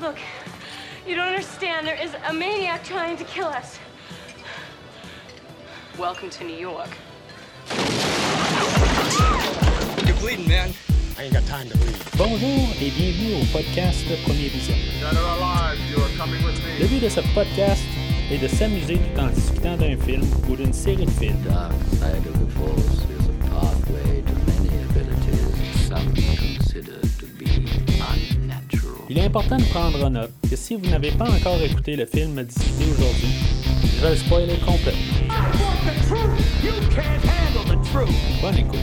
[0.00, 0.18] Look,
[1.06, 1.86] you don't understand.
[1.86, 3.78] There is a maniac trying to kill us.
[5.98, 6.90] Welcome to New York.
[10.06, 10.74] You're bleeding, man.
[11.18, 11.96] I ain't got time to bleed.
[12.18, 14.76] Bonjour et bienvenue au podcast Premier Vision.
[15.00, 16.78] Dead or alive, you are coming with me.
[16.78, 17.82] Le but de ce podcast
[18.30, 21.40] est de s'amuser tout en discutant d'un film ou d'une série de films.
[21.48, 23.05] dark side of the force
[29.16, 32.04] Il est important de prendre en note que si vous n'avez pas encore écouté le
[32.04, 33.30] film discuté aujourd'hui,
[33.82, 35.00] je vais le spoiler complètement.
[38.42, 38.78] Bonne écoute.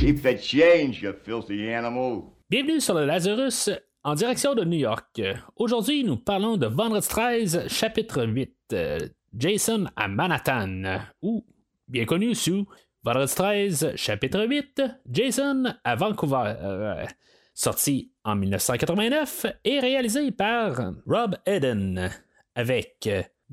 [0.00, 2.22] Keep the change, you filthy animal.
[2.48, 3.68] Bienvenue sur le Lazarus
[4.02, 5.20] en direction de New York.
[5.56, 8.98] Aujourd'hui, nous parlons de Vendredi 13, chapitre 8, euh,
[9.36, 11.44] Jason à Manhattan, ou
[11.86, 12.66] bien connu sous
[13.04, 16.54] Vendredi 13, chapitre 8, Jason à Vancouver.
[17.58, 22.10] Sorti en 1989 et réalisé par Rob Eden
[22.54, 23.08] avec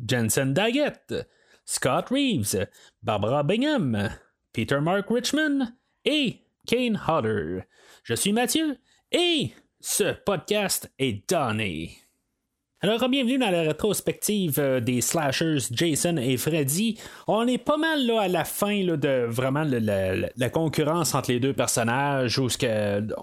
[0.10, 1.14] Jensen Daggett,
[1.64, 2.68] Scott Reeves,
[3.02, 4.10] Barbara Bingham,
[4.52, 5.70] Peter Mark Richmond
[6.04, 7.62] et Kane Hodder.
[8.04, 8.78] Je suis Mathieu
[9.14, 12.03] et ce podcast est donné.
[12.86, 17.00] Alors, bienvenue dans la rétrospective euh, des slashers Jason et Freddy.
[17.28, 21.40] On est pas mal là, à la fin là, de vraiment la, concurrence entre les
[21.40, 22.50] deux personnages, où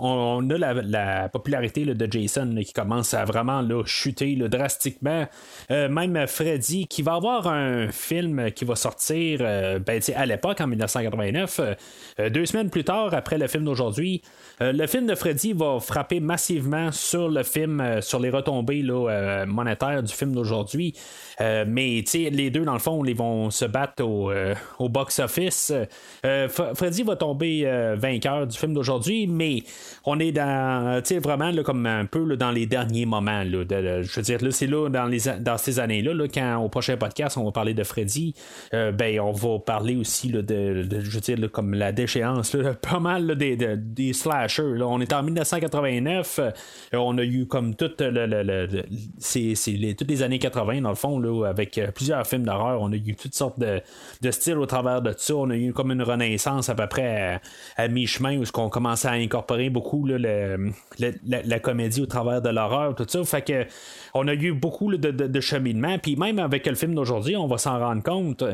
[0.00, 5.26] on, on a la, la popularité de Jason qui commence à vraiment chuter drastiquement.
[5.70, 10.60] Euh, même Freddy, qui va avoir un film qui va sortir euh, ben, à l'époque,
[10.60, 11.74] en 1989, euh,
[12.18, 14.22] euh, deux semaines plus tard, après le film d'aujourd'hui.
[14.60, 18.82] Le film de Freddy va frapper massivement sur le film, sur les retombées
[19.50, 20.94] là, monétaires du film d'aujourd'hui.
[21.40, 25.72] Euh, mais les deux, dans le fond, ils vont se battre au, euh, box-office.
[26.24, 29.62] Euh, Freddy va tomber euh, vainqueur du film d'aujourd'hui, mais
[30.04, 33.42] on est dans, vraiment là, comme un peu dans les derniers moments.
[33.44, 33.56] Je
[34.16, 37.52] veux dire, là, c'est là, dans, ces années-là, là, quand au prochain podcast, on va
[37.52, 38.34] parler de Freddy,
[38.72, 43.56] ben, on va parler aussi de, je veux dire, comme la déchéance, pas mal des,
[43.56, 44.82] de- des slashers.
[44.82, 46.50] On est en 1989, euh,
[46.92, 48.84] on a eu comme tout le, le- le- le-
[49.96, 52.80] toutes les années 80, dans le fond, là, avec euh, plusieurs films d'horreur.
[52.80, 53.80] On a eu toutes sortes de,
[54.30, 55.34] styles au travers de ça.
[55.34, 57.40] On a eu comme une renaissance à peu près
[57.76, 60.18] à, mi-chemin où on commençait à incorporer beaucoup le-
[60.98, 61.10] la,
[61.44, 63.24] la comédie au travers de l'horreur, tout ça.
[63.24, 63.66] Fait que
[64.14, 65.98] on a eu beaucoup de, de, cheminement.
[65.98, 68.44] Puis même avec le film d'aujourd'hui, on va s'en rendre compte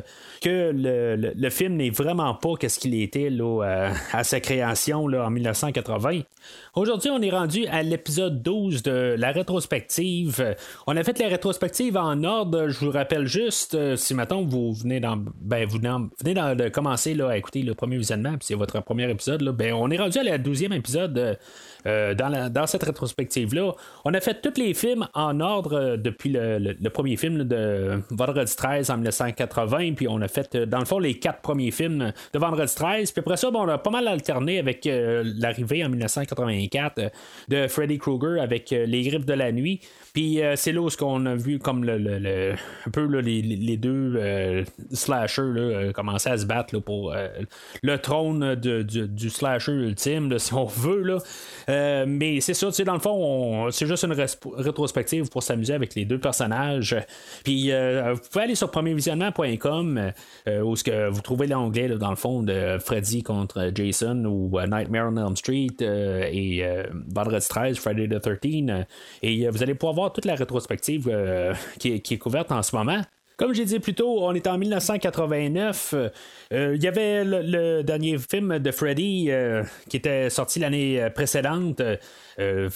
[0.43, 5.31] que le, film n'est vraiment pas qu'est-ce qu'il était euh, à sa création là, en
[5.31, 6.21] 1980.
[6.75, 10.55] Aujourd'hui, on est rendu à l'épisode 12 de la rétrospective.
[10.87, 12.69] On a fait la rétrospective en ordre.
[12.69, 17.17] Je vous rappelle juste, euh, si maintenant vous venez dans, ben, vous venez, de commencer
[17.21, 20.23] à écouter le premier visionnement, puis c'est votre premier épisode, ben, on est rendu à
[20.23, 21.39] la douzième épisode
[21.87, 23.73] euh, dans, dans cette rétrospective-là.
[24.05, 28.55] On a fait tous les films en ordre euh, depuis le, premier film de Vendredi
[28.57, 32.13] 13 en 1980, puis on a fait, euh, dans le fond, les quatre premiers films
[32.33, 35.85] de Vendredi 13, puis après ça, bon, on a pas mal alterné avec euh, l'arrivée
[35.85, 37.09] en 1984 euh,
[37.49, 39.81] de Freddy Krueger avec Les Griffes de la Nuit.
[40.15, 42.53] Puis c'est là où ce qu'on a vu comme le, le-
[42.87, 47.15] un peu là, les, les- deux slashers là, commencer à se battre pour
[47.83, 51.03] le trône de- du, slasher ultime, si on veut.
[51.03, 52.05] Là.
[52.07, 54.15] Mais c'est ça, tu sais, dans le fond, on- c'est juste une
[54.57, 56.97] rétrospective pour s'amuser avec les deux personnages.
[57.45, 60.13] Puis euh, vous pouvez aller sur premiervisionnement.com
[60.49, 64.59] euh, où ce que vous trouvez l'onglet dans le fond de Freddy contre Jason ou
[64.59, 68.85] euh, Nightmare on Elm Street euh, et euh, Vendredi 13, Friday the 13 euh,
[69.23, 72.75] et euh, vous allez pouvoir voir toute la rétrospective euh, qui est couverte en ce
[72.75, 73.03] moment.
[73.39, 75.95] Comme j'ai dit plus tôt, on est en 1989.
[76.53, 81.11] Euh, Il y avait le, dernier film de Freddy euh, qui était sorti l'année euh,
[81.11, 81.97] précédente, euh,
[82.39, 82.71] euh,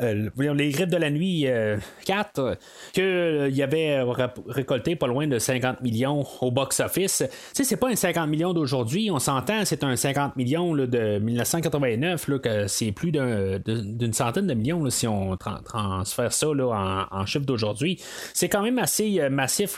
[0.00, 2.56] euh, Les Griffes de la Nuit euh, 4,
[2.94, 4.00] qu'il y avait
[4.48, 7.22] récolté pas loin de 50 millions au box-office.
[7.54, 11.18] Tu c'est pas un 50 millions d'aujourd'hui, on s'entend, c'est un 50 millions là, de
[11.18, 16.48] 1989, là, que c'est plus d'un- d'une centaine de millions si on tra- transfère ça
[16.48, 18.00] en, en chiffre d'aujourd'hui.
[18.32, 19.28] C'est quand même assez euh,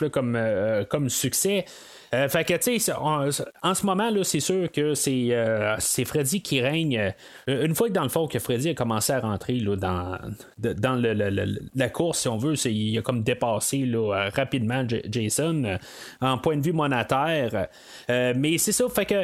[0.05, 1.65] comme, euh, comme succès.
[2.13, 6.05] Euh, fait que, tu sais, en, ce moment, là, c'est sûr que c'est, euh, c'est
[6.05, 7.13] Freddy qui règne.
[7.47, 10.17] Une fois que dans le fond, que Freddy a commencé à rentrer là, dans,
[10.57, 15.77] dans le- la course, si on veut, c'est, il a comme dépassé là, rapidement Jason
[16.21, 17.67] en point de vue monétaire.
[18.07, 19.23] Mais c'est ça, fait que.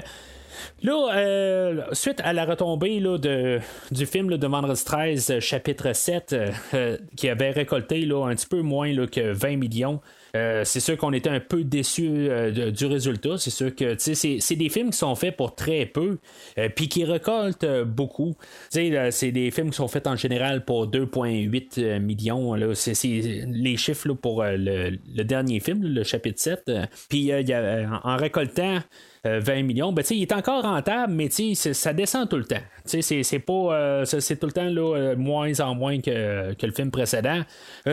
[0.83, 3.59] Là, suite à la retombée là, de,
[3.91, 6.35] du film là, de Vendredi 13, chapitre 7,
[6.73, 10.01] euh, qui avait récolté là, un petit peu moins que 20 millions.
[10.35, 13.37] Euh, c'est sûr qu'on était un peu déçus euh, du résultat.
[13.37, 16.17] C'est sûr que c'est, des films qui sont faits pour très peu,
[16.57, 18.35] euh, puis qui récoltent beaucoup.
[18.69, 22.55] c'est des films qui sont faits en général pour 2,8 millions.
[22.73, 26.71] C'est, les chiffres pour le, le, dernier film, le chapitre 7.
[27.09, 28.79] Puis en récoltant
[29.25, 32.61] 20 euh, millions, ben, il est encore rentable, mais ça descend tout le temps.
[32.83, 36.73] C'est pas euh, c'est tout le temps là, euh, moins en moins que, que le
[36.73, 37.41] film précédent.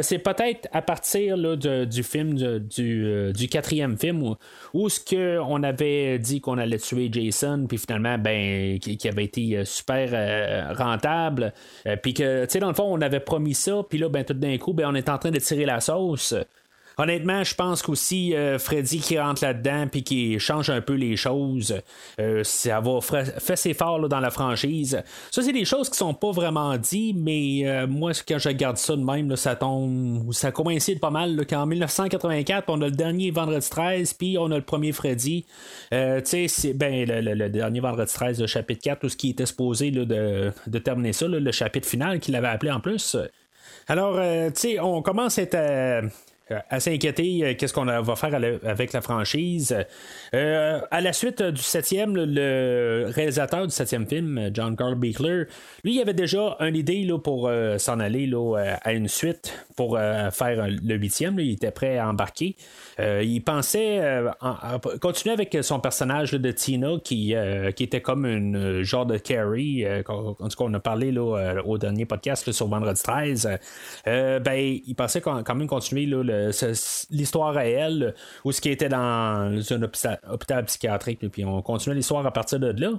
[0.02, 4.36] c'est peut-être à partir là, du film du, du, quatrième film où,
[4.74, 9.24] où ce que on avait dit qu'on allait tuer Jason, puis finalement, ben, qui, avait
[9.24, 11.52] été super rentable,
[12.02, 14.72] puis que, dans le fond, on avait promis ça, puis là, ben, tout d'un coup,
[14.72, 16.34] ben, on est en train de tirer la sauce.
[17.00, 21.16] Honnêtement, je pense qu'aussi euh, Freddy qui rentre là-dedans puis qui change un peu les
[21.16, 21.80] choses,
[22.20, 25.02] euh, ça va faire ses forts dans la franchise.
[25.30, 28.76] Ça, c'est des choses qui sont pas vraiment dites, mais euh, moi, quand je regarde
[28.76, 31.46] ça de même, ça tombe, ça coïncide pas mal.
[31.46, 35.46] qu'en 1984, on a le dernier Vendredi 13, puis on a le premier Freddy.
[35.90, 39.90] tu sais, ben, le, dernier Vendredi 13, le chapitre 4, tout ce qui était supposé
[39.90, 43.16] de, de, terminer ça, le chapitre final qu'il avait appelé en plus.
[43.88, 46.02] Alors, tu sais, on commence à être euh,
[46.68, 49.76] à s'inquiéter euh, qu'est-ce qu'on va faire avec la franchise.
[50.34, 55.44] Euh, à la suite du septième, le réalisateur du septième film, John Carl Beekler,
[55.84, 59.98] lui, il avait déjà une idée là, pour s'en aller là, à une suite pour
[59.98, 61.38] faire le huitième.
[61.38, 62.56] il était prêt à embarquer.
[62.98, 64.24] il pensait
[65.00, 67.34] continuer avec son personnage de Tina qui,
[67.76, 69.84] qui était comme une genre de Carrie.
[70.08, 73.58] en tout cas, on a parlé là, au dernier podcast sur Vendredi 13.
[74.04, 76.72] ben, il pensait quand même continuer là, le
[77.10, 78.14] l'histoire à elle,
[78.44, 78.98] ou ce qui était dans
[79.70, 82.92] un hôpital, psychiatrique, puis on continuait l'histoire à partir de là.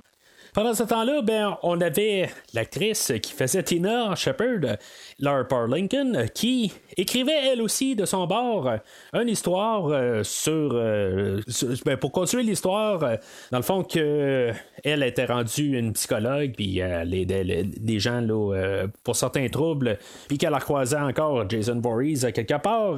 [0.53, 4.77] Pendant ce temps-là, ben, on avait l'actrice qui faisait Tina Shepard,
[5.19, 8.69] Laura Lincoln, qui écrivait elle aussi de son bord
[9.13, 11.39] une histoire euh, sur, euh,
[11.86, 13.15] ben, pour continuer l'histoire, euh,
[13.51, 14.51] dans le fond que
[14.83, 20.59] elle était rendue une psychologue, puis des gens là, pour certains troubles, puis qu'elle a
[20.59, 22.95] croisé encore Jason Voorhees quelque part.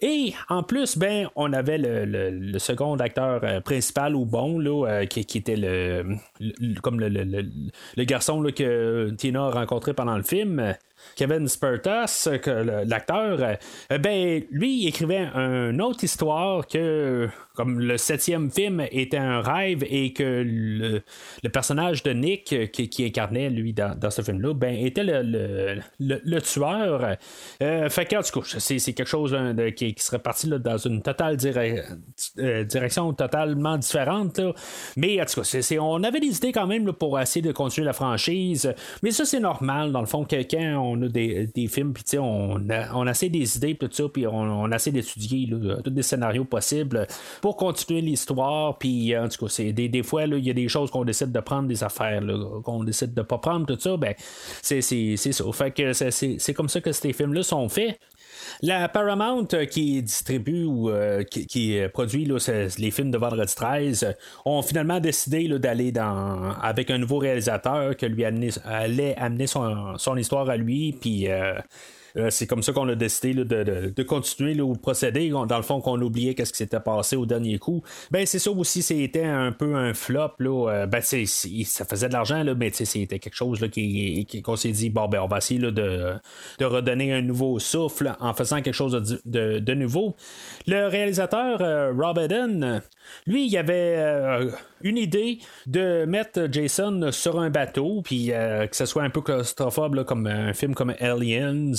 [0.00, 5.56] Et en plus, ben, on avait le, second acteur principal ou bon là, qui, était
[5.56, 6.18] le
[6.82, 10.74] comme le, le, garçon là, que Tina a rencontré pendant le film.
[11.16, 12.28] Kevin Spurtas,
[12.84, 19.18] l'acteur, euh, ben lui il écrivait une autre histoire que comme le septième film était
[19.18, 21.02] un rêve et que le,
[21.50, 27.16] personnage de Nick euh, qui, incarnait lui dans, ce film-là, ben était le, le, tueur.
[27.62, 31.02] Euh, fait que, en tout cas, c'est, quelque chose de, qui, serait parti dans une
[31.02, 31.36] totale
[32.38, 34.40] euh, direction totalement différente.
[34.96, 37.92] Mais en tout cas, on avait des idées quand même pour essayer de continuer la
[37.92, 38.72] franchise.
[39.02, 42.18] Mais ça, c'est normal, dans le fond, que quand on a des, des films, puis
[42.18, 42.58] on,
[42.94, 45.48] on essaie des idées, tout ça, puis on, on essaie d'étudier
[45.82, 47.06] tous des scénarios possibles
[47.40, 48.78] pour continuer l'histoire.
[48.78, 51.40] Puis, en tout cas, c'est des, fois, il y a des choses qu'on décide de
[51.40, 52.22] prendre, des affaires
[52.64, 53.96] qu'on décide de pas prendre, tout ça.
[53.96, 54.14] Ben,
[54.60, 54.80] c'est
[55.16, 55.44] ça.
[55.52, 57.98] Fait que c'est comme ça que ces films-là sont faits.
[58.60, 62.30] La Paramount euh, qui distribue ou euh, qui, produit
[62.78, 64.14] les films de Vendredi 13
[64.44, 70.16] ont finalement décidé d'aller dans avec un nouveau réalisateur qui lui allait amener son, son
[70.16, 70.92] histoire à lui.
[70.92, 71.28] Puis.
[72.16, 75.30] Euh, euh, c'est comme ça qu'on a décidé de, continuer ou procéder.
[75.30, 77.82] Dans le fond, qu'on oubliait qu'est-ce qui s'était passé au dernier coup.
[78.10, 80.32] Ben, c'est ça aussi, c'était un peu un flop.
[80.38, 80.68] Là.
[80.68, 84.70] Euh, ben, ça faisait de l'argent, là, mais c'était quelque chose là, qui, qu'on s'est
[84.70, 88.74] dit, bon, ben, on va essayer de, de redonner un nouveau souffle en faisant quelque
[88.74, 90.16] chose de, de, nouveau.
[90.66, 92.82] Le réalisateur euh, Rob Eden,
[93.26, 93.96] lui, il avait
[94.82, 100.04] une idée de mettre Jason sur un bateau, puis que ce soit un peu claustrophobe,
[100.04, 101.72] comme un film comme Aliens,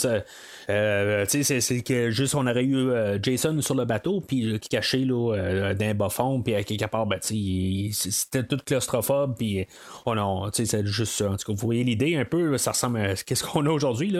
[0.69, 4.99] euh, c'est que juste on aurait eu euh, Jason sur le bateau, puis qui cachait
[4.99, 9.65] là, euh, d'un bas fond, puis à quelque part, ben, c'était tout claustrophobe, puis
[10.05, 11.31] on a, c'est juste ça.
[11.31, 14.15] En tout cas, vous voyez l'idée un peu, ça ressemble à ce qu'on a aujourd'hui.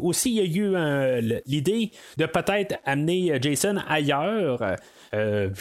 [0.00, 4.76] Aussi, il y a eu l'idée de peut-être amener Jason ailleurs.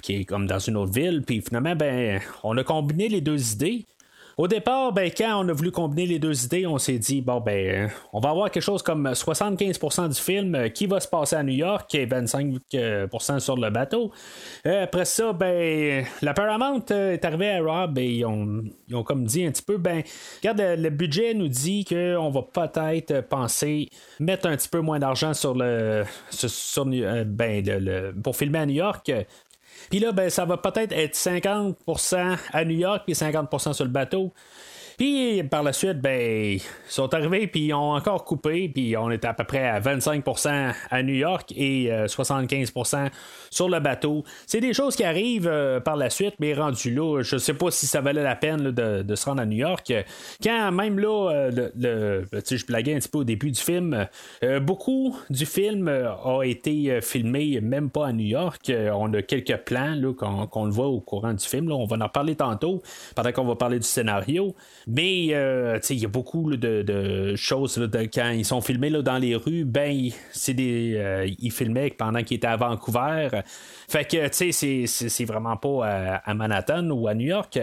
[0.02, 1.22] qui est comme dans une autre ville.
[1.26, 1.93] Puis finalement, ben,
[2.44, 3.86] on a combiné les deux idées.
[4.36, 7.40] Au départ, ben, quand on a voulu combiner les deux idées, on s'est dit, bon,
[7.40, 11.44] ben, on va avoir quelque chose comme 75% du film qui va se passer à
[11.44, 14.12] New York et 25% sur le bateau.
[14.66, 19.46] Euh, après ça, ben, la Paramount est arrivée à Rob et ils ont, comme dit
[19.46, 20.02] un petit peu, ben,
[20.42, 25.36] regarde, le budget nous dit qu'on va peut-être penser mettre un petit peu moins d'argent
[25.36, 29.12] sur le, euh, ben, pour filmer à New York.
[29.94, 33.92] Puis là, ben, ça va peut-être être 50% à New York puis 50% sur le
[33.92, 34.32] bateau.
[34.98, 39.12] Puis par la suite, ben, ils sont arrivés, puis ils ont encore coupé, puis on
[39.12, 43.10] était à peu près à 25% à New York et 75%
[43.50, 44.24] sur le bateau.
[44.48, 47.72] C'est des choses qui arrivent euh, par la suite, mais rendu là, je sais pas
[47.72, 49.94] si ça valait la peine de, se rendre à New York.
[50.44, 54.08] Quand même là, euh, le, le je blaguais un petit peu au début du film,
[54.44, 58.72] euh, beaucoup du film a été filmé même pas à New York.
[58.94, 61.72] on a quelques plans qu'on, le voit au courant du film.
[61.72, 62.82] On va en reparler tantôt,
[63.16, 64.56] pendant qu'on va parler du scénario.
[64.96, 68.62] Mais euh, il y a beaucoup là, de, de, choses là, de, quand ils sont
[68.62, 70.94] filmés là, dans les rues, ben c'est des.
[70.98, 73.30] Euh, ils filmaient pendant qu'ils étaient à Vancouver.
[73.88, 77.60] Fait que tu sais, c'est vraiment pas à, Manhattan ou à New York.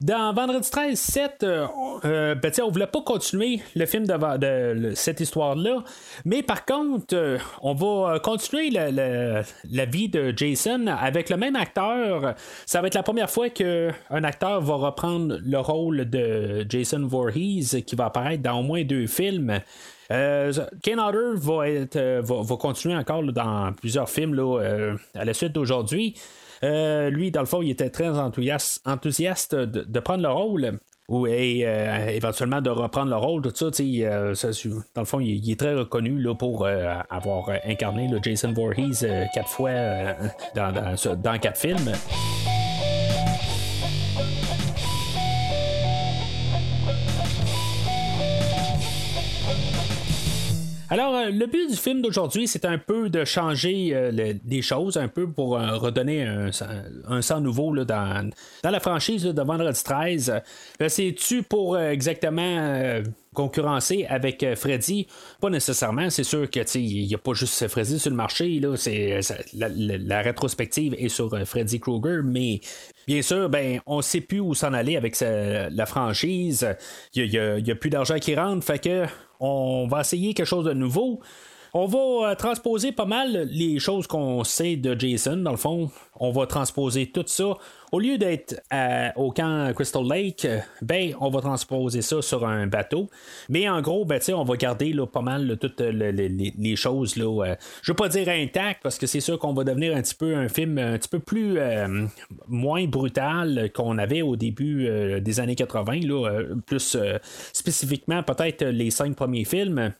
[0.00, 5.20] Dans Vendredi 13, 7, euh, ben, on voulait pas continuer le film de, de, cette
[5.20, 5.84] histoire-là.
[6.24, 11.36] Mais par contre, euh, on va continuer la, la, la, vie de Jason avec le
[11.36, 12.34] même acteur.
[12.66, 17.82] Ça va être la première fois qu'un acteur va reprendre le rôle de Jason Voorhees
[17.86, 19.60] qui va apparaître dans au moins deux films.
[20.12, 20.52] Euh,
[20.82, 25.32] Ken Otter va, être, euh, va, continuer encore dans plusieurs films là, euh, à la
[25.32, 26.14] suite d'aujourd'hui.
[26.64, 30.78] Euh, lui, dans le fond, il était très enthousiaste, de, prendre le rôle.
[31.08, 31.66] Ou, et
[32.14, 34.34] éventuellement de reprendre le rôle, tout ça, euh,
[34.94, 39.04] dans le fond, il, est très reconnu pour avoir incarné le Jason Voorhees
[39.34, 39.72] quatre fois
[40.54, 41.92] dans, quatre films.
[50.92, 54.98] Alors, euh, le but du film d'aujourd'hui, c'est un peu de changer euh, des choses,
[54.98, 56.50] un peu pour euh, redonner un,
[57.08, 58.30] un, sang nouveau dans,
[58.62, 60.42] la franchise de Vendredi 13.
[60.88, 63.00] C'est-tu pour exactement
[63.32, 65.06] concurrencer avec Freddy,
[65.40, 66.10] pas nécessairement.
[66.10, 68.60] C'est sûr que il n'y a pas juste Freddy sur le marché.
[68.60, 68.74] Là,
[69.54, 72.60] la, rétrospective est sur Freddy Krueger, mais
[73.06, 76.68] bien sûr, ben on sait plus où s'en aller avec la franchise.
[77.14, 79.06] Il n'y a, a, plus d'argent qui rentre, fait que
[79.42, 81.20] on va essayer quelque chose de nouveau.
[81.74, 85.90] On va euh, transposer pas mal les choses qu'on sait de Jason, dans le fond.
[86.20, 87.54] On va transposer tout ça.
[87.92, 88.62] Au lieu d'être
[89.16, 90.46] au camp Crystal Lake,
[90.80, 93.10] ben, on va transposer ça sur un bateau.
[93.50, 97.16] Mais en gros, ben, on va garder pas mal toutes les, les, choses.
[97.16, 100.02] Là, euh, je veux pas dire intact parce que c'est sûr qu'on va devenir un
[100.02, 102.06] petit peu un film un petit peu plus euh,
[102.48, 106.00] moins brutal qu'on avait au début euh, des années 80.
[106.04, 106.96] Là, plus
[107.52, 109.92] spécifiquement, peut-être les cinq premiers films.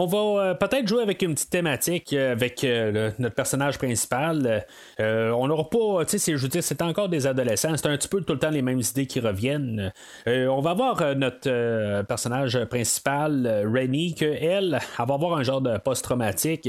[0.00, 4.64] On va euh, peut-être jouer avec une petite thématique euh, avec euh, notre personnage principal.
[5.00, 8.06] on n'aura pas, tu sais, je veux dire, c'est encore des adolescents, c'est un petit
[8.06, 9.92] peu tout le temps les mêmes idées qui reviennent.
[10.26, 16.68] on va voir notre personnage principal, Rennie, que elle, va avoir un genre de post-traumatique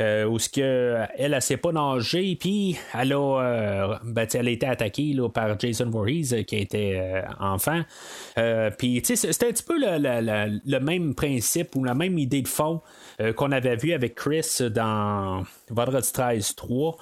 [0.00, 5.12] où ce que elle, elle, sait pas nager, puis elle a, ben, elle été attaquée
[5.12, 7.82] là, par Jason Voorhees qui était enfant.
[8.78, 12.42] puis, tu sais, c'était un petit peu le, le, même principe ou la même idée
[12.42, 12.48] de
[13.20, 16.96] euh, qu'on avait vu avec Chris dans Vendredi 13 3.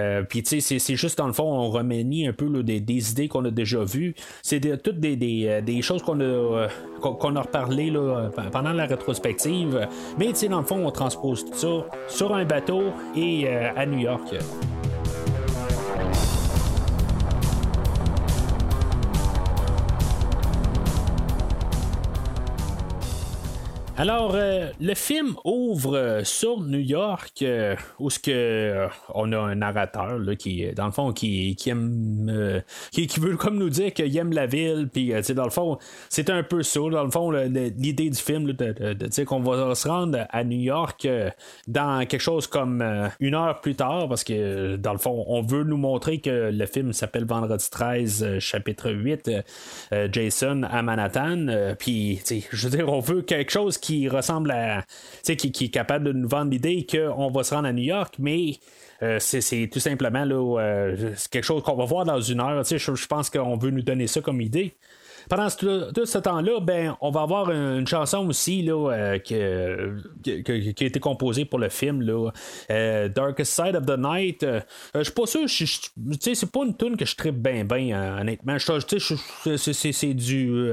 [0.00, 3.28] Euh, Puis, tu sais, c'est juste dans le fond, on remanie un peu des, idées
[3.28, 4.14] qu'on a déjà vues.
[4.42, 6.68] C'est toutes des, des, choses qu'on a, euh,
[7.02, 9.88] a reparlé là, pendant la rétrospective.
[10.18, 13.70] Mais, tu sais, dans le fond, on transpose tout ça sur un bateau et euh,
[13.76, 14.34] à New York.
[24.00, 29.38] Alors, euh, le film ouvre euh, sur New York, euh, où ce que on a
[29.38, 32.62] un narrateur là, qui, dans le fond, qui, qui aime,
[32.92, 35.78] qui, veut comme nous dire qu'il aime la ville, puis dans le fond,
[36.10, 36.78] c'est un peu ça.
[36.78, 41.08] Dans le fond, l'idée du film là, de, qu'on va se rendre à New York
[41.66, 42.84] dans quelque chose comme
[43.18, 46.66] une heure plus tard, parce que dans le fond, on veut nous montrer que le
[46.66, 49.30] film s'appelle Vendredi 13, chapitre 8,
[50.12, 51.74] Jason à Manhattan.
[51.80, 54.84] puis, je veux dire, on veut quelque chose qui qui ressemble à.
[55.24, 58.14] Qui, qui est capable de nous vendre l'idée qu'on va se rendre à New York,
[58.18, 58.52] mais.
[59.00, 62.64] Euh, c'est tout simplement là, euh, quelque chose qu'on va voir dans une heure.
[62.64, 64.74] Je, je pense qu'on veut nous donner ça comme idée.
[65.28, 69.34] Pendant tout ce temps-là, ben, on va avoir une, chanson aussi là, euh, qui,
[70.22, 72.30] qui, a été composée pour le film, là,
[72.70, 74.42] euh, Darkest Side of the Night.
[74.42, 74.60] Euh,
[74.94, 78.56] je suis pas sûr, c'est pas une tune que je tripe bien, bien, honnêtement.
[78.58, 80.70] C'est du.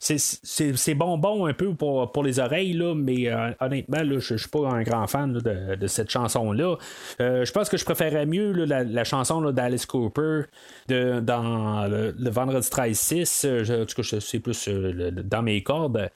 [0.00, 4.82] c'est bonbon un peu pour, pour les oreilles, là, mais honnêtement, je suis pas un
[4.82, 6.76] grand fan là, de, de, cette chanson-là.
[7.18, 10.42] je pense que je préférerais mieux là, la, la, chanson d'Alice Cooper
[10.88, 16.10] de, dans le, le vendredi 13-6 en tout c'est plus euh, dans mes cordes.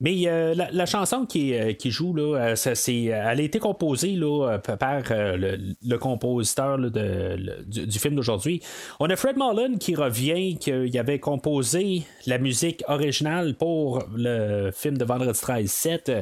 [0.00, 4.18] Mais euh, la, chanson qui, euh, joue, là, euh, elle a été composée
[4.78, 8.60] par le, compositeur du, film d'aujourd'hui.
[9.00, 14.98] On a Fred Mullen qui revient, qu'il avait composé la musique originale pour le film
[14.98, 16.12] de Vendredi 13 7,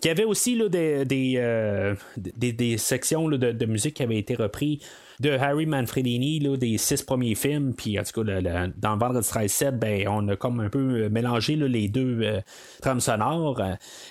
[0.00, 4.78] qui avait aussi des, sections de, de, musique qui avaient été reprises
[5.20, 7.74] de Harry Manfredini là, des six premiers films.
[7.74, 10.68] Puis en tout cas, le, le, dans Vendredi 13 7, ben, on a comme un
[10.68, 12.40] peu mélangé là, les deux euh,
[12.80, 13.60] trames sonores.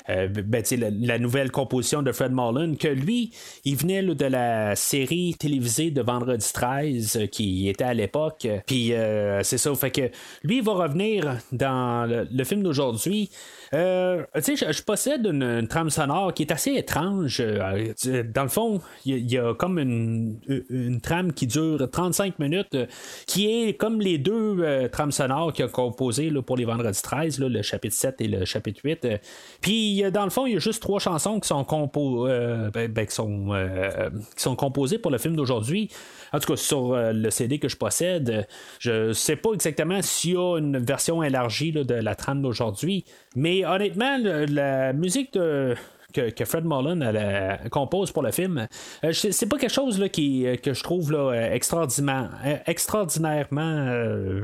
[0.09, 3.31] Euh, ben, la, la, nouvelle composition de Fred Mullen, que lui,
[3.65, 8.47] il venait là, de la série télévisée de Vendredi 13 euh, qui était à l'époque.
[8.65, 10.11] Puis euh, c'est ça, fait que
[10.43, 13.29] lui, il va revenir dans le, le film d'aujourd'hui.
[13.73, 17.41] Euh, tu sais, je, possède une, trame sonore qui est assez étrange.
[17.41, 17.93] Euh,
[18.33, 20.39] dans le fond, il y, a comme une,
[21.01, 22.85] trame qui dure 35 minutes, euh,
[23.25, 27.01] qui est comme les deux euh, trames sonores qu'il a composées là, pour les Vendredis
[27.01, 29.07] 13, là, le chapitre 7 et le chapitre 8.
[29.61, 31.65] Puis, dans le fond, il y a juste trois chansons qui sont,
[32.73, 33.53] ben, ben, sont,
[34.35, 35.89] qui sont composées pour le film d'aujourd'hui.
[36.33, 38.47] En tout cas, sur le CD que je possède,
[38.79, 43.05] je sais pas exactement s'il y a une version élargie de la trame d'aujourd'hui,
[43.35, 45.75] mais honnêtement, la musique que,
[46.13, 48.67] que, Fred Mullen elle, compose pour le film,
[49.03, 52.27] euh, c'est pas quelque chose là, qui, que je trouve là, extraordinairement,
[53.55, 54.43] euh,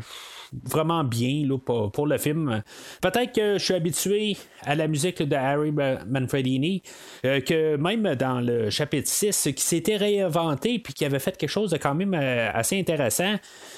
[0.63, 2.62] vraiment bien là, pour, pour, le film.
[3.01, 6.81] Peut-être que je suis habitué à la musique de Harry Manfredini,
[7.25, 11.50] euh, que même dans le chapitre 6, qui s'était réinventé puis qui avait fait quelque
[11.50, 13.36] chose de quand même euh, assez intéressant.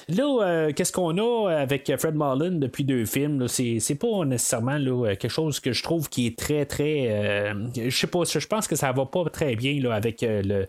[0.08, 3.48] Là, euh, qu'est-ce qu'on a avec Fred Marlin depuis deux films?
[3.48, 7.52] C'est, c'est pas nécessairement là, quelque chose que je trouve qui est très, très.
[7.74, 10.66] je sais pas, je pense que ça va pas très bien là, avec le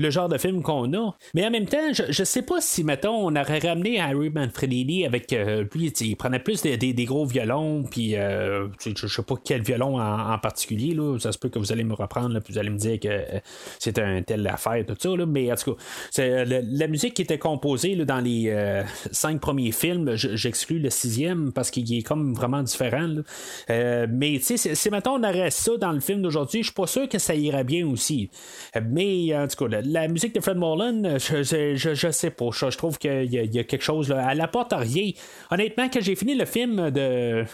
[0.00, 1.14] le genre de film qu'on a.
[1.34, 5.06] Mais en même temps, je, je sais pas si, mettons, on aurait ramené Harry Manfredini
[5.06, 9.62] avec euh, lui, il prenait plus des, gros violons, puis euh, je, sais pas quel
[9.62, 12.58] violon en, particulier, là, ça se peut que vous allez me reprendre, là, puis vous
[12.58, 13.40] allez me dire que euh,
[13.78, 17.38] c'est un tel affaire, tout ça, là, mais en tout cas, la, musique qui était
[17.38, 18.52] composée là, dans les
[19.12, 23.08] cinq premiers films, j'exclus le sixième parce qu'il est comme vraiment différent.
[23.68, 26.86] Mais tu sais, si mettons on aurait ça dans le film d'aujourd'hui, je suis pas
[26.86, 28.30] sûr que ça irait bien aussi.
[28.88, 32.50] Mais en tout cas, la musique de Fred Mullen, je, je, je, je sais pas.
[32.52, 34.08] Je, trouve qu'il y, y, a quelque chose.
[34.08, 35.10] Là, elle apporte rien.
[35.50, 37.44] Honnêtement, quand j'ai fini le film de,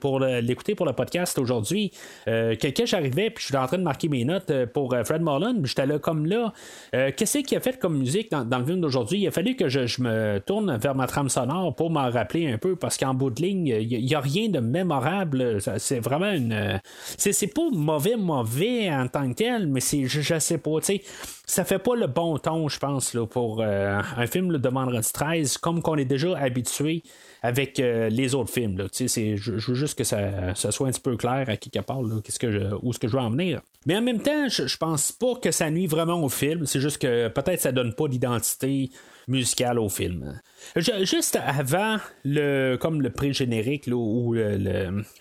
[0.00, 1.92] pour l'écouter pour le podcast aujourd'hui,
[2.28, 5.22] euh, quand j'arrivais puis je suis en train de marquer mes notes pour euh, Fred
[5.22, 6.52] Mullen, j'étais là comme là.
[6.94, 9.20] Euh, Qu'est-ce qu'il a fait comme musique dans, le film d'aujourd'hui?
[9.20, 12.58] Il a fallu que je, me tourne vers ma trame sonore pour m'en rappeler un
[12.58, 15.58] peu parce qu'en bout de ligne, il n'y a, a, rien de mémorable.
[15.78, 16.80] C'est vraiment une.
[17.16, 20.86] C'est pas mauvais, mauvais en tant que tel, mais c'est je, je sais pas, tu
[20.86, 21.02] sais
[21.46, 24.68] ça fait pas le bon ton, je pense, là, pour euh, un film là, de
[24.68, 27.02] Vendredi 13, comme qu'on est déjà habitué
[27.42, 28.86] avec euh, les autres films.
[28.96, 32.38] Je, veux juste que ça, soit un petit peu clair à quelque part là, qu'est-ce
[32.38, 33.60] que je, où est-ce que je veux en venir.
[33.86, 36.64] Mais en même temps, je, je pense pas que ça nuit vraiment au film.
[36.66, 38.90] C'est juste que peut-être ça donne pas d'identité
[39.28, 40.40] musicale au film.
[40.76, 44.56] Juste avant le comme le pré-générique ou le,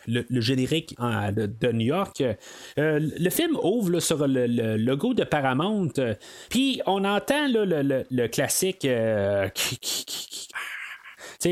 [0.08, 5.90] le, le, générique de, New York, euh, le film ouvre sur le, logo de Paramount,
[5.98, 6.16] euh,
[6.50, 9.50] puis on entend le, classique euh,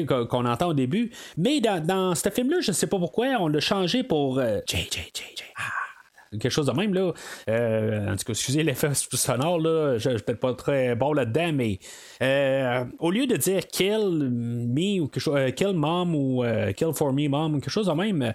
[0.08, 1.12] qu'on entend au début.
[1.38, 4.60] Mais dans, dans ce film-là, je ne sais pas pourquoi, on l'a changé pour euh,
[4.68, 5.44] J, J, J, J.
[5.58, 5.89] Ah
[6.32, 7.12] quelque chose de même là.
[7.50, 11.14] Euh, en tout cas, excusez l'effet sonore là, je, je suis peut-être pas très bon
[11.14, 11.80] là-dedans, mais
[12.22, 16.44] euh, au lieu de dire kill me ou quelque chose, euh, kill mom ou
[16.76, 18.34] kill for me mom quelque chose de même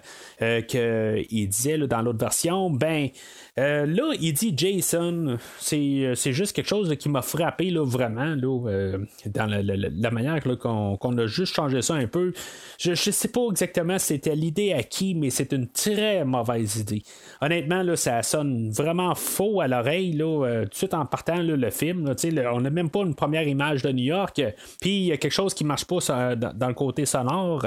[0.67, 3.09] qu'il disait là, dans l'autre version, ben
[3.57, 9.45] là il dit Jason, c'est, juste quelque chose qui m'a frappé là, vraiment là, dans
[9.45, 12.33] la, la, la manière qu'on, a juste changé ça un peu.
[12.77, 17.03] Je, je sais pas exactement c'était l'idée à qui, mais c'est une très mauvaise idée.
[17.41, 21.37] Honnêtement là, ça sonne vraiment faux à l'oreille, là, euh, tout de suite en partant
[21.37, 22.13] le film.
[22.53, 24.41] On n'a même pas une première image de New York.
[24.81, 27.65] Puis il y a quelque chose qui marche pas dans, le côté sonore.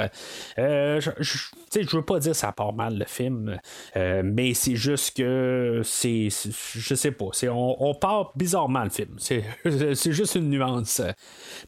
[0.58, 3.58] Euh, je, veux pas dire ça part mal le film,
[3.96, 6.28] euh, mais c'est juste que c'est.
[6.28, 7.26] Je sais pas.
[7.50, 9.16] On, part bizarrement le film.
[9.18, 9.44] C'est,
[9.94, 11.02] c'est juste une nuance.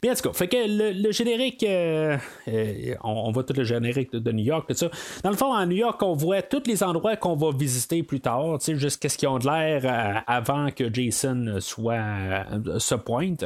[0.03, 2.17] Mais en tout cas, fait que le, générique, euh,
[3.03, 4.89] on, voit tout le générique de, de New York, tout ça.
[5.23, 8.19] Dans le fond, à New York, on voit tous les endroits qu'on va visiter plus
[8.19, 12.95] tard tard, jusqu'à ce qu'ils ont de l'air euh, avant que Jason soit euh, se
[12.95, 13.45] pointe.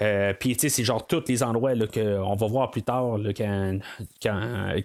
[0.00, 3.78] Euh, Puis c'est genre tous les endroits qu'on va voir plus tard là, quand,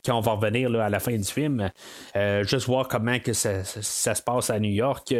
[0.09, 1.69] on va revenir là, à la fin du film.
[2.43, 5.13] juste voir comment que ça, ça, se passe à New York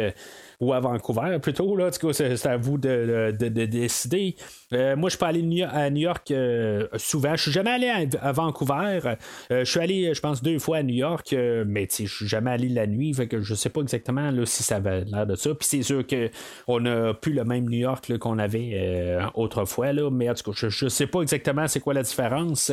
[0.60, 1.76] ou à Vancouver plutôt.
[1.76, 1.90] Là.
[1.92, 4.36] c'est, à vous de, décider.
[4.72, 7.34] Euh, moi, je peux aller à New York euh, souvent.
[7.36, 9.00] Je suis jamais allé à, Vancouver.
[9.04, 9.16] Euh,
[9.50, 11.34] je suis allé, je pense, deux fois à New York,
[11.66, 13.12] mais je suis jamais allé la nuit.
[13.14, 15.54] Fait que je sais pas exactement là, si ça avait l'air de ça.
[15.54, 19.92] Puis c'est sûr qu'on n'a plus le même New York qu'on avait autrefois.
[19.92, 22.70] Là, mais en tout cas, je, ne sais pas exactement c'est quoi la différence.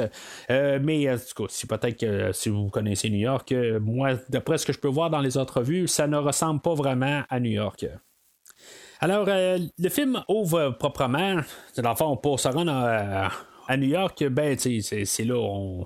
[0.49, 4.65] mais en tout cas, si peut-être que si vous connaissez New York, moi, d'après ce
[4.65, 7.51] que je peux voir dans les autres vues, ça ne ressemble pas vraiment à New
[7.51, 7.85] York.
[9.01, 11.41] Alors, euh, le film ouvre proprement.
[11.77, 15.85] Dans le fond, pour se rendre à, New York, ben, c'est là on,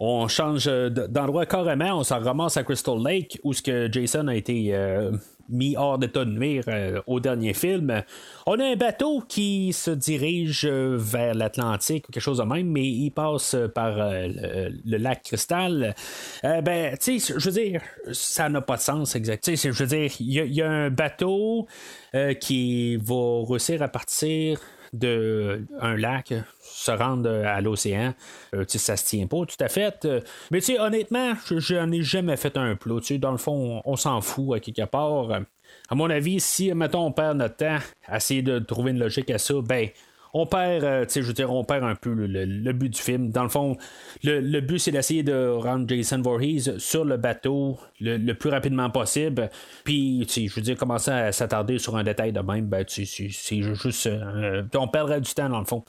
[0.00, 1.98] on change d'endroit carrément.
[1.98, 5.12] On s'en ramasse à Crystal Lake, où ce que Jason a été euh,
[5.48, 8.02] mis hors d'état de nuire euh, au dernier film.
[8.46, 12.86] On a un bateau qui se dirige vers l'Atlantique ou quelque chose de même, mais
[12.86, 15.94] il passe par le, lac Cristal.
[16.42, 19.54] ben, tu sais, je veux dire, ça n'a pas de sens exact.
[19.54, 21.66] Je veux dire, il y, a un bateau
[22.14, 24.60] euh, qui va réussir à partir
[24.94, 28.14] d'un lac, se rendre à l'océan.
[28.54, 30.06] Euh, ça se tient pas tout à fait.
[30.50, 33.00] mais honnêtement, je n'en ai jamais fait un plot.
[33.18, 35.40] Dans le fond, on, s'en fout à quelque part.
[35.88, 39.30] À mon avis, si, mettons, on perd notre temps à essayer de trouver une logique
[39.30, 39.88] à ça, ben,
[40.34, 43.30] on perd, euh, je veux dire, on perd un peu le, but du film.
[43.30, 43.76] Dans le fond,
[44.24, 49.48] le, but, c'est d'essayer de rendre Jason Voorhees sur le bateau le, plus rapidement possible.
[49.84, 54.06] Puis, je veux dire, commencer à s'attarder sur un détail de même, ben, c'est juste.
[54.06, 55.84] Euh, on perdrait du temps, dans le fond.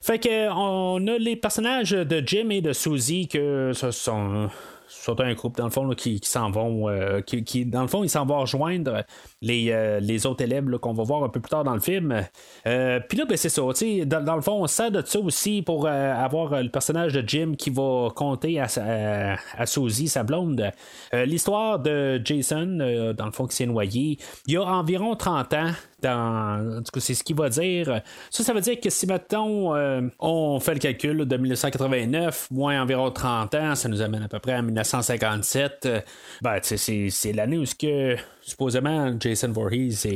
[0.00, 4.48] Fait que on a les personnages de Jim et de Susie que ce sont
[4.88, 8.10] surtout un groupe dans le fond qui, s'en vont euh, qui, dans le fond ils
[8.10, 9.04] s'en vont rejoindre
[9.42, 12.24] les, euh, les autres élèves qu'on va voir un peu plus tard dans le film.
[12.66, 15.62] Euh, puis là ben, c'est ça dans, dans, le fond on sert de ça aussi
[15.62, 20.70] pour avoir le personnage de Jim qui va compter à, à, à Suzy sa blonde.
[21.12, 25.70] L'histoire de Jason dans le fond qui s'est noyé il y a environ 30 ans
[26.02, 28.02] dans, en tout cas, c'est ce qu'il va dire.
[28.30, 29.74] Ça, ça veut dire que si, mettons,
[30.18, 34.38] on fait le calcul de 1989, moins environ 30 ans, ça nous amène à peu
[34.38, 36.00] près à 1957, euh,
[36.42, 40.06] ben, c'est l'année où ce que supposément Jason Voorhees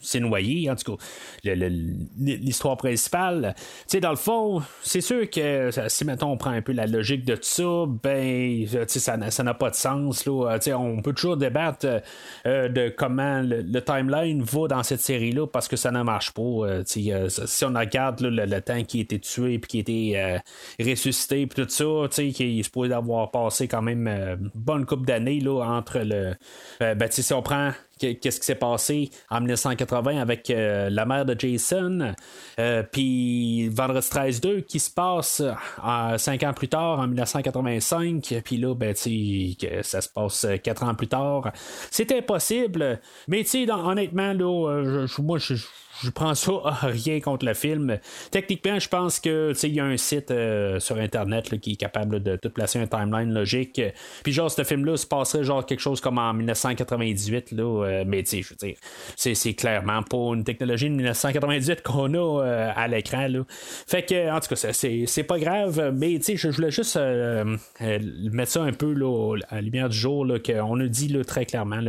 [0.00, 1.04] s'est noyé, en tout cas,
[2.18, 3.54] l'histoire principale.
[3.56, 6.86] Tu sais, dans le fond, c'est sûr que si maintenant on prend un peu la
[6.86, 10.24] logique de tout ça, ben, ça n'a pas de sens.
[10.24, 10.58] Là.
[10.78, 11.86] on peut toujours débattre
[12.46, 16.42] euh, de comment le, timeline va dans cette série-là parce que ça ne marche pas.
[16.42, 17.12] Euh, si
[17.64, 20.38] on regarde le, temps qui a été tué puis qui a été euh,
[20.82, 25.42] ressuscité puis tout ça, qui est supposé avoir passé quand même une bonne couple d'années
[25.46, 26.34] entre le.
[26.80, 27.22] ben, si
[28.00, 32.14] qu'est-ce qui s'est passé en 1980 avec euh, la mère de Jason,
[32.58, 38.40] euh, puis Vendredi 13 2 qui se passe euh, cinq ans plus tard en 1985,
[38.44, 41.52] puis là ben que ça se passe quatre ans plus tard.
[41.90, 45.54] C'est impossible, mais honnêtement là, moi je
[46.02, 47.98] je prends ça rien contre le film.
[48.30, 52.22] Techniquement, je pense que il y a un site euh, sur internet qui est capable
[52.22, 53.80] de tout placer un timeline logique.
[54.22, 58.24] Puis genre ce film-là se passerait genre quelque chose comme en 1998 là, euh, mais
[58.24, 58.76] je veux dire,
[59.16, 63.26] c'est, clairement pas une technologie de 1998 qu'on a euh, à l'écran.
[63.86, 68.50] Fait que en tout cas, c'est, pas grave, mais tu sais, je voulais juste mettre
[68.50, 71.80] ça un peu là, à la lumière du jour qu'on a dit très clairement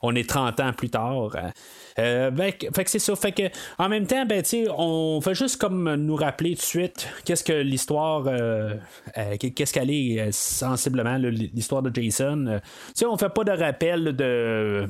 [0.00, 1.36] qu'on est 30 ans plus tard.
[1.96, 3.14] Ben, fait que c'est ça.
[3.22, 3.42] Fait que
[3.78, 4.42] en même temps, ben,
[4.76, 8.74] on fait juste comme nous rappeler tout de suite qu'est-ce que l'histoire, euh,
[9.16, 12.60] euh, qu'est-ce qu'elle est sensiblement l'histoire de Jason.
[12.94, 14.88] sais on fait pas de rappel de,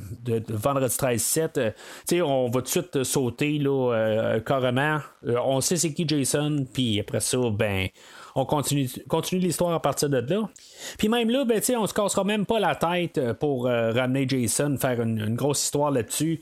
[0.49, 1.75] vendredi 13-7.
[2.23, 5.01] on va tout de suite sauter là, carrément.
[5.27, 7.89] on sait c'est qui Jason, puis après ça, ben
[8.35, 10.49] on continue, continue l'histoire à partir de là.
[10.97, 15.03] Puis même là, ben, on se cassera même pas la tête pour ramener Jason, faire
[15.03, 16.41] une grosse histoire là-dessus.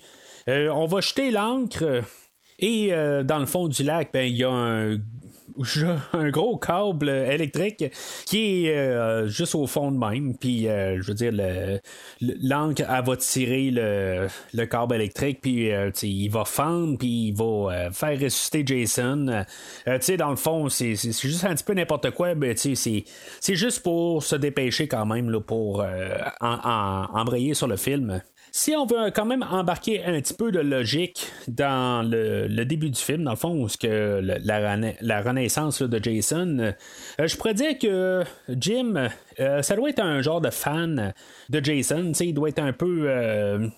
[0.48, 2.02] Euh, on va jeter l'encre
[2.58, 4.50] et euh, dans le fond du lac, ben, il y a
[6.12, 7.84] un gros câble électrique
[8.26, 10.36] qui est euh, juste au fond de même.
[10.36, 11.32] Puis, je veux dire,
[12.20, 15.70] l'encre, elle va tirer le, le câble électrique, puis
[16.02, 19.44] il va fendre, puis il va faire ressusciter Jason.
[19.84, 23.04] tu sais, dans le fond, c'est juste un petit peu n'importe quoi, mais c'est
[23.54, 25.84] juste pour se dépêcher quand même, là, pour
[26.40, 28.22] embrayer sur le film.
[28.52, 33.00] Si on veut quand même embarquer un petit peu de logique dans le, début du
[33.00, 38.24] film, dans le fond, ce que la, renaissance de Jason, euh, je pourrais dire que
[38.48, 41.14] Jim Euh, ça doit être un genre de fan
[41.48, 42.12] de Jason.
[42.20, 43.68] Il doit être un peu euh,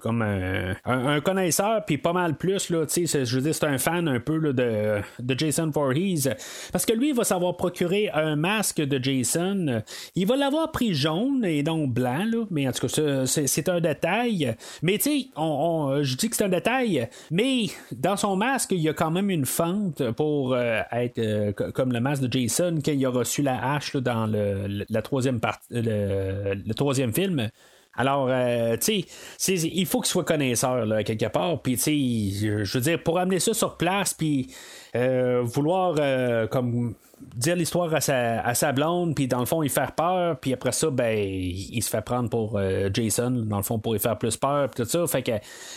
[0.00, 2.70] comme un, connaisseur, puis pas mal plus.
[2.70, 6.28] Là, je veux dire, c'est un fan un peu de, de Jason Voorhees.
[6.72, 9.82] Parce que lui, il va savoir procurer un masque de Jason.
[10.14, 14.56] Il va l'avoir pris jaune et donc blanc, mais en tout cas, c'est un détail.
[14.82, 18.80] Mais tu sais, on, je dis que c'est un détail, mais dans son masque, il
[18.80, 23.04] y a quand même une fente pour euh, être comme le masque de Jason qu'il
[23.04, 27.50] a reçu la hache dans le troisième partie, le, troisième film.
[27.94, 29.04] Alors, euh, tu
[29.38, 31.60] sais, il faut qu'il soit connaisseur, là, quelque part.
[31.62, 34.54] Puis, tu sais, je veux dire, pour amener ça sur place, puis
[34.94, 39.90] euh, vouloir, euh, comme dire l'histoire à sa, blonde, puis dans le fond, il fait
[39.96, 43.78] peur, puis après ça, ben, il, se fait prendre pour euh, Jason, dans le fond,
[43.78, 45.06] pour y faire plus peur, puis tout ça.
[45.06, 45.32] Fait que,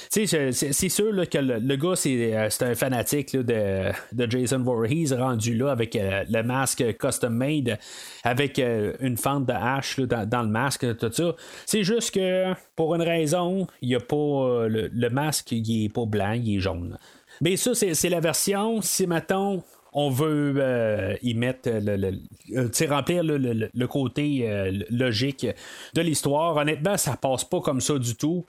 [0.10, 5.56] c'est sûr là, que le, gars, euh, c'est un fanatique de, de Jason Voorhees rendu
[5.56, 7.78] là avec euh, le masque custom made,
[8.24, 11.36] avec une fente de hache dans, le masque, tout ça.
[11.66, 14.68] C'est juste que, pour une raison, il y a pas.
[14.68, 16.98] Le, masque, il est pas blanc, il est jaune.
[17.42, 18.82] Mais ça, c'est la version.
[18.82, 22.14] Si, mettons, on veut euh, y mettre le, le,
[22.56, 25.46] euh, remplir le, côté euh, logique
[25.94, 26.56] de l'histoire.
[26.56, 28.46] Honnêtement, ça passe pas comme ça du tout.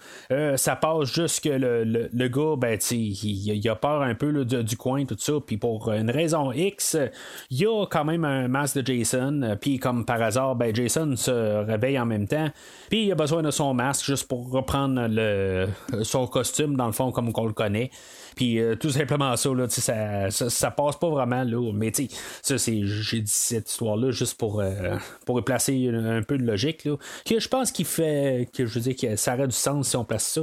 [0.56, 5.16] ça passe juste que le, gars, ben, il, a peur un peu du, coin, tout
[5.18, 5.34] ça.
[5.44, 6.96] Puis pour une raison X,
[7.50, 9.56] il y a quand même un masque de Jason.
[9.60, 12.50] Puis comme par hasard, ben, Jason se réveille en même temps.
[12.88, 15.08] Puis il a besoin de son masque juste pour reprendre
[16.02, 17.90] son costume, dans le fond, comme on le connaît.
[18.36, 21.72] Puis euh, tout simplement ça, là, ça, ça, ça, passe pas vraiment là.
[21.72, 22.08] Mais tu
[22.42, 22.80] ça c'est.
[22.84, 26.84] J'ai dit cette histoire-là juste pour, euh, pour placer un, peu de logique.
[26.84, 28.48] Là, que je pense qu'il fait.
[28.54, 30.42] que je veux dire que ça aurait du sens si on place ça.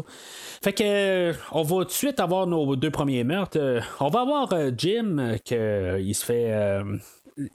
[0.63, 3.81] Fait que euh, on va tout de suite avoir nos deux premiers meurtres.
[3.99, 6.83] on va avoir Jim que il se fait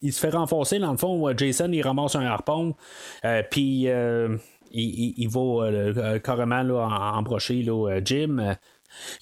[0.01, 1.37] il se fait renforcer dans le fond.
[1.37, 2.75] Jason il ramasse un harpon,
[3.51, 3.87] puis
[4.73, 8.57] il, il, va carrément là, embrocher là, Jim.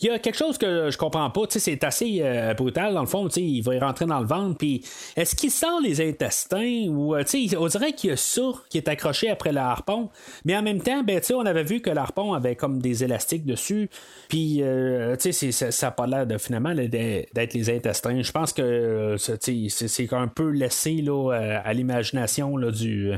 [0.01, 1.43] Il y a quelque chose que je comprends pas.
[1.49, 3.29] C'est assez euh, brutal, dans le fond.
[3.29, 4.57] Il va y rentrer dans le ventre.
[4.59, 4.85] Puis
[5.17, 7.25] est-ce qu'il sent les intestins ou euh,
[7.59, 10.11] on dirait qu'il y a ça qui est accroché après le harpon.
[10.45, 13.89] Mais en même temps, ben, on avait vu que l'harpon avait comme des élastiques dessus.
[14.29, 18.23] Puis euh, ça n'a pas l'air de finalement d'être les intestins.
[18.23, 21.31] Je pense que c'est un peu laissé là,
[21.65, 23.13] à l'imagination du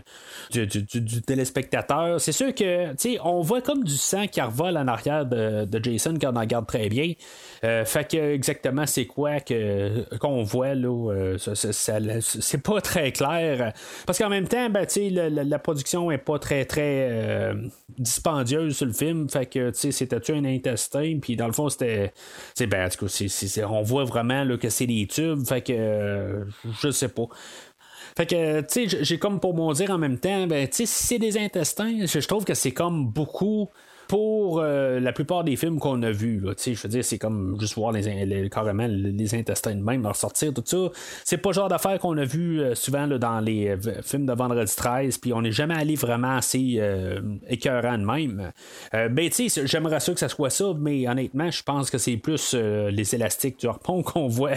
[1.27, 2.21] téléspectateur.
[2.21, 6.15] C'est sûr que on voit comme du sang qui revole en arrière de, de Jason
[6.21, 7.13] quand regarde très bien.
[7.65, 13.73] Euh, fait que exactement c'est quoi que qu'on voit là, euh, c'est pas très clair.
[14.07, 17.55] Parce qu'en même temps, ben, la, la, production est pas très très euh,
[17.99, 19.29] dispendieuse sur le film.
[19.29, 22.13] Fait que c'était un intestin, puis dans le fond c'était.
[22.69, 22.89] Ben,
[23.69, 25.45] on voit vraiment là, que c'est des tubes.
[25.47, 26.47] Fait que
[26.81, 27.29] je sais pas.
[28.17, 30.87] Fait que, tu sais, j'ai comme pour m'en dire en même temps, ben, tu sais,
[30.87, 33.71] si c'est des intestins, je trouve que c'est comme beaucoup
[34.15, 36.41] pour euh, la plupart des films qu'on a vus.
[36.65, 40.63] Je veux dire, c'est comme juste voir les, carrément les intestins de même ressortir, tout
[40.65, 40.77] ça.
[41.25, 44.33] C'est pas le genre d'affaire qu'on a vu euh, souvent dans les euh, films de
[44.33, 46.81] Vendredi 13, puis on n'est jamais allé vraiment assez
[47.49, 48.53] écœurant de même.
[48.93, 52.17] ben, tu sais, j'aimerais ça que ça soit ça, mais honnêtement, je pense que c'est
[52.17, 54.53] plus les élastiques du harpon qu'on voit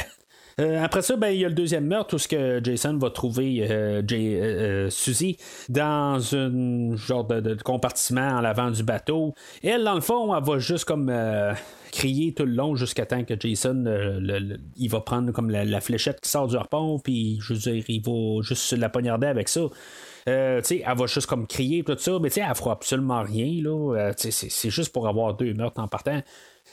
[0.60, 3.12] euh, après ça, ben, il y a le deuxième meurtre où ce que Jason va
[3.12, 5.38] trouver euh, euh, Suzy
[5.70, 9.36] dans un genre de, compartiment en l'avant du bateau.
[9.62, 11.13] Elle, dans le fond, elle va juste comme
[11.91, 13.84] crier tout le long jusqu'à temps que Jason
[14.76, 17.39] il va prendre comme la, fléchette qui sort du harpon, puis
[17.88, 19.62] il va juste la poignarder avec ça.
[20.26, 23.62] elle va juste comme crier tout ça, mais elle fera absolument rien.
[24.17, 26.22] C'est juste pour avoir deux meurtres en partant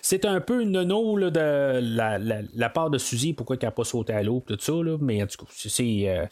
[0.05, 4.13] c'est un peu une nono de la, part de Suzy, pourquoi elle n'a pas sauté
[4.13, 6.29] à l'eau, tout ça, là, mais en tout cas, c'est.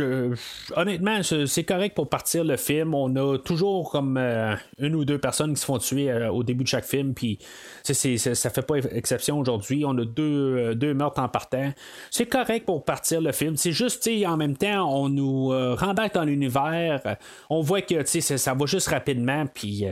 [0.00, 0.34] Euh,
[0.74, 2.94] honnêtement, c'est correct pour partir le film.
[2.94, 6.42] On a toujours comme euh, une ou deux personnes qui se font tuer euh, au
[6.42, 7.38] début de chaque film, puis
[7.84, 9.84] ça fait pas exception aujourd'hui.
[9.86, 11.72] On a deux, deux meurtres en partant.
[12.10, 13.56] C'est correct pour partir le film.
[13.56, 17.18] C'est juste, en même temps, on nous rembarque dans l'univers.
[17.50, 19.84] On voit que ça, ça va juste rapidement, puis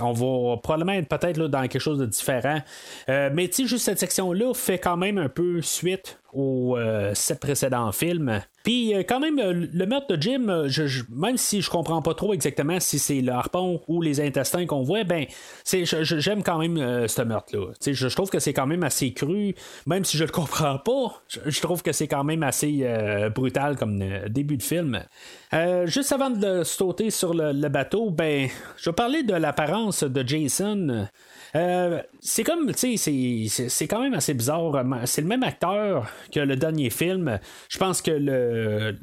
[0.00, 2.60] on va probablement être peut-être dans quelque chose de différent.
[3.08, 7.14] Euh, mais tu sais, juste cette section-là fait quand même un peu suite aux euh,
[7.14, 8.40] sept précédents films.
[8.62, 10.68] Puis euh, quand même, le meurtre de Jim,
[11.10, 14.82] même si je comprends pas trop exactement si c'est le harpon ou les intestins qu'on
[14.82, 15.26] voit, ben
[15.64, 17.72] j'aime quand même ce meurtre-là.
[17.84, 19.54] Je, trouve que c'est quand même assez cru,
[19.86, 22.86] même si je le comprends pas, je, trouve que c'est quand même assez
[23.34, 25.02] brutal comme début de film.
[25.84, 31.08] juste avant de sauter sur le, bateau, ben je parler de l'apparence de Jason.
[31.56, 34.84] Euh, c'est comme, tu sais, c'est quand même assez bizarre.
[35.04, 37.38] C'est le même acteur que le dernier film.
[37.68, 38.96] Je pense que le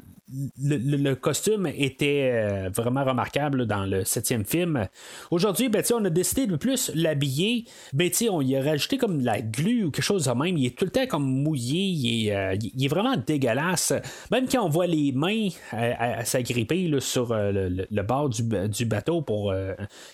[0.62, 4.88] le, le- costume était euh, vraiment remarquable dans le septième film.
[5.30, 7.64] Aujourd'hui, ben, on a décidé de plus l'habiller.
[7.92, 10.56] Ben, on y a rajouté comme de la glu ou quelque chose de même.
[10.56, 11.82] Il est tout le temps comme mouillé.
[11.82, 13.92] Il est, euh, il est vraiment dégueulasse.
[14.30, 15.92] Même quand on voit les mains euh,
[16.24, 19.54] s'agripper sur le, bord du, du bateau pour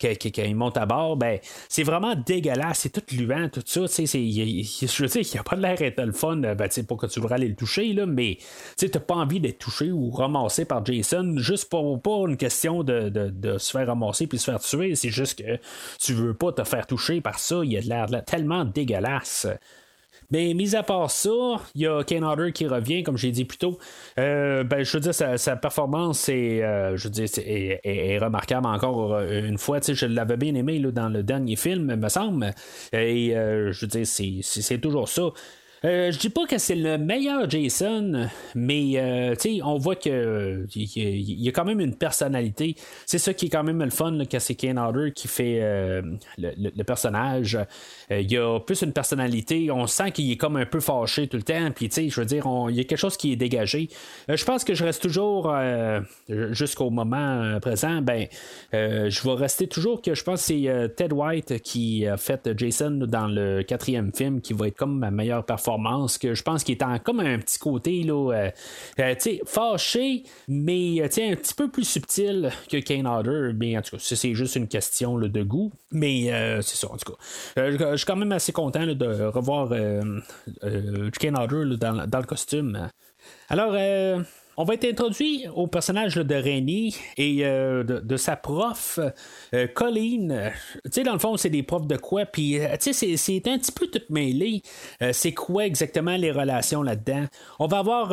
[0.00, 2.80] qu'il monte à bord, ben, c'est vraiment dégueulasse.
[2.80, 3.86] C'est tout luant, tout ça.
[3.86, 7.06] c'est- je veux dire, il n'y a pas l'air d'être le fun ben, pour que
[7.06, 8.38] tu voudrais aller le toucher, là, mais
[8.76, 12.82] tu n'as pas envie d'être touché ou ramassé par Jason juste pour pas une question
[12.82, 14.94] de, de- se faire ramasser puis se faire tuer.
[14.94, 15.58] C'est juste que
[15.98, 17.60] tu veux pas te faire toucher par ça.
[17.64, 19.46] Il a de l'air tellement dégueulasse.
[20.30, 21.30] Mais mis à part ça,
[21.74, 23.78] il y a Kane Hodder qui revient, comme j'ai dit plus tôt.
[24.18, 29.46] Euh, ben, je veux dire, sa, performance est, euh, je veux dire, remarquable encore euh,
[29.46, 29.78] une fois.
[29.80, 32.52] Je l'avais bien aimé dans le dernier film, me semble.
[32.92, 35.30] Et je veux dire, c'est toujours ça.
[35.84, 41.48] Euh, je dis pas que c'est le meilleur Jason, mais euh, on voit que y
[41.48, 42.74] a quand même une personnalité.
[43.06, 46.02] C'est ça qui est quand même le fun, que c'est Kane Hodder qui fait euh,
[46.36, 47.56] le, personnage.
[48.10, 49.70] Euh, il a plus une personnalité.
[49.70, 51.70] On sent qu'il est comme un peu fâché tout le temps.
[51.74, 53.88] Puis je veux dire, il y a quelque chose qui est dégagé.
[54.28, 55.54] Je pense que je reste toujours
[56.28, 58.02] jusqu'au moment présent.
[58.02, 58.26] Ben,
[58.72, 62.90] je vais rester toujours que je pense que c'est Ted White qui a fait Jason
[62.90, 65.67] dans le quatrième film, qui va être comme ma meilleure performance.
[66.20, 68.50] Que je pense qu'il est en comme un petit côté là, euh,
[68.98, 73.52] euh, fâché, mais euh, un petit peu plus subtil que Kane Hodder.
[73.76, 75.72] En tout cas, c'est juste une question de goût.
[75.92, 77.18] Mais euh, c'est ça, en tout cas.
[77.70, 82.88] Je, suis quand même assez content de revoir Kane Hodder dans, dans le costume.
[83.48, 83.74] Alors,
[84.60, 88.98] on va être introduit au personnage de Rennie et euh, de, sa prof,
[89.54, 90.32] euh, Colleen.
[90.32, 90.50] Euh,
[90.84, 92.26] Tu sais, dans le fond, c'est des profs de quoi?
[92.26, 94.62] Puis, tu sais, c'est- un petit peu tout mêlé.
[95.12, 97.26] C'est quoi exactement les relations là-dedans?
[97.60, 98.08] On va avoir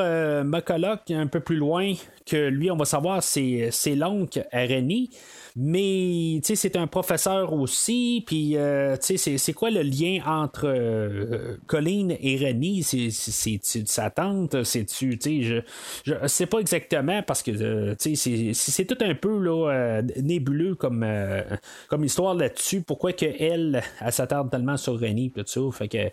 [0.46, 1.94] McCulloch un peu plus loin,
[2.26, 5.10] que lui, on va savoir, c'est l'oncle à Rennie.
[5.58, 8.24] Mais tu sais, c'est un professeur aussi.
[8.28, 13.60] Puis euh, tu sais, c'est- quoi le lien entre euh, Colleen et Rennie C'est- C'est
[13.64, 14.64] c'est sa tante?
[14.64, 15.64] C'est-tu, tu sais,
[16.06, 19.70] je, je sais pas exactement parce que euh, tu sais, c'est- tout un peu là,
[19.72, 21.42] euh, nébuleux comme, euh,
[21.88, 22.82] comme histoire là-dessus.
[22.82, 25.62] Pourquoi que elle, s'attarde tellement sur Rennie tout ça?
[25.88, 26.10] Que,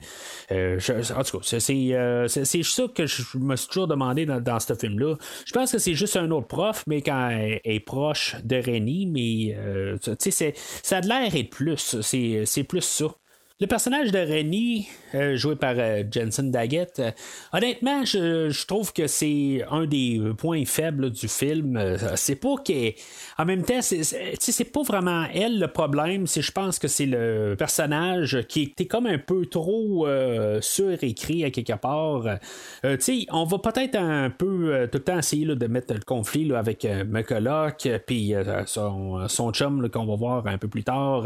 [0.52, 0.78] euh,
[1.16, 4.60] en tout cas, euh, c'est- c'est ça que je me suis toujours demandé dans, dans
[4.60, 5.16] ce film-là.
[5.44, 9.06] Je pense que c'est juste un autre prof, mais quand elle est proche de Rennie,
[9.06, 12.00] mais euh, tu sais, ça a de l'air et plus.
[12.00, 13.06] C'est c'est plus ça.
[13.60, 17.10] Le personnage de Rennie, euh, joué par euh, Jensen Daggett, euh,
[17.52, 21.80] honnêtement, je, trouve que c'est un des points faibles du film.
[22.16, 22.94] C'est pas qu'elle.
[23.38, 26.26] En même temps, c'est, c'est, pas vraiment elle le problème.
[26.26, 30.06] C'est, je pense que c'est le personnage qui était comme un peu trop
[30.60, 32.38] surécrit à quelque part.
[32.84, 37.86] On va peut-être un peu tout le temps essayer de mettre le conflit avec McCulloch,
[38.06, 38.34] puis
[38.66, 41.24] son, son chum qu'on va voir un peu plus tard,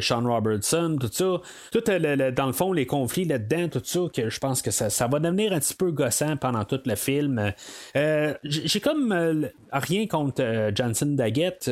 [0.00, 1.40] Sean Robertson, tout ça.
[1.72, 4.62] Tout euh, le- le- dans le fond, les conflits là-dedans, tout ça, que je pense
[4.62, 7.52] que ça, ça va devenir un petit peu gossant pendant tout le film.
[7.96, 11.70] Euh, j'ai comme euh, rien contre euh, Johnson Daggett,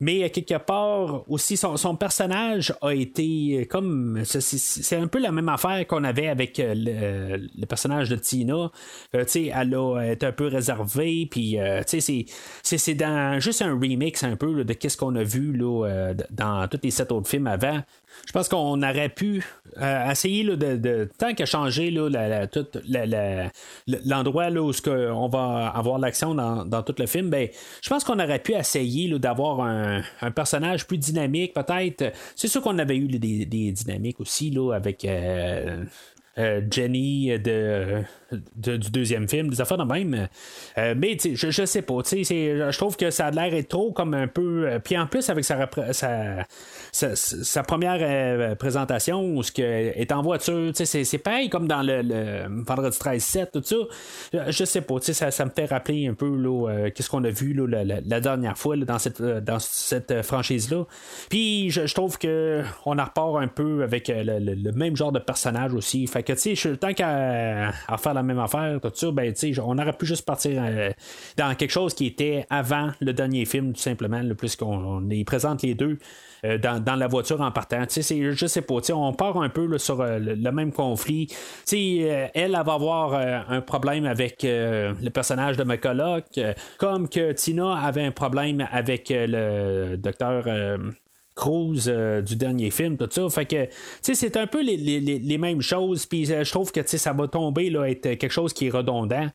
[0.00, 5.48] mais quelque part aussi son, son personnage a été comme c'est- un peu la même
[5.48, 8.70] affaire qu'on avait avec le, le personnage de Tina.
[9.12, 12.26] Tu sais, elle a été un peu réservée, puis tu sais,
[12.62, 16.90] c'est- juste un remix un peu de qu'est-ce qu'on a vu là, dans tous les
[16.90, 17.82] sept autres films avant.
[18.26, 19.44] Je pense qu'on aurait pu
[19.80, 21.90] euh, essayer là, de, de- tant qu'à changer
[24.04, 27.48] l'endroit où ce on va avoir l'action dans, dans tout le film, ben,
[27.82, 32.12] je pense qu'on aurait pu essayer d'avoir un, un personnage plus dynamique, peut-être.
[32.36, 35.04] C'est sûr qu'on avait eu des, des dynamiques aussi là, avec.
[35.04, 35.84] euh,
[36.36, 38.02] euh, Jenny de,
[38.56, 40.28] du deuxième film, des affaires de même.
[40.78, 44.26] Euh, mais je, je sais pas, je trouve que ça a l'air trop comme un
[44.26, 44.66] peu.
[44.66, 45.68] euh, Puis en plus, avec sa,
[46.92, 51.82] sa, première euh, présentation, où ce que est en voiture, c'est, c'est pareil comme dans
[51.82, 53.76] le, le Vendredi 13-7, tout ça.
[54.50, 57.52] Je, sais pas, ça, ça me fait rappeler un peu là, qu'est-ce qu'on a vu
[57.52, 60.84] là, la, dernière fois là, dans cette, dans cette franchise-là.
[61.28, 65.74] Puis je, trouve que on en repart un peu avec le, même genre de personnage
[65.74, 66.06] aussi.
[66.06, 69.32] Fait que, tu sais, tant qu'à à faire la même affaire, tout ça, ben,
[69.62, 70.90] on aurait pu juste partir euh,
[71.36, 75.00] dans quelque chose qui était avant le dernier film, tout simplement, le plus qu'on on
[75.00, 75.98] les présente les deux.
[76.44, 77.86] euh, Dans, dans la voiture en partant.
[77.86, 80.72] Tu sais, je sais pas, tu sais, on part un peu sur euh, le, même
[80.72, 81.28] conflit.
[81.72, 86.24] Elle, elle va avoir un problème avec le personnage de McCulloch,
[86.78, 90.44] comme que Tina avait un problème avec le docteur
[91.34, 93.28] Cruz euh, du dernier film, tout ça.
[93.28, 93.68] Fait que,
[94.02, 96.06] c'est un peu les, mêmes choses.
[96.06, 99.28] Puis euh, je trouve que, ça va tomber, là, être quelque chose qui est redondant.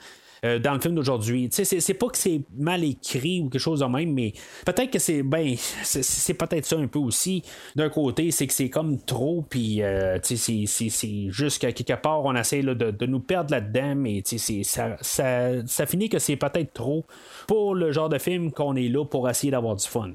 [0.45, 1.49] euh, dans le film d'aujourd'hui.
[1.51, 4.31] C'est, c'est pas que c'est mal écrit ou quelque chose de même, mais
[4.65, 7.43] peut-être que c'est ben peut-être ça un peu aussi.
[7.75, 9.81] D'un côté, c'est que c'est comme trop, puis
[10.23, 14.23] c'est, juste qu'à quelque part on essaie de, nous perdre là-dedans, mais
[14.63, 17.05] ça, ça finit que c'est peut-être trop
[17.45, 20.13] pour le genre de film qu'on est là pour essayer d'avoir du fun.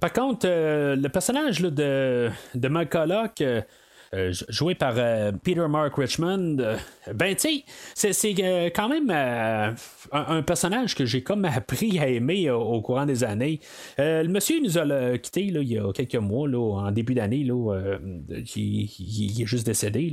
[0.00, 3.62] Par contre, le personnage de, de McCulloch, euh,
[4.48, 6.76] joué par euh, Peter Mark Richmond, euh,
[7.12, 7.62] ben tu
[7.94, 8.34] sais, c'est
[8.74, 13.60] quand même un, personnage que j'ai comme appris à aimer au courant des années.
[13.98, 17.98] le monsieur nous a quitté il y a quelques mois, là, en début d'année, là,
[18.56, 20.12] il, est juste décédé.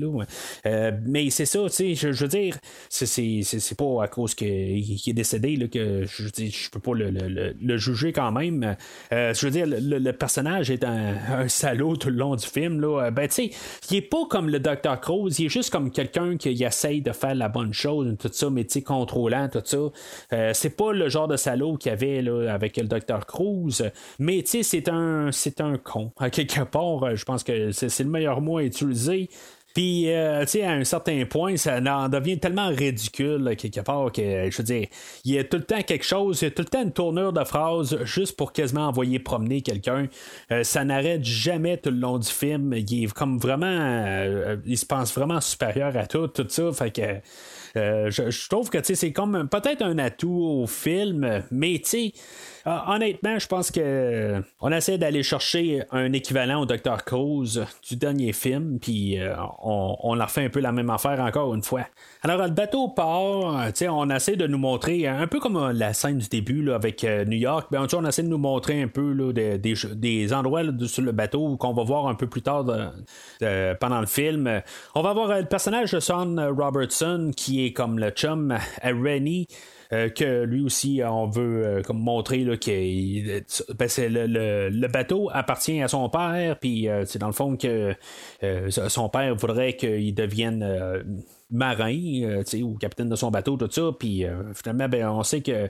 [1.05, 2.57] Mais c'est ça, tu sais, je, veux dire,
[2.89, 8.11] c'est pas à cause qu'il est décédé là, que je, je peux pas le, juger
[8.13, 8.75] quand même.
[9.11, 12.79] je veux dire, le, personnage est un, un, salaud tout le long du film.
[12.81, 13.11] Là.
[13.11, 13.51] Ben, tu sais,
[13.91, 14.99] il est pas comme le Dr.
[15.01, 18.49] Cruz, il est juste comme quelqu'un qui essaye de faire la bonne chose, tout ça,
[18.49, 19.77] mais tu contrôlant, tout ça.
[20.33, 23.25] Euh, c'est pas le genre de salaud qu'il y avait là, avec le Dr.
[23.25, 23.83] Cruz,
[24.19, 26.11] mais tu sais, c'est un, c'est un con.
[26.17, 29.29] À quelque part, euh, je pense que c'est, le meilleur mot à utiliser.
[29.75, 34.09] Puis, euh, tu sais, à un certain point, ça en devient tellement ridicule, quelque part,
[34.09, 34.87] que, je veux dire,
[35.25, 36.93] il y a tout le temps quelque chose, il y a tout le temps une
[36.93, 40.07] tournure de phrase juste pour quasiment envoyer promener quelqu'un.
[40.53, 42.73] Euh, ça n'arrête jamais tout le long du film.
[42.73, 43.65] Il est comme vraiment.
[43.67, 46.71] Euh, il se pense vraiment supérieur à tout, tout ça.
[46.71, 47.19] Fait que.
[47.75, 52.13] je, trouve que c'est comme peut-être un atout au film, mais tu sais,
[52.67, 57.03] ah, honnêtement, je pense que on essaie d'aller chercher un équivalent au Dr.
[57.05, 61.19] Cause du dernier film, puis euh, on, on leur fait un peu la même affaire
[61.19, 61.85] encore une fois.
[62.23, 66.27] Alors, le bateau part, on essaie de nous montrer, un peu comme la scène du
[66.27, 69.31] début là, avec euh, New York, ben, on essaie de nous montrer un peu là,
[69.31, 72.65] des, des, endroits sur le bateau qu'on va voir un peu plus tard
[73.79, 74.61] pendant le film.
[74.95, 78.51] On va voir euh, le personnage de Son Robertson qui est comme le chum
[78.81, 79.47] à Rennie.
[79.95, 83.39] Euh, que lui aussi, on veut euh, comme montrer là, que
[83.73, 87.95] ben, le, bateau appartient à son père, puis euh, c'est dans le fond que
[88.69, 93.91] son père voudrait qu'il devienne marin ou capitaine de son bateau, tout ça.
[93.97, 95.69] Puis finalement, ben, on sait que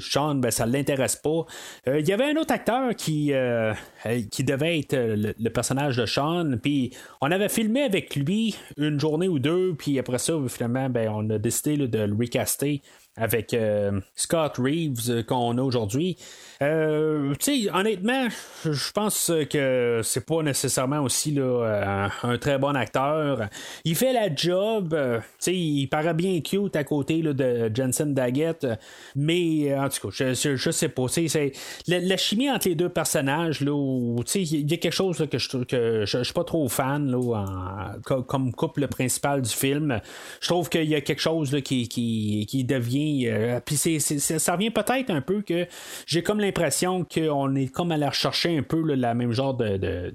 [0.00, 1.44] Sean, ben, ça ne l'intéresse pas.
[1.86, 3.32] Il y avait un autre acteur qui,
[4.30, 6.58] qui devait être le, personnage de Sean.
[6.62, 9.74] Puis on avait filmé avec lui une journée ou deux.
[9.74, 12.82] Puis après ça, finalement, ben, on a décidé de le recaster
[13.18, 16.16] avec euh, Scott Reeves euh, qu'on a aujourd'hui.
[16.62, 17.34] Euh,
[17.72, 18.28] honnêtement,
[18.64, 23.48] je pense que c'est pas nécessairement aussi là, un, très bon acteur.
[23.84, 24.96] Il fait la job,
[25.46, 28.66] il paraît bien cute à côté là, de Jensen Daggett,
[29.14, 31.06] mais en tout cas, je, je, sais pas.
[31.08, 31.52] C'est,
[31.86, 36.22] la, chimie entre les deux personnages, il y a quelque chose que je que je,
[36.24, 40.00] suis pas trop fan là, comme couple principal du film.
[40.40, 44.70] Je trouve qu'il y a quelque chose qui, qui, qui devient euh, puis ça revient
[44.70, 45.66] peut-être un peu que
[46.06, 50.12] j'ai comme l'impression qu'on est comme à la rechercher un peu la même genre de,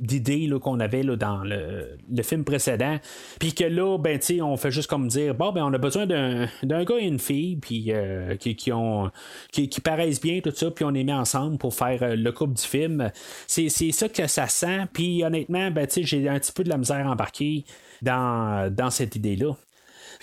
[0.00, 2.98] d'idées qu'on avait là, dans le, film précédent.
[3.38, 6.46] Puis que là, ben, on fait juste comme dire bon, ben, on a besoin d'un,
[6.62, 9.10] gars et une fille, puis euh, qui, ont,
[9.52, 12.54] qui, paraissent bien, tout ça, puis on les met ensemble pour faire euh, le couple
[12.54, 13.10] du film.
[13.46, 14.86] C'est, ça que ça sent.
[14.92, 17.64] Puis honnêtement, ben, j'ai un petit peu de la misère embarquée
[18.02, 19.56] dans, dans cette idée-là.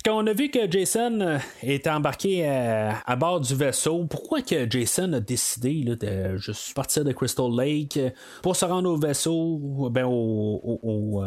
[0.09, 4.69] On a vu que Jason euh, est embarqué euh, à, bord du vaisseau, pourquoi que
[4.69, 8.09] Jason a décidé de juste partir de Crystal Lake euh,
[8.41, 11.23] pour se rendre au vaisseau, ben au,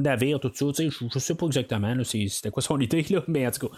[0.00, 0.66] navire, tout ça?
[0.76, 3.76] Je, je sais pas exactement c'était quoi son idée, là, mais en tout cas.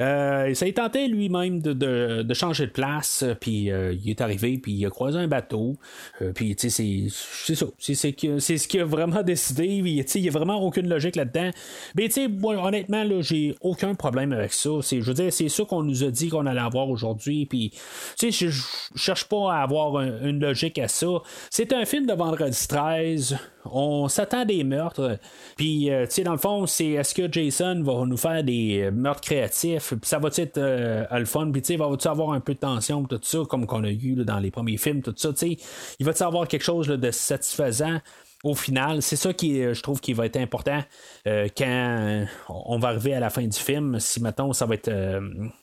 [0.00, 4.72] Euh, ça a tenté lui-même de, changer de place, puis euh, il est arrivé, puis
[4.72, 5.76] il a croisé un bateau.
[6.22, 7.66] Euh, puis, tu sais, c'est ça.
[7.78, 9.66] C'est ce qu'il a vraiment décidé.
[9.66, 11.50] il n'y a vraiment aucune logique là-dedans.
[11.96, 14.70] Mais, tu sais, honnêtement, là, j'ai aucun problème avec ça.
[14.82, 17.46] Je veux dire, c'est ça qu'on nous a dit qu'on allait avoir aujourd'hui.
[17.46, 17.70] Puis,
[18.16, 18.50] tu sais, je
[18.96, 21.08] cherche pas à avoir une logique à ça.
[21.50, 23.36] C'est un film de vendredi 13
[23.72, 25.18] on s'attend à des meurtres.
[25.56, 28.90] Puis, euh, tu sais, dans le fond, c'est est-ce que Jason va nous faire des
[28.92, 29.90] meurtres créatifs?
[29.90, 31.50] Puis ça va être euh, le fun?
[31.52, 34.14] Puis, tu sais, va-tu avoir un peu de tension, tout ça, comme qu'on a eu
[34.24, 35.56] dans les premiers films, tout ça, tu sais?
[35.98, 38.00] Il va-tu avoir quelque chose de satisfaisant?
[38.44, 40.80] Au final, c'est ça qui, je trouve, qui va être important
[41.26, 43.98] euh, quand on va arriver à la fin du film.
[43.98, 45.20] Si maintenant ça va être, euh,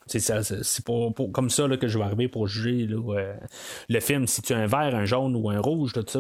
[0.08, 3.34] c'est pas, comme ça que je vais arriver pour juger euh,
[3.88, 6.20] le film si tu as un vert, un jaune ou un rouge, tout ça.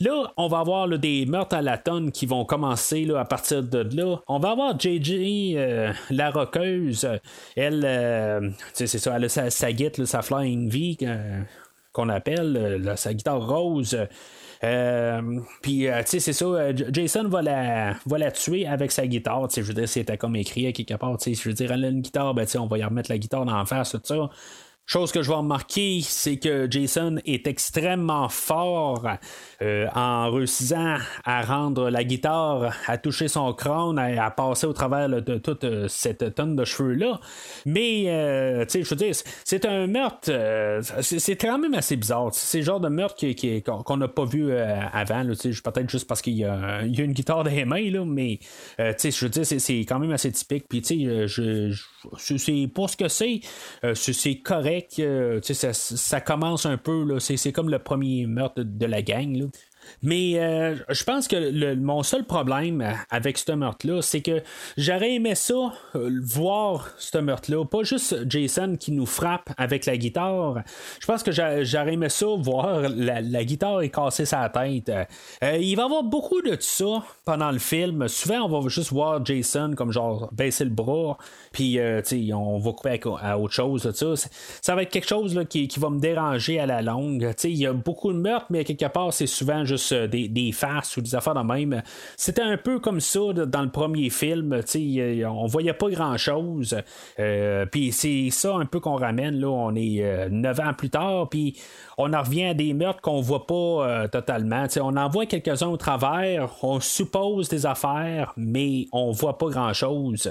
[0.00, 3.86] Là, on va avoir des meurtres à la tonne qui vont commencer à partir de
[3.94, 4.16] là.
[4.28, 5.56] On va avoir JJ
[6.08, 7.06] la roqueuse.
[7.54, 10.96] Elle, c'est ça, elle a sa, sa guide, sa flying V
[11.92, 13.96] qu'on appelle, sa guitare rose.
[14.60, 19.48] Puis, tu sais, c'est ça, Jason va la, va la tuer avec sa guitare.
[19.54, 21.16] Je veux dire, c'était comme écrit à quelque part.
[21.24, 23.56] Je veux dire, elle a une guitare, ben, on va y remettre la guitare dans
[23.56, 24.30] la face, tout ça.
[24.90, 29.06] Chose que je vais remarquer, c'est que Jason est extrêmement fort
[29.62, 35.08] euh, en réussissant à rendre la guitare, à toucher son crâne, à, passer au travers
[35.08, 37.20] de toute euh, cette tonne de cheveux-là.
[37.66, 39.14] Mais, euh, tu sais, je veux dire,
[39.44, 40.28] c'est un meurtre,
[41.02, 42.30] c'est quand même assez bizarre.
[42.32, 43.14] C'est le genre de meurtre
[43.84, 45.22] qu'on n'a pas vu avant.
[45.24, 49.10] Peut-être juste parce qu'il y, a une guitare dans les mains, là, mais, tu sais,
[49.12, 50.64] je veux dire, c'est quand même assez typique.
[50.68, 51.06] Puis, tu
[52.18, 53.40] sais, c'est pour ce que c'est,
[53.94, 54.79] c'est correct.
[55.42, 59.36] Ça, ça, commence un peu, c'est comme le premier meurtre de, la gang.
[59.36, 59.46] Là.
[60.02, 64.42] Mais euh, je pense que mon seul problème avec ce meurtre-là, c'est que
[64.76, 67.64] j'aurais aimé ça, euh, voir ce meurtre-là.
[67.64, 70.62] Pas juste Jason qui nous frappe avec la guitare.
[71.00, 74.90] Je pense que j'aurais aimé ça, voir la, guitare et casser sa tête.
[75.42, 78.08] Euh, il va y avoir beaucoup de ça pendant le film.
[78.08, 81.18] Souvent, on va juste voir Jason comme genre baisser le bras,
[81.52, 81.78] puis
[82.32, 83.90] on va couper à, autre chose.
[83.92, 84.14] Ça.
[84.62, 87.34] ça va être quelque chose qui, va me déranger à la longue.
[87.44, 90.52] Il y a beaucoup de meurtres, mais quelque part, c'est souvent juste euh, des, des,
[90.52, 91.82] faces ou des affaires de même.
[92.16, 94.60] C'était un peu comme ça dans le premier film.
[95.26, 96.76] On voyait pas grand chose.
[97.18, 99.38] Euh, puis c'est ça un peu qu'on ramène.
[99.40, 101.28] Là, on est euh, neuf ans plus tard.
[101.28, 101.56] Puis
[101.98, 104.66] on en revient à des meurtres qu'on voit pas totalement.
[104.80, 106.50] on en voit quelques-uns au travers.
[106.62, 110.30] On suppose des affaires, mais on voit pas grand chose.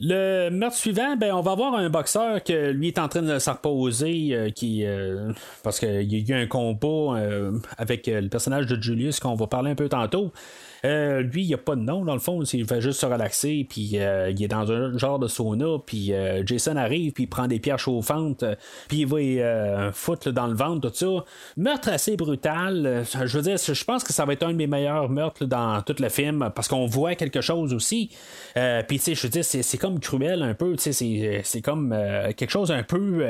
[0.00, 3.36] Le meurtre suivant, ben, on va avoir un boxeur que lui est en train de
[3.40, 5.32] se reposer, euh, qui, euh,
[5.64, 9.48] parce qu'il y a eu un combat euh, avec le personnage de Julius qu'on va
[9.48, 10.32] parler un peu tantôt.
[10.84, 12.42] Euh, lui, il a pas de nom, dans le fond.
[12.42, 16.12] Il fait juste se relaxer, puis euh, il est dans un genre de sauna, puis
[16.12, 18.44] euh, Jason arrive, puis il prend des pierres chauffantes,
[18.88, 19.40] puis il va y
[19.92, 21.24] foutre dans le ventre, tout ça.
[21.56, 23.04] Meurtre assez brutal.
[23.04, 25.82] je veux dire, je pense que ça va être un de mes meilleurs meurtres dans
[25.82, 28.10] tout le film, parce qu'on voit quelque chose aussi.
[28.54, 31.96] puis, tu sais, je veux dire, c'est comme cruel un peu, c'est comme
[32.36, 33.24] quelque chose un peu.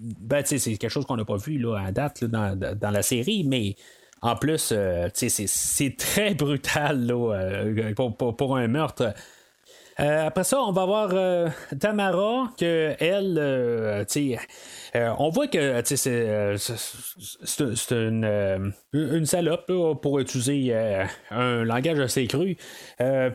[0.00, 2.90] ben, tu sais, c'est quelque chose qu'on n'a pas vu là, à date dans, dans
[2.90, 3.76] la série, mais
[4.22, 9.12] en plus, euh, c'est très brutal euh, pour, un meurtre.
[10.02, 14.04] Euh, après ça, on va voir Tamara, que elle,
[14.94, 16.56] on voit que c'est
[17.90, 19.72] une, une salope
[20.02, 20.74] pour utiliser
[21.30, 22.56] un langage assez cru.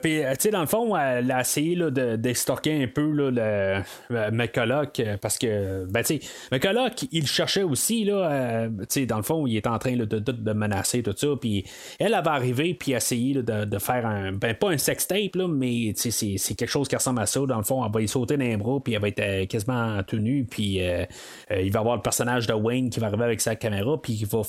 [0.01, 5.86] Puis, dans le fond, elle a essayé d'extorquer un peu là, le, McCulloch parce que,
[5.86, 6.20] ben, tu
[6.51, 11.01] McCulloch, il cherchait aussi, là, dans le fond, il est en train de, de, menacer
[11.01, 11.28] tout ça.
[11.39, 11.65] Puis,
[11.99, 16.57] elle, avait arrivé puis essayer de, faire un, ben, pas un sextape, là, mais c'est
[16.58, 17.39] quelque chose qui ressemble à ça.
[17.45, 19.45] Dans le fond, elle va y sauter dans les bras, puis elle va être euh,
[19.45, 21.05] quasiment tenue, puis euh,
[21.51, 24.01] euh, il va y avoir le personnage de Wayne qui va arriver avec sa caméra,
[24.01, 24.41] puis qui va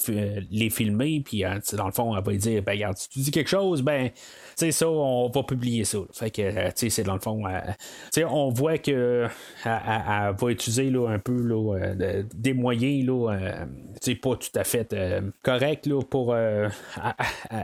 [0.50, 3.50] les filmer, puis dans le fond, elle va dire ben, regarde, si tu dis quelque
[3.50, 4.10] chose, ben,
[4.58, 5.98] tu ça, on va publier ça.
[6.12, 7.42] Fait que, tu c'est dans le fond,
[8.28, 9.28] on voit que
[9.64, 11.94] elle, va utiliser là, un peu là,
[12.34, 13.66] des moyens, là,
[14.00, 14.94] sais, pas tout à fait
[15.42, 16.34] correct là, pour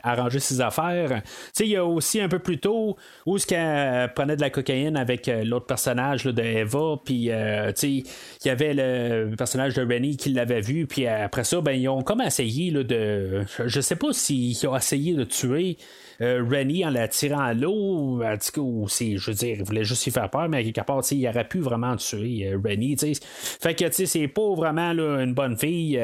[0.03, 1.23] arranger ses affaires.
[1.61, 4.97] Il y a aussi un peu plus tôt où ce qu'elle prenait de la cocaïne
[4.97, 8.05] avec euh, l'autre personnage de Eva, puis euh, il
[8.47, 12.03] y avait le personnage de Rennie qui l'avait vu, puis après ça, ben, ils ont
[12.03, 13.43] comme essayé là, de.
[13.67, 15.77] Je sais pas s'ils ont essayé de tuer.
[16.21, 18.23] Euh, Rennie en la tirant à l'eau,
[18.57, 21.29] ou c'est, je veux dire, il voulait juste y faire peur, mais quelque part, il
[21.29, 22.97] aurait pu vraiment tuer euh, Rennie.
[22.97, 26.01] Fait que c'est pas vraiment une bonne fille.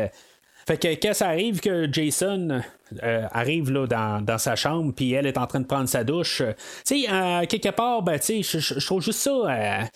[0.66, 2.62] Fait que quand ça arrive que Jason
[3.02, 6.40] euh, arrive là, dans, sa chambre, puis elle est en train de prendre sa douche,
[6.40, 6.52] euh,
[6.84, 9.88] tu euh, quelque part, ben, tu je trouve juste ça.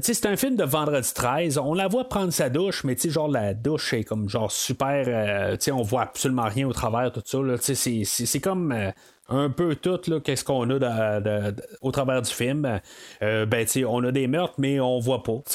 [0.00, 1.58] c'est un film de vendredi 13.
[1.58, 5.04] On la voit prendre sa douche, mais tu genre la douche est comme genre super.
[5.58, 7.38] tu sais, on voit absolument rien au travers tout ça.
[7.74, 8.74] C'est comme
[9.28, 11.20] un peu tout qu'est-ce qu'on a
[11.82, 12.80] au travers du film.
[13.20, 15.42] ben, tu on a des meurtres, mais on voit pas.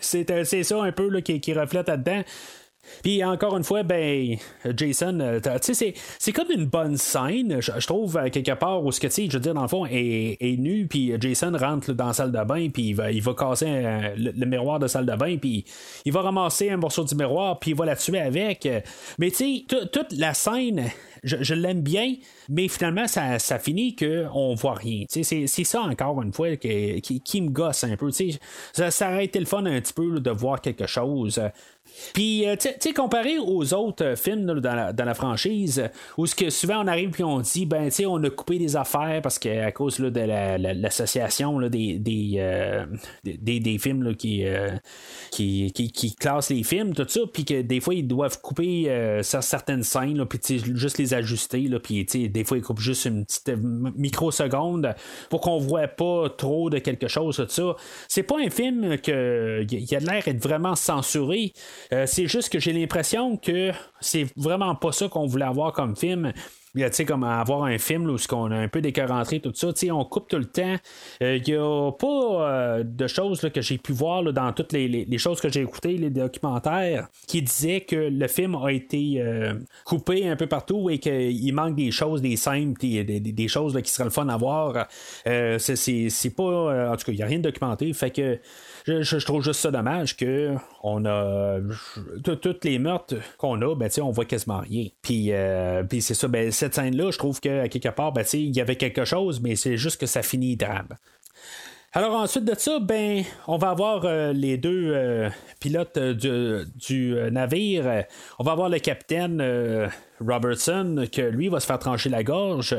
[0.00, 2.22] c'est ça un peu là, qui, qui reflète là-dedans.
[3.02, 4.36] Puis encore une fois, ben,
[4.76, 9.12] Jason, euh, c'est comme une bonne scène, je, trouve, quelque part, où ce que, tu
[9.12, 12.12] sais, je veux dire, dans le fond, est, est nu, puis Jason rentre dans la
[12.12, 13.66] salle de bain, puis il va, il va casser
[14.16, 15.64] le, miroir de salle de bain, puis
[16.04, 18.68] il va ramasser un morceau du miroir, puis il va la tuer avec.
[19.18, 20.90] Mais tu sais, toute la scène,
[21.22, 22.16] je, l'aime bien,
[22.48, 25.04] mais finalement, ça, ça finit qu'on voit rien.
[25.08, 28.10] C'est, ça, encore une fois, qui, qui, me gosse un peu.
[28.72, 31.40] Ça, ça aurait le fun un petit peu de voir quelque chose.
[32.14, 36.50] Puis, euh, tu sais, comparé aux autres euh, films dans, la, franchise, où ce que
[36.50, 39.38] souvent on arrive puis on dit, ben, tu sais, on a coupé des affaires parce
[39.38, 40.20] qu'à cause là, de
[40.80, 42.86] l'association la, des, des, euh,
[43.24, 44.44] des, des, films qui,
[45.30, 49.82] qui, qui, classent les films, tout ça, puis que des fois ils doivent couper certaines
[49.82, 53.52] scènes, puis juste les ajuster, puis des fois ils coupent juste une petite
[53.96, 54.94] microseconde
[55.30, 57.76] pour qu'on voit pas trop de quelque chose, tout ça.
[58.08, 61.52] C'est pas un film que il a l'air d'être vraiment censuré.
[61.92, 63.70] Euh, c'est juste que j'ai l'impression que
[64.00, 66.32] c'est vraiment pas ça qu'on voulait avoir comme film.
[66.74, 69.80] Tu sais, comme avoir un film où on a un peu rentré tout ça, tu
[69.80, 70.76] sais, on coupe tout le temps.
[71.20, 75.18] Il euh, n'y a pas euh, de choses que j'ai pu voir dans toutes les,
[75.18, 79.22] choses que j'ai écoutées, les documentaires, qui disaient que le film a été
[79.84, 83.90] coupé un peu partout et qu'il manque des choses, des scènes, des, des, choses qui
[83.90, 84.88] seraient le fun à voir.
[85.26, 86.90] c'est pas.
[86.90, 87.92] en tout cas, il n'y a rien de documenté.
[87.92, 88.38] Fait que
[88.86, 91.58] je, trouve juste ça dommage que on a
[92.22, 94.86] toutes les meurtres qu'on a, ben, on voit quasiment rien.
[95.02, 98.56] Puis, euh, puis c'est ça, ben, cette scène-là, je trouve qu'à quelque part, ben, il
[98.56, 100.88] y avait quelque chose, mais c'est juste que ça finit drame.
[101.94, 105.28] Alors ensuite de ça, ben, on va avoir euh, les deux euh,
[105.60, 108.04] pilotes du, navire.
[108.38, 109.90] On va avoir le capitaine
[110.26, 112.76] Robertson, que lui va se faire trancher la gorge.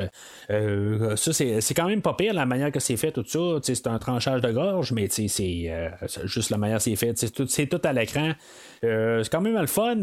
[0.50, 3.60] Euh, ça, c'est quand même pas pire la manière que c'est fait, tout ça.
[3.62, 7.18] C'est un tranchage de gorge, mais euh, c'est juste la manière que c'est fait.
[7.18, 8.32] C'est tout, tout, à l'écran.
[8.84, 10.02] Euh, c'est quand même le fun.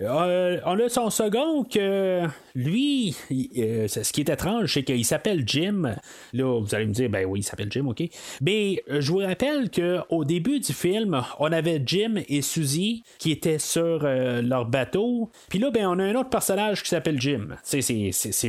[0.00, 2.22] on a son second que
[2.54, 5.94] lui, ce qui est étrange, c'est qu'il s'appelle Jim.
[6.32, 8.02] Là, vous allez me dire, ben oui, il s'appelle Jim, ok.
[8.40, 13.58] Mais je vous rappelle qu'au début du film, on avait Jim et Suzy qui étaient
[13.58, 15.30] sur leur bateau.
[15.48, 17.48] Puis là, ben, on a un autre personnage qui s'appelle Jim.
[17.62, 17.80] C'est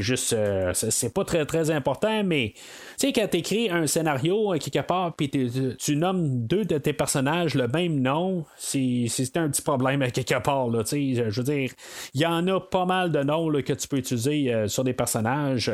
[0.02, 0.34] juste.
[0.34, 2.54] Euh, c'est pas très très important, mais
[3.00, 6.78] tu sais, quand tu écris un scénario euh, quelque part, puis tu nommes deux de
[6.78, 10.70] tes personnages le même nom, c'est un petit problème quelque part.
[10.70, 11.72] Là, je veux dire,
[12.14, 14.94] il y en a pas mal de noms que tu peux utiliser euh, sur des
[14.94, 15.72] personnages.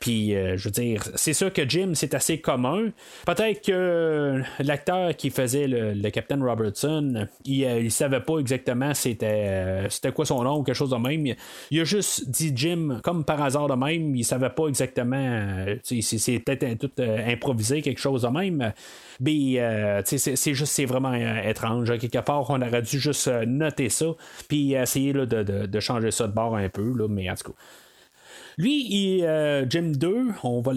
[0.00, 2.90] puis, je veux dire, c'est sûr que Jim, c'est assez commun.
[3.26, 10.12] Peut-être que l'acteur qui faisait le, Captain Robertson, il, il savait pas exactement c'était c'était
[10.12, 11.34] quoi son nom ou quelque chose de même.
[11.70, 14.14] Il a juste dit Jim comme par hasard de même.
[14.14, 15.16] Il savait pas exactement.
[15.16, 18.72] Euh, c'est peut-être tout euh, improvisé, quelque chose de même.
[19.20, 21.98] Mais euh, c'est juste, c'est vraiment étrange.
[21.98, 24.06] Quelque part, on aurait dû juste noter ça,
[24.48, 26.92] puis essayer de, de, changer ça de bord un peu.
[26.96, 27.58] Là, mais en tout cas.
[28.58, 30.72] Lui, euh, Jim 2, on va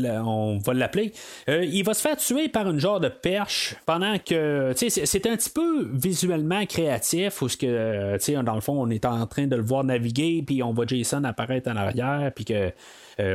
[0.74, 1.14] l'appeler,
[1.48, 5.38] euh, il va se faire tuer par une genre de perche pendant que, c'est un
[5.38, 9.56] petit peu visuellement créatif, où que, euh, dans le fond, on est en train de
[9.56, 12.74] le voir naviguer, puis on voit Jason apparaître en arrière, puis que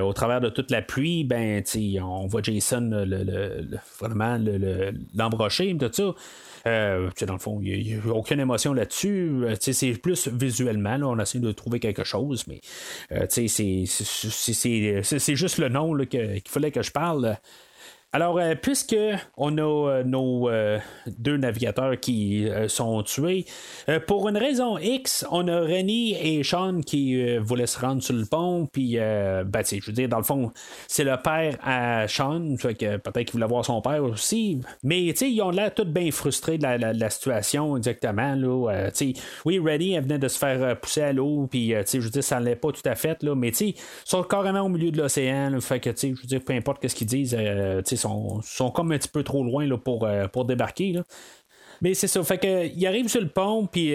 [0.00, 1.62] au travers de toute la pluie, ben,
[2.02, 4.38] on voit Jason le, vraiment
[5.14, 6.14] l'embrocher, tout ça.
[6.66, 9.44] Euh, dans le fond, il n'y a, aucune émotion là-dessus.
[9.44, 12.60] Euh, c'est plus visuellement, là, on essaie de trouver quelque chose, mais
[13.12, 13.46] euh, c'est
[15.36, 17.36] juste le nom qu'il fallait que je parle.
[18.14, 18.94] Alors, euh, puisque
[19.36, 20.78] on a euh, nos euh,
[21.18, 23.44] deux navigateurs qui sont tués,
[24.06, 28.24] pour une raison X, on a Rennie et Sean qui voulaient se rendre sur le
[28.24, 30.52] pont, puis, ben, je veux dire, dans le fond,
[30.86, 35.06] c'est le père à Sean, fait que peut-être qu'il voulait voir son père aussi, mais,
[35.10, 38.36] tu sais, ils ont l'air tout bien frustrés de la, situation, exactement,
[39.44, 42.10] oui, Rennie, elle venait de se faire pousser à l'eau, puis, tu sais, je veux
[42.10, 44.68] dire, ça l'est pas tout à fait, là, mais, tu sais, ils sont carrément au
[44.68, 47.36] milieu de l'océan, fait que, tu sais, je veux dire, peu importe ce qu'ils disent,
[47.84, 51.00] tu sais, sont, sont comme un petit peu trop loin là, pour, euh, pour débarquer.
[51.80, 52.22] Mais c'est ça.
[52.22, 53.94] Fait que, il arrive sur le pont, puis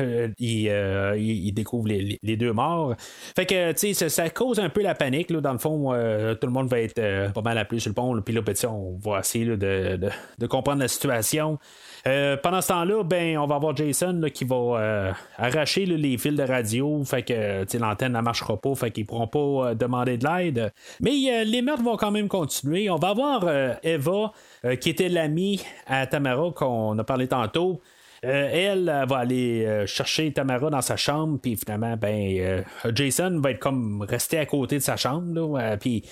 [0.00, 0.28] euh.
[0.40, 2.94] Euh, il, découvre les, deux morts.
[2.98, 5.30] Fait que, tu sais, ça, cause un peu la panique.
[5.30, 5.92] Là, dans le fond,
[6.40, 8.20] tout le monde va être pas mal appelé sur le pont.
[8.20, 11.58] Puis là, ben, on va essayer de, comprendre la situation.
[12.06, 16.34] Euh, pendant ce temps-là, ben, on va avoir Jason qui va euh, arracher les fils
[16.34, 17.02] de radio.
[17.04, 18.74] Fait que l'antenne ne marchera pas.
[18.74, 20.72] Fait qu'ils pourront pas euh, demander de l'aide.
[21.00, 22.88] Mais les meurtres vont quand même continuer.
[22.90, 23.48] On va avoir
[23.82, 24.32] Eva,
[24.80, 27.80] qui était l'amie à Tamara qu'on a parlé tantôt.
[28.22, 32.64] Elle va aller chercher Tamara dans sa chambre, puis finalement, ben,
[32.94, 36.04] Jason va être comme resté à côté de sa chambre, puis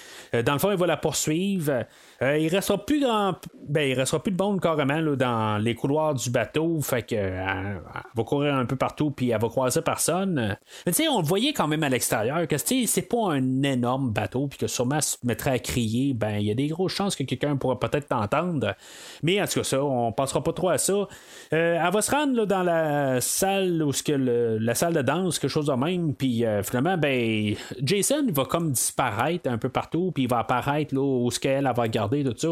[0.44, 1.84] dans le fond, il va la poursuivre.
[2.24, 3.34] Euh, il restera plus grand.
[3.68, 6.80] Ben, il restera plus de bombe carrément dans les couloirs du bateau.
[6.80, 7.78] Fait que euh,
[8.14, 10.56] va courir un peu partout puis elle va croiser personne.
[10.86, 14.10] Mais tu sais, on le voyait quand même à l'extérieur que c'est pas un énorme
[14.10, 17.16] bateau puis que sûrement se mettrait à crier, ben il y a des grosses chances
[17.16, 18.74] que quelqu'un pourrait peut-être t'entendre.
[19.22, 20.92] Mais en tout cas, ça, on passera pas trop à ça.
[20.92, 21.06] Euh,
[21.52, 25.66] elle va se rendre dans la salle où que la salle de danse, quelque chose
[25.66, 30.40] de même, puis finalement, ben, Jason va comme disparaître un peu partout, puis il va
[30.40, 31.88] apparaître là, où ce qu'elle elle va
[32.22, 32.48] tout ça.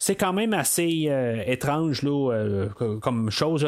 [0.00, 3.66] C'est quand même assez euh, étrange là, euh, co- comme chose.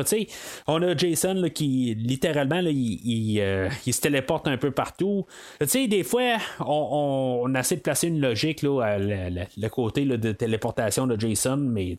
[0.66, 5.26] On a Jason qui littéralement il, euh, il se téléporte un peu partout.
[5.60, 11.18] Des fois, on, essaie de placer une logique là, à le, côté de téléportation de
[11.18, 11.96] Jason, mais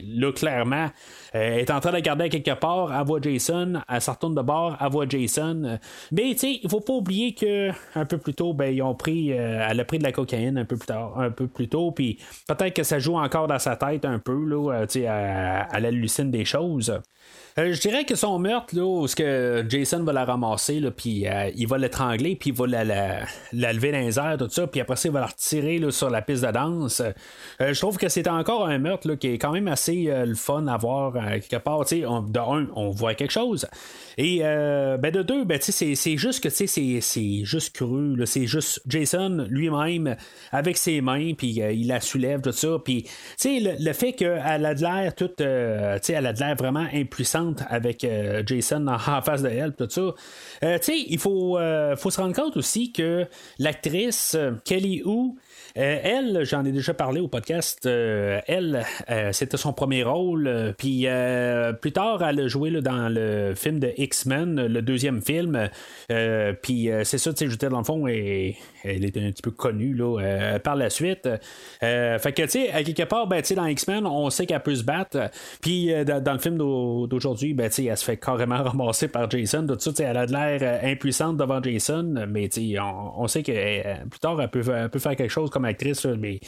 [0.00, 0.88] là, clairement,
[1.32, 4.42] elle est en train de regarder quelque part, elle voit Jason, elle se retourne de
[4.42, 5.78] bord, elle voit Jason.
[6.10, 9.78] Mais il faut pas oublier que un peu plus tôt, ben, ils ont pris, elle
[9.78, 12.71] a pris de la cocaïne un peu plus tard, un peu plus tôt, puis peut-être
[12.72, 16.44] que ça joue encore dans sa tête un peu, là, euh, elle, elle hallucine des
[16.44, 17.00] choses.
[17.58, 21.50] Euh, je dirais que son meurtre, là, où que Jason va la ramasser, puis euh,
[21.54, 22.84] il va l'étrangler, puis il va la,
[23.52, 25.90] la, lever dans les airs, tout ça, puis après ça, il va la retirer là,
[25.90, 27.02] sur la piste de danse.
[27.60, 30.34] Euh, je trouve que c'est encore un meurtre là, qui est quand même assez le
[30.34, 31.80] fun à voir quelque part.
[31.82, 33.66] De un, on voit quelque chose.
[34.16, 38.20] Et ben de deux, ben, c'est, c'est juste que c'est, c'est juste cru.
[38.26, 40.16] C'est juste Jason lui-même
[40.52, 42.78] avec ses mains, puis il la soulève, tout ça.
[42.84, 43.06] Puis,
[43.44, 48.04] le, le fait qu'elle a de l'air toute, elle a de l'air vraiment impuissante avec
[48.04, 50.00] euh, Jason en, face de elle, tout ça.
[50.64, 53.26] Euh, tu sais, il faut, euh, faut se rendre compte aussi que
[53.58, 55.34] l'actrice Kelly Hu,
[55.74, 60.46] elle, j'en ai déjà parlé au podcast, euh, elle, euh, c'était son premier rôle.
[60.46, 65.22] euh, Puis euh, plus tard, elle a joué dans le film de X-Men, le deuxième
[65.22, 65.68] film.
[66.10, 69.30] Euh, puis euh, c'est ça, tu sais, j'étais dans le fond, et, elle était un
[69.30, 71.28] petit peu connue là, euh, par la suite.
[71.82, 74.84] Euh, fait que, tu sais, quelque part, ben, dans X-Men, on sait qu'elle peut se
[74.84, 75.30] battre.
[75.60, 79.66] Puis euh, dans, le film d'au- d'aujourd'hui, ben, elle se fait carrément ramasser par Jason.
[79.66, 83.26] Tout ça, elle a de l'air euh, impuissante devant Jason, mais tu sais, on, on
[83.28, 86.40] sait que euh, plus tard, elle peut faire quelque chose comme actrice, mais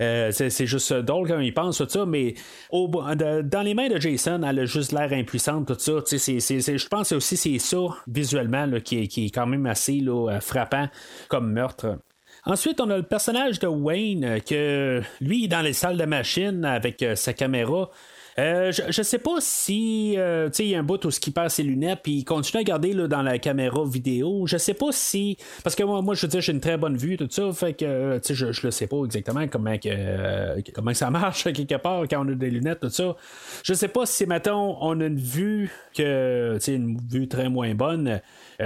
[0.00, 2.06] euh, c'est, juste drôle quand il pense tout ça.
[2.06, 2.34] Mais
[2.72, 5.92] dans les mains de Jason, elle a juste l'air impuissante, tout ça.
[6.10, 10.88] Je pense aussi c'est ça, visuellement, qui, est, qui est quand même assez euh, frappant
[11.28, 11.98] comme meurtre.
[12.46, 16.64] Ensuite, on a le personnage de Wayne, euh, que lui, dans les salles de machine
[16.64, 17.90] avec sa caméra.
[18.38, 21.50] Euh, je, je sais pas si euh, il y a un bout où il perd
[21.50, 24.46] ses lunettes puis il continue à regarder là, dans la caméra vidéo.
[24.46, 26.96] Je sais pas si parce que moi, moi je veux dire j'ai une très bonne
[26.96, 30.60] vue tout ça fait que euh, je, je le sais pas exactement comment que, euh,
[30.74, 33.16] comment ça marche quelque part quand on a des lunettes tout ça.
[33.64, 38.20] Je sais pas si mettons on a une vue que une vue très moins bonne.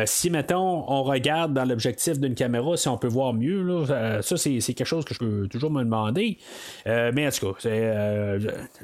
[0.06, 4.36] Si, mettons, on regarde dans l'objectif d'une caméra, si on peut voir mieux, là, ça,
[4.36, 6.36] c'est, quelque chose que je peux toujours me demander.
[6.84, 7.68] Mais en tout cas,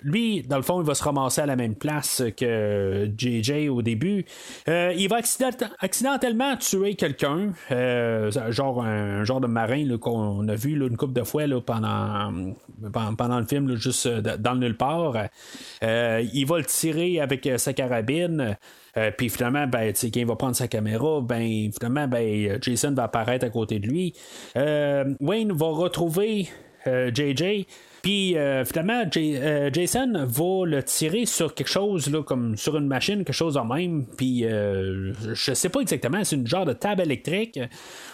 [0.02, 4.24] lui, dans le il va se ramasser à la même place que JJ au début.
[4.68, 5.50] Euh, il va accident-
[5.80, 11.24] accidentellement tuer quelqu'un, euh, genre un, genre de marin qu'on a vu une couple de
[11.24, 15.14] fois pendant, le film, juste euh, dans le nulle part.
[15.82, 18.56] Il va le tirer avec sa carabine.
[19.16, 23.46] Puis finalement, ben, quand il va prendre sa caméra, ben, finalement, ben, Jason va apparaître
[23.46, 24.14] à côté de lui.
[24.54, 26.48] Wayne va retrouver
[26.86, 27.66] JJ.
[28.02, 32.86] Puis euh, finalement, euh, Jason va le tirer sur quelque chose, là, comme sur une
[32.86, 34.06] machine, quelque chose en même.
[34.16, 37.60] Puis euh, je sais pas exactement, c'est une genre de table électrique.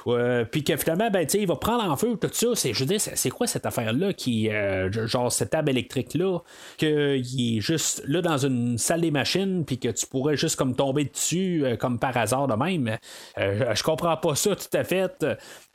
[0.07, 2.49] Euh, puis que finalement, ben, il va prendre en feu tout ça.
[2.55, 6.39] C'est, je dire, c'est quoi cette affaire-là qui, euh, genre cette table électrique-là,
[6.79, 10.75] qu'il est juste là dans une salle des machines, puis que tu pourrais juste comme
[10.75, 12.97] tomber dessus, comme par hasard de même?
[13.37, 15.25] Je comprends pas ça tout à fait.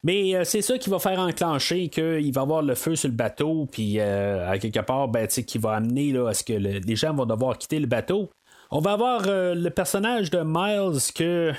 [0.04, 3.16] Mais euh, c'est ça qui va faire enclencher qu'il va avoir le feu sur le
[3.16, 6.80] bateau, puis euh, à quelque part, ben, qui va amener là, à ce que le-
[6.80, 8.30] les gens vont devoir quitter le bateau.
[8.72, 11.52] On va avoir euh, le personnage de Miles que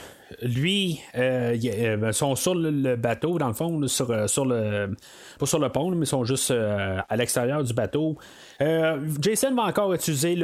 [0.43, 4.07] lui, y- euh, sont sur le, bateau, dans le fond, sur,
[4.47, 4.97] le.
[5.39, 8.17] Pas sur le pont, mais sont juste à l'extérieur du bateau.
[8.61, 10.37] Euh, Jason va encore utiliser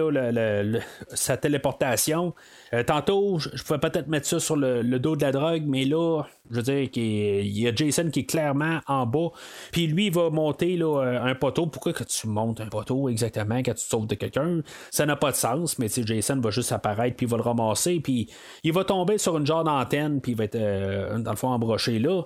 [1.10, 2.34] sa téléportation.
[2.72, 6.22] Euh, tantôt, je pouvais peut-être mettre ça sur le, dos de la drogue, mais là,
[6.50, 9.28] je veux dire qu'il y a Jason qui est clairement en bas.
[9.72, 11.66] Puis lui, il va monter euh, un poteau.
[11.66, 14.60] Pourquoi que tu montes un poteau exactement quand tu te sauves de quelqu'un?
[14.90, 18.00] Ça n'a pas de sens, mais Jason va juste apparaître, puis il va le ramasser,
[18.00, 18.28] puis
[18.64, 21.98] il va tomber sur une genre d'antenne, puis il va être dans le fond embroché
[21.98, 22.22] là.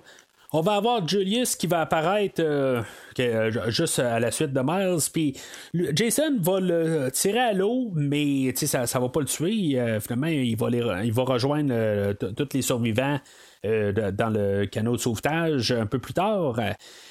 [0.55, 2.83] On va avoir Julius qui va apparaître euh,
[3.19, 5.01] euh, juste à la suite de Miles.
[5.11, 5.35] Puis
[5.73, 9.79] Jason va le tirer à l'eau, mais ça, ça va pas le tuer.
[9.79, 13.19] Euh, finalement, il va, les il va rejoindre tous les survivants
[13.63, 16.59] dans le canot de sauvetage un peu plus tard.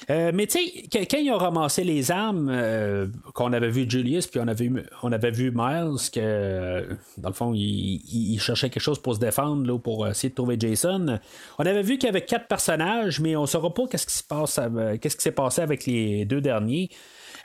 [0.09, 4.47] mais tu sais, quand ils ont ramassé les armes, qu'on avait vu Julius, puis on
[4.47, 6.87] avait, on avait vu Miles, que
[7.17, 10.57] dans le fond, il, cherchait quelque chose pour se défendre, là, pour essayer de trouver
[10.59, 11.19] Jason.
[11.57, 15.23] On avait vu qu'il y avait quatre personnages, mais on ne saura pas qu'est-ce qui
[15.23, 16.89] s'est passé avec les deux derniers.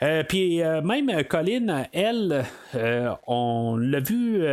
[0.01, 2.45] Euh, puis euh, même Colin, elle,
[2.75, 4.45] euh, on l'a vu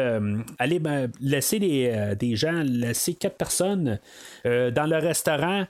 [0.58, 3.98] aller ben, laisser des, des, gens, laisser quatre personnes
[4.44, 5.66] dans le restaurant.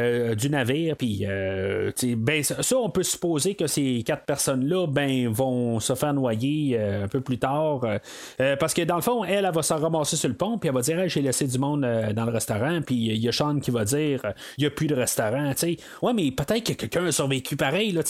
[0.00, 0.96] Euh, du navire.
[0.96, 6.14] Puis, euh, ben, ça, on peut supposer que ces quatre personnes-là ben, vont se faire
[6.14, 7.80] noyer euh, un peu plus tard.
[8.58, 10.74] parce que dans le fond, elle, elle, va s'en ramasser sur le pont, puis elle
[10.74, 11.82] va dire J'ai laissé du monde
[12.14, 12.80] dans le restaurant.
[12.82, 14.20] Puis il y a Sean qui va dire
[14.58, 15.52] Il n'y a plus de restaurant.
[15.56, 17.92] sais Ouais, mais peut-être que quelqu'un a survécu pareil.
[17.92, 18.02] Là,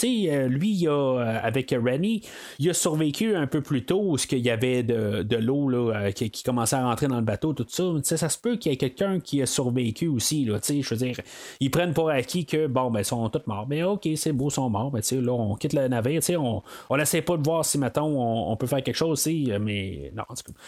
[0.47, 2.22] lui, il a, avec Rennie,
[2.59, 5.70] il a survécu un peu plus tôt où il y avait de, de l'eau
[6.14, 8.16] qui, commençait à rentrer dans le bateau, tout ça.
[8.16, 10.47] ça se peut qu'il y ait quelqu'un qui a survécu aussi.
[10.47, 11.20] Je veux dire,
[11.61, 13.66] il pour acquis que, bon, ben, ils sont tous morts.
[13.68, 14.90] Mais ok, c'est beau, sont morts.
[14.90, 16.20] Ben, là, on quitte le navire.
[16.38, 19.26] On, on essaie pas de voir si, mettons, on, peut faire quelque chose.
[19.26, 20.58] Mais non, tout cas.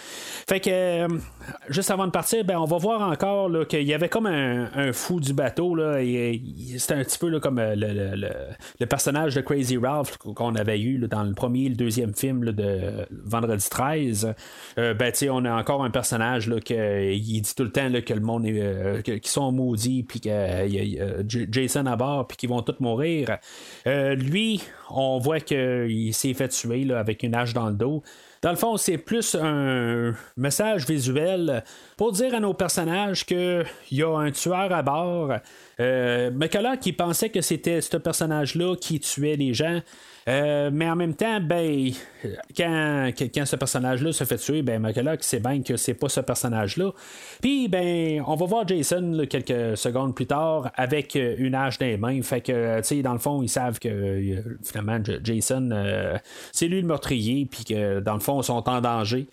[0.49, 1.09] Fait que, euh,
[1.69, 5.21] juste avant de partir, ben, on va voir encore qu'il y avait comme un, fou
[5.21, 5.75] du bateau.
[5.75, 6.41] Là, et,
[6.79, 10.99] c'était un petit peu là, comme euh, le, personnage de Crazy Ralph qu'on avait eu
[10.99, 14.35] dans le premier et le deuxième film de Vendredi 13.
[14.79, 18.21] Euh, ben, on a encore un personnage là, qui dit tout le temps que le
[18.21, 19.03] monde est.
[19.03, 20.92] qu'ils sont maudits, puis qu'il
[21.27, 23.39] Jason à bord puis qu'ils vont tous mourir.
[23.87, 28.03] Euh, lui, on voit qu'il s'est fait tuer avec une hache dans le dos.
[28.43, 31.63] Dans le fond, c'est plus un message visuel
[31.97, 35.35] pour dire à nos personnages qu'il y a un tueur à bord.
[35.79, 36.31] Euh,
[36.81, 39.81] qui pensait que c'était ce personnage-là qui tuait les gens.
[40.29, 41.91] Euh, mais en même temps, ben,
[42.57, 46.21] quand, quand ce personnage-là se fait tuer, ben, McCulloch sait bien que c'est pas ce
[46.21, 46.93] personnage-là.
[47.41, 51.87] Puis, ben, on va voir Jason quelques secondes plus tard avec euh, une hache dans
[51.87, 52.23] les mains.
[52.23, 55.71] Fait que, tu sais, dans le fond, ils savent que euh, finalement, Jason,
[56.53, 59.27] c'est lui le meurtrier, puis que dans le fond, ils sont en danger.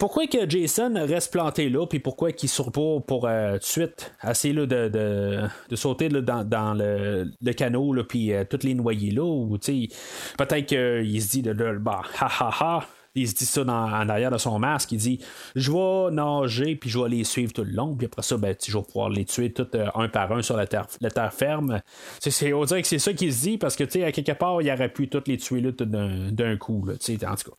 [0.00, 3.64] Pourquoi que Jason reste planté là, puis pourquoi qu'il sort pas pour euh, tout de
[3.64, 9.58] suite essayer de, de, sauter dans, le, canot, puis euh, toutes les noyer là, ou
[9.58, 12.86] peut-être qu'il se dit de, bah, ha ha ha.
[13.16, 14.92] Il se dit ça dans, en arrière de son masque.
[14.92, 15.20] Il dit
[15.56, 17.96] Je vais nager, puis je vais les suivre tout le long.
[17.96, 20.56] Puis après ça, ben, je vais pouvoir les tuer tous euh, un par un sur
[20.56, 20.86] la terre,
[21.32, 21.82] ferme.
[22.20, 24.70] C'est, on dirait que c'est ça qu'il se dit, parce que, à quelque part, il
[24.70, 26.86] aurait pu tous les tuer là, d'un, coup.
[26.86, 27.56] Là, en tout cas.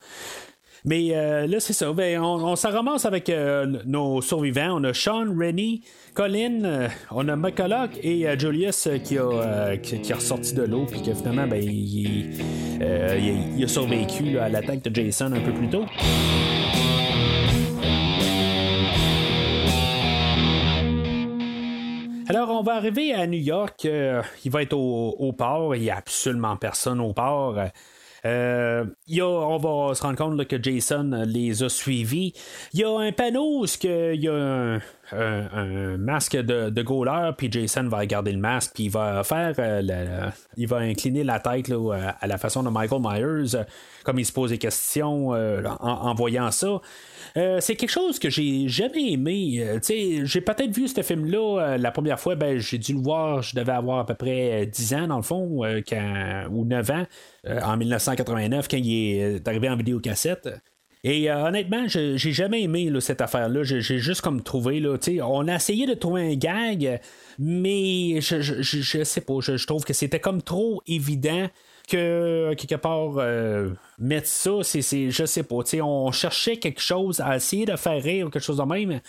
[0.84, 1.94] Mais euh, là, c'est ça.
[1.94, 4.80] Ben, on, s'en ramasse avec euh, nos survivants.
[4.80, 5.84] On a Sean, Rennie,
[6.16, 11.14] Colin, euh, on a McCulloch et Julius qui a, qui, ressorti de l'eau, puis que
[11.14, 15.86] finalement, ben, il, a survécu à l'attaque de Jason un peu plus tôt.
[22.28, 23.84] Alors, on va arriver à New York.
[23.84, 25.76] il va être au, au port.
[25.76, 27.56] Il n'y a absolument personne au port.
[28.26, 28.86] Euh,
[29.22, 32.34] on va se rendre compte que Jason les a suivis.
[32.74, 37.88] Il y a un panneau où il y a un, masque de, de puis Jason
[37.88, 41.72] va regarder le masque, puis il va faire, euh, il va incliner la tête
[42.22, 43.64] à la façon de Michael Myers,
[44.04, 46.80] comme il se pose des questions euh, en, voyant ça.
[47.38, 49.80] Euh, c'est quelque chose que j'ai jamais aimé.
[49.88, 53.72] j'ai peut-être vu ce film-là la première fois, ben, j'ai dû le voir, je devais
[53.72, 55.64] avoir à peu près 10 ans dans le fond,
[56.52, 57.06] ou 9 ans,
[57.48, 60.50] en 1989, quand il est arrivé en vidéocassette.
[61.04, 63.64] Et euh, honnêtement, j'ai jamais aimé cette affaire-là.
[63.64, 67.02] J'ai juste comme trouvé, là, on a essayé de trouver un gag,
[67.40, 71.48] mais je, je, sais pas, je, trouve que c'était comme trop évident
[71.92, 73.70] que quelque part euh,
[74.00, 78.30] mettre ça, c'est, je sais pas, on cherchait quelque chose à essayer de faire rire
[78.32, 79.02] quelque chose de même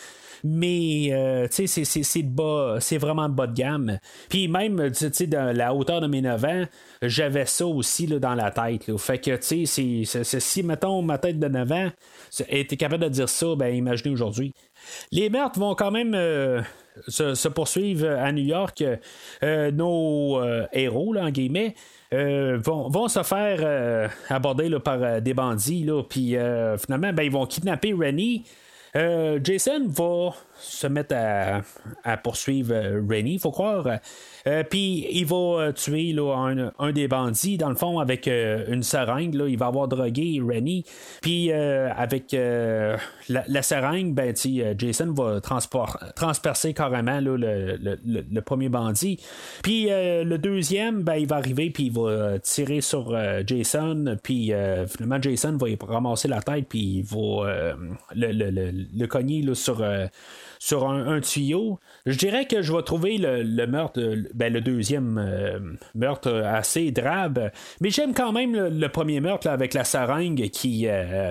[0.45, 3.99] mais euh, c'est, c'est vraiment bas de gamme.
[4.29, 6.65] Puis même, tu dans la hauteur de mes 9 ans,
[7.03, 8.97] j'avais ça aussi là, dans la tête.
[8.99, 11.91] Fait que, si, mettons, ma tête de 9 ans
[12.49, 14.53] était capable de dire ça, ben imaginez aujourd'hui.
[15.13, 16.61] Les meurtres vont quand même euh,
[17.07, 18.83] se, poursuivre à New York.
[19.43, 21.75] Euh, nos héros, là, en guillemets,
[22.13, 26.37] vont, vont, se faire aborder là, par des bandits, puis
[26.79, 28.45] finalement, ben, ils vont kidnapper Rennie.
[28.95, 31.63] Jason va se mettre à,
[32.05, 32.75] à poursuivre
[33.09, 33.87] Rennie, il faut croire.
[34.47, 36.15] Euh, puis il va euh, tuer
[36.79, 39.35] un, des bandits, dans le fond, avec euh, une seringue.
[39.35, 40.85] Là, il va avoir drogué Rennie.
[41.21, 44.35] Puis avec la, seringue, ben,
[44.77, 49.21] Jason va transpercer carrément le, premier bandit.
[49.63, 54.17] Puis le deuxième, ben, il va arriver, puis il va tirer sur Jason.
[54.23, 54.53] Puis
[54.89, 57.75] finalement, Jason va ramasser la tête, puis il va
[58.15, 59.85] le, cogner sur
[60.63, 61.81] sur un, tuyau.
[62.07, 64.01] Je dirais que je vais trouver le, meurtre,
[64.33, 65.59] ben, le deuxième euh,
[65.97, 67.51] meurtre assez drabe,
[67.81, 70.87] mais j'aime quand même le, premier meurtre avec la seringue qui,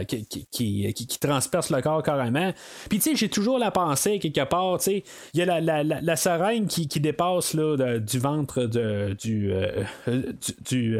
[0.05, 2.51] qui, qui, qui, transperce le corps carrément.
[2.89, 5.03] Puis tu sais, j'ai toujours la pensée quelque part, tu sais,
[5.33, 9.53] il y a la, la, la, seringue qui, qui dépasse là, du ventre de, du,
[10.65, 10.97] du,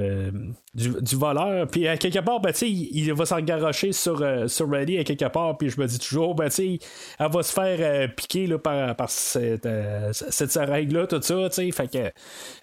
[0.74, 1.68] du, voleur.
[1.68, 5.58] Puis à quelque part, ben, il, il va s'engarocher sur, sur Ready à quelque part,
[5.58, 6.80] puis je me dis toujours, ben, elle
[7.20, 11.34] va se faire euh, par, cette, euh, cette règle-là, tout ça.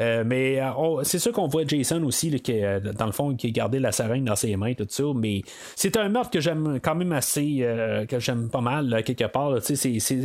[0.00, 0.60] Euh, mais
[1.02, 4.36] c'est sûr qu'on voit Jason aussi, qui, dans le fond, qui gardé la seringue dans
[4.36, 5.42] ses mains, tout ça, mais
[5.76, 7.66] c'est un meurtre que j'aime quand même assez,
[8.08, 9.58] que j'aime pas mal, quelque part,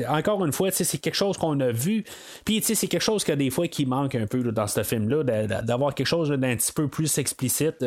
[0.10, 2.04] encore une fois, c'est quelque chose qu'on a vu,
[2.46, 5.24] puis c'est quelque chose que des fois qui manque un peu dans ce film-là,
[5.62, 7.84] d'avoir quelque chose d'un petit peu plus explicite.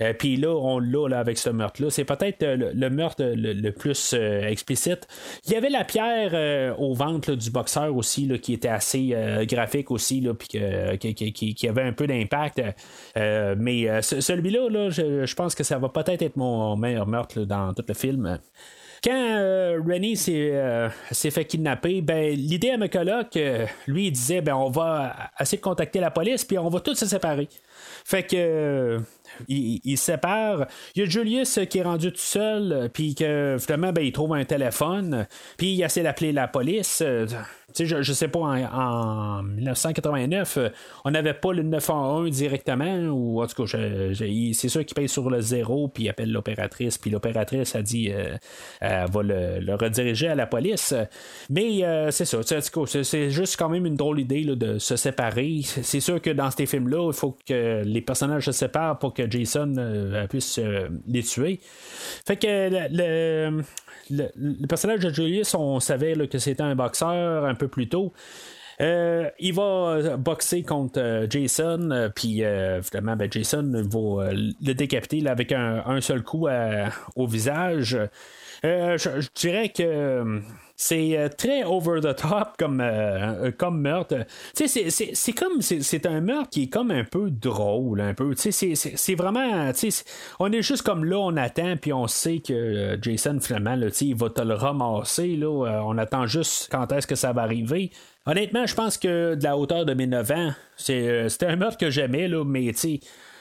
[0.00, 1.90] Euh, puis là, on l'a là, avec ce meurtre-là.
[1.90, 5.06] C'est peut-être euh, le, meurtre le, plus euh, explicite.
[5.46, 9.90] Il y avait la pierre au ventre du boxeur aussi, là, qui était assez graphique
[9.90, 12.62] aussi, puis qui, avait un peu d'impact.
[13.16, 17.84] mais celui-là, là, je, pense que ça va peut-être être mon meilleur meurtre dans tout
[17.86, 18.38] le film.
[19.02, 23.38] Quand Rennie s'est fait kidnapper, ben, l'idée à coloc,
[23.86, 26.94] lui, il disait ben, on va essayer de contacter la police, puis on va tous
[26.94, 27.48] se séparer.
[28.04, 29.00] Fait que
[29.48, 30.66] il, se sépare.
[30.94, 34.34] Il y a Julius qui est rendu tout seul, puis que finalement, ben, il trouve
[34.34, 35.26] un téléphone,
[35.56, 37.02] puis il essaie d'appeler la police
[37.78, 40.68] je, ne sais pas, en, 1989, euh,
[41.04, 43.78] on n'avait pas le 911 directement, ou en tout cas,
[44.14, 48.10] c'est sûr qu'il paye sur le zéro, puis il appelle l'opératrice, puis l'opératrice a dit,
[48.10, 48.36] euh,
[48.80, 50.94] elle va le, rediriger à la police.
[51.50, 55.60] Mais euh, c'est ça, c'est juste quand même une drôle idée de se séparer.
[55.64, 59.30] C'est sûr que dans ces films-là, il faut que les personnages se séparent pour que
[59.30, 59.74] Jason
[60.28, 60.60] puisse
[61.06, 61.60] les tuer.
[62.26, 63.62] Fait que le,
[64.12, 68.12] le, personnage de Julius, on savait que c'était un boxeur un peu plus tôt.
[68.80, 72.42] Euh, il va boxer contre euh, Jason, euh, puis
[72.82, 76.48] finalement, ben, Jason va le décapiter avec un, seul coup
[77.16, 77.98] au visage.
[78.62, 80.40] je, dirais que
[80.82, 84.26] c'est euh, très over the top comme, euh, euh, comme meurtre.
[84.52, 88.34] C'est comme c'est un meurtre qui est comme un peu drôle, un peu.
[88.36, 89.70] C'est vraiment.
[90.40, 94.16] On est juste comme là, on attend, puis on sait que Jason, finalement, là, il
[94.16, 95.36] va te le ramasser.
[95.36, 97.92] Là, on attend juste quand est-ce que ça va arriver.
[98.26, 101.90] Honnêtement, je pense que de la hauteur de mes 9 ans, c'était un meurtre que
[101.90, 102.98] j'aimais, mais tu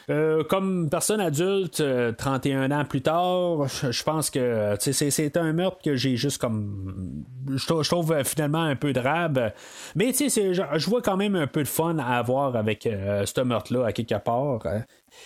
[0.10, 1.84] euh, comme personne adulte,
[2.18, 7.24] 31 euh, ans plus tard, je pense que c'est un meurtre que j'ai juste comme.
[7.50, 9.52] Je trouve, euh, finalement un peu drabe.
[9.96, 13.42] Mais tu sais, je vois quand même un peu de fun à avoir avec ce
[13.42, 14.66] meurtre-là à quelque part.
[14.66, 14.84] Hein.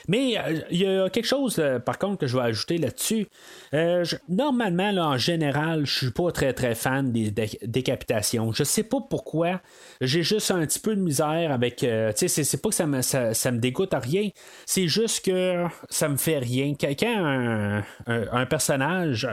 [0.07, 3.27] Mais euh, il y a quelque chose, euh, par contre, que je vais ajouter là-dessus.
[3.73, 7.31] Euh, normalement, en général, je suis pas très très fan des
[7.63, 8.51] décapitations.
[8.51, 9.61] Je sais pas pourquoi.
[10.01, 11.77] J'ai juste un petit peu de misère avec.
[11.77, 14.29] tu sais, c'est pas que ça me, ça, me dégoûte à rien.
[14.65, 16.73] C'est juste que ça me fait rien.
[16.79, 19.27] Quand un, personnage,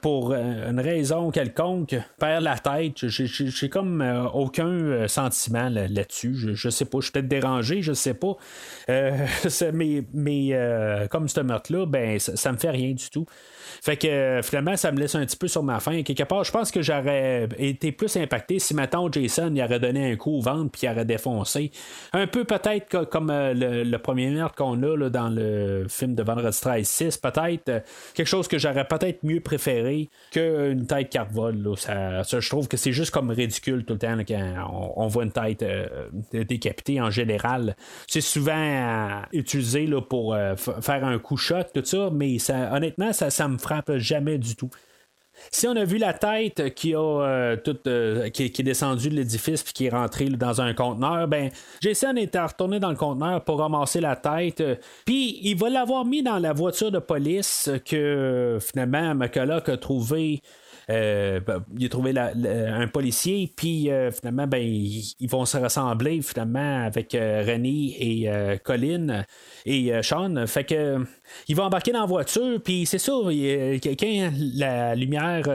[0.00, 4.02] pour une raison quelconque, perd la tête, j'ai comme
[4.34, 6.34] aucun sentiment là-dessus.
[6.34, 6.98] je, je, sais pas.
[6.98, 8.36] Je suis peut-être dérangé, je sais pas.
[9.74, 13.26] mais, mais euh, comme ce meurtre-là, ben, ça, ça, me fait rien du tout.
[13.82, 16.02] Fait que euh, finalement, ça me laisse un petit peu sur ma faim.
[16.02, 20.12] Quelque part, je pense que j'aurais été plus impacté si maintenant Jason il aurait donné
[20.12, 21.70] un coup au ventre puis il aurait défoncé.
[22.12, 26.22] Un peu peut-être comme euh, le, premier meurtre qu'on a là, dans le film de
[26.22, 27.82] Vendredi 13 6, peut-être.
[28.14, 31.18] quelque chose que j'aurais peut-être mieux préféré qu'une tête qui
[31.78, 35.32] Ça, je trouve que c'est juste comme ridicule tout le temps quand on, voit une
[35.32, 35.64] tête
[36.32, 37.76] décapitée en général.
[38.06, 43.30] C'est souvent utilisé là, pour faire un coup shot, tout ça, mais ça, honnêtement, ça,
[43.30, 44.70] ça me frappe jamais du tout.
[45.50, 47.56] Si on a vu la tête qui a euh,
[47.86, 51.50] euh, qui, est descendue de l'édifice puis qui est rentrée dans un conteneur, ben
[51.80, 54.62] Jason est retourné dans le conteneur pour ramasser la tête.
[55.04, 60.40] puis il va l'avoir mis dans la voiture de police que finalement McCulloch a trouvé
[60.90, 66.20] euh, ben, il a trouvé un policier, puis euh, finalement, ben, ils, vont se ressembler
[66.22, 69.24] finalement avec euh, René et Colin
[69.64, 70.46] et Sean.
[70.46, 70.98] Fait que
[71.48, 75.48] il va embarquer dans la voiture, puis c'est ça, quand la lumière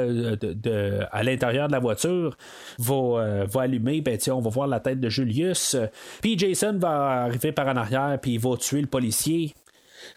[1.12, 2.36] à l'intérieur de la voiture
[2.80, 5.76] va, va allumer, ben, on va voir la tête de Julius.
[6.22, 9.54] Puis Jason va arriver par en arrière, puis il va tuer le policier.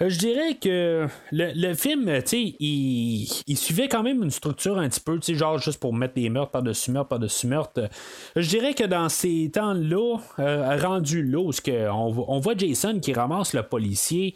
[0.00, 4.88] Euh, je dirais que le, film, tu sais, il, suivait quand même une structure un
[4.88, 7.88] petit peu, tu sais, genre juste pour mettre des meurtres par-dessus meurtres par-dessus meurtres.
[8.36, 13.12] Je dirais que dans ces temps-là, euh, rendu là, où on, on voit Jason qui
[13.12, 14.34] ramasse le policier,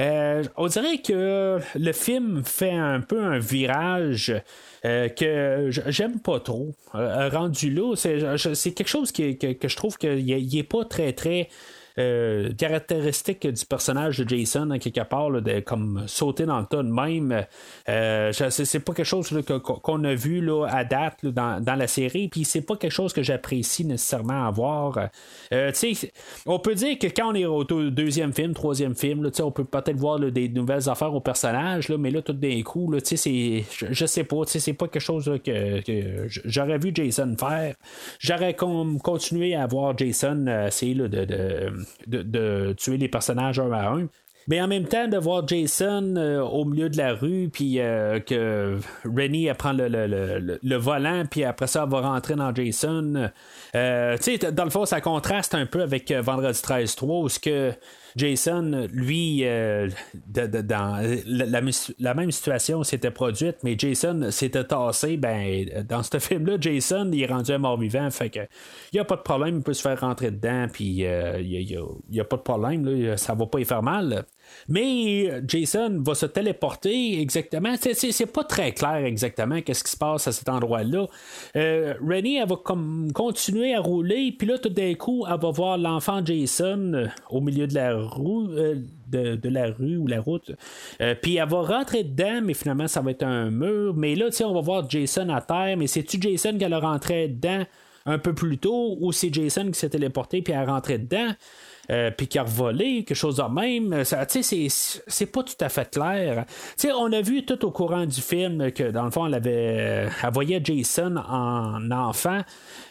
[0.00, 4.34] Euh, on dirait que le film fait un peu un virage
[4.84, 6.74] euh, que j'aime pas trop.
[6.94, 11.48] Euh, rendu là, c'est quelque chose que, que, je trouve qu'il n'est pas très très
[12.00, 16.90] euh, caractéristique du personnage de Jason, quelque part, de comme sauter dans le tas de
[16.90, 17.44] même.
[17.88, 19.30] Euh, c'est pas quelque chose
[19.82, 23.22] qu'on a vu là, à date dans, la série, puis c'est pas quelque chose que
[23.22, 25.10] j'apprécie nécessairement à voir.
[25.52, 25.72] Euh,
[26.46, 29.96] on peut dire que quand on est au deuxième film, troisième film, on peut peut-être
[29.96, 34.24] voir des nouvelles affaires au personnage, là, mais là, tout d'un coup, c'est, je, sais
[34.24, 35.82] pas, c'est pas quelque chose que,
[36.44, 37.74] j'aurais vu Jason faire.
[38.18, 41.72] J'aurais continué à voir Jason essayer de, de,
[42.06, 44.08] de, tuer les personnages un à un.
[44.48, 48.20] Mais en même temps, de voir Jason euh, au milieu de la rue, puis euh,
[48.20, 49.88] que Rennie prend le,
[50.60, 53.30] le, volant, puis après ça, elle va rentrer dans Jason.
[53.76, 57.28] Euh, tu sais, dans le fond, ça contraste un peu avec Vendredi 13 3, où
[57.28, 57.72] ce que
[58.16, 59.88] Jason, lui, euh,
[60.26, 65.16] dans la, même situation s'était produite, mais Jason s'était tassé.
[65.16, 68.10] Ben, dans ce film-là, Jason, il est rendu un mort-vivant.
[68.10, 71.06] Fait que, il n'y a pas de problème, il peut se faire rentrer dedans, puis
[71.06, 71.78] euh, il
[72.10, 74.24] n'y a, pas de problème, là, ça va pas y faire mal.
[74.68, 77.74] Mais Jason va se téléporter exactement.
[77.80, 81.06] C'est pas très clair exactement qu'est-ce qui se passe à cet endroit-là.
[81.56, 82.56] Euh, Rennie, elle va
[83.14, 87.40] continuer à rouler, puis là, tout d'un coup, elle va voir l'enfant Jason euh, au
[87.40, 88.48] milieu de la rue.
[88.56, 88.74] Euh,
[89.10, 90.52] de, la rue ou la route.
[91.00, 93.92] Euh, puis elle va rentrer dedans, mais finalement, ça va être un mur.
[93.96, 95.76] Mais là, on va voir Jason à terre.
[95.76, 97.64] Mais c'est-tu Jason qui a rentré dedans
[98.06, 101.32] un peu plus tôt ou c'est Jason qui s'est téléporté puis a rentré dedans?
[101.90, 104.04] Euh, puis qui a revolé, quelque chose de même.
[104.04, 106.44] Ça, c'est, pas tout à fait clair.
[106.94, 110.32] on a vu tout au courant du film que, dans le fond, elle, avait, elle
[110.32, 112.42] voyait Jason en enfant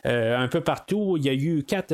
[0.06, 1.16] euh, un peu partout.
[1.18, 1.94] Il y a eu quatre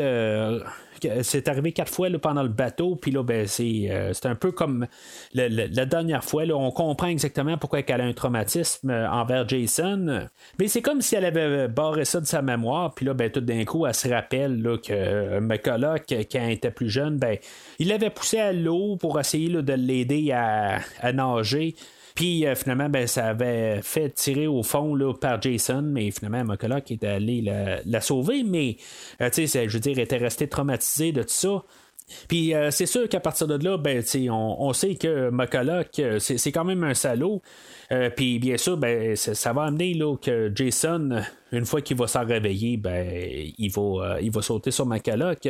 [1.24, 4.88] c'est arrivé quatre fois pendant le bateau, puis là, ben, euh, c'est, un peu comme
[5.34, 6.46] la dernière fois.
[6.46, 10.28] Là, on comprend exactement pourquoi elle a un traumatisme euh, envers Jason.
[10.60, 13.42] Mais c'est comme si elle avait barré ça de sa mémoire, puis là, ben, tout
[13.42, 17.38] d'un coup, elle se rappelle là, que euh, McCulloch, quand elle était plus ben,
[17.80, 20.82] il l'avait poussé à l'eau pour essayer de l'aider à,
[21.14, 21.76] nager.
[22.16, 26.90] Puis euh, finalement, ben, ça avait fait tirer au fond par Jason, mais finalement, McCulloch
[26.90, 27.42] est allé
[27.86, 28.78] la, sauver, mais
[29.22, 31.64] euh, tu sais, je veux dire, était resté traumatisé de tout ça.
[32.28, 36.64] Puis euh, c'est sûr qu'à partir de là, ben, on, sait que McCulloch, c'est quand
[36.64, 37.42] même un salaud.
[38.16, 41.22] Puis bien sûr, ben, ça va amener là, que Jason,
[41.52, 43.08] une fois qu'il va s'en réveiller, ben,
[43.58, 45.48] il, va, il va sauter sur McCulloch.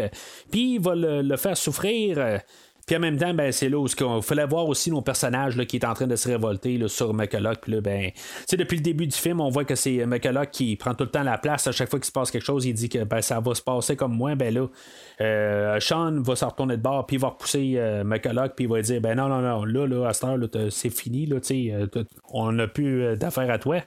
[0.51, 2.41] Puis il va le faire souffrir.
[2.85, 5.65] Puis en même temps, ben, c'est là où il fallait voir aussi nos personnages là,
[5.65, 7.59] qui est en train de se révolter sur McCulloch.
[7.61, 8.11] Puis là, ben,
[8.51, 11.23] depuis le début du film, on voit que c'est McCulloch qui prend tout le temps
[11.23, 11.65] la place.
[11.65, 13.61] À chaque fois qu'il se passe quelque chose, il dit que ben, ça va se
[13.61, 14.35] passer comme moi.
[14.35, 14.67] Ben là,
[15.21, 18.69] euh, Sean va se retourner de bord, puis il va repousser euh, McCulloch, puis il
[18.69, 20.37] va dire Ben non, non, non, là, là à cette heure,
[20.69, 21.25] c'est fini.
[21.25, 21.87] Là, euh,
[22.29, 23.81] on n'a plus euh, d'affaires à toi.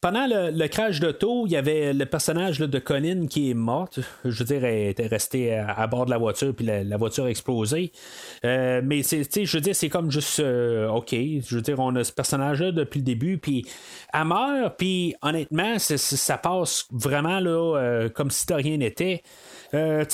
[0.00, 4.00] Pendant le, crash d'auto, il y avait le personnage de Colin qui est morte.
[4.24, 7.30] Je veux dire, elle était restée à, bord de la voiture, puis la, voiture a
[7.30, 7.92] explosé.
[8.44, 11.10] Euh, mais c'est, je veux dire, c'est comme juste euh, OK.
[11.12, 13.66] Je veux dire, on a ce personnage-là depuis le début, puis
[14.12, 19.22] elle meurt, puis honnêtement, ça passe vraiment là, euh, comme si de rien n'était.
[19.74, 20.04] Euh,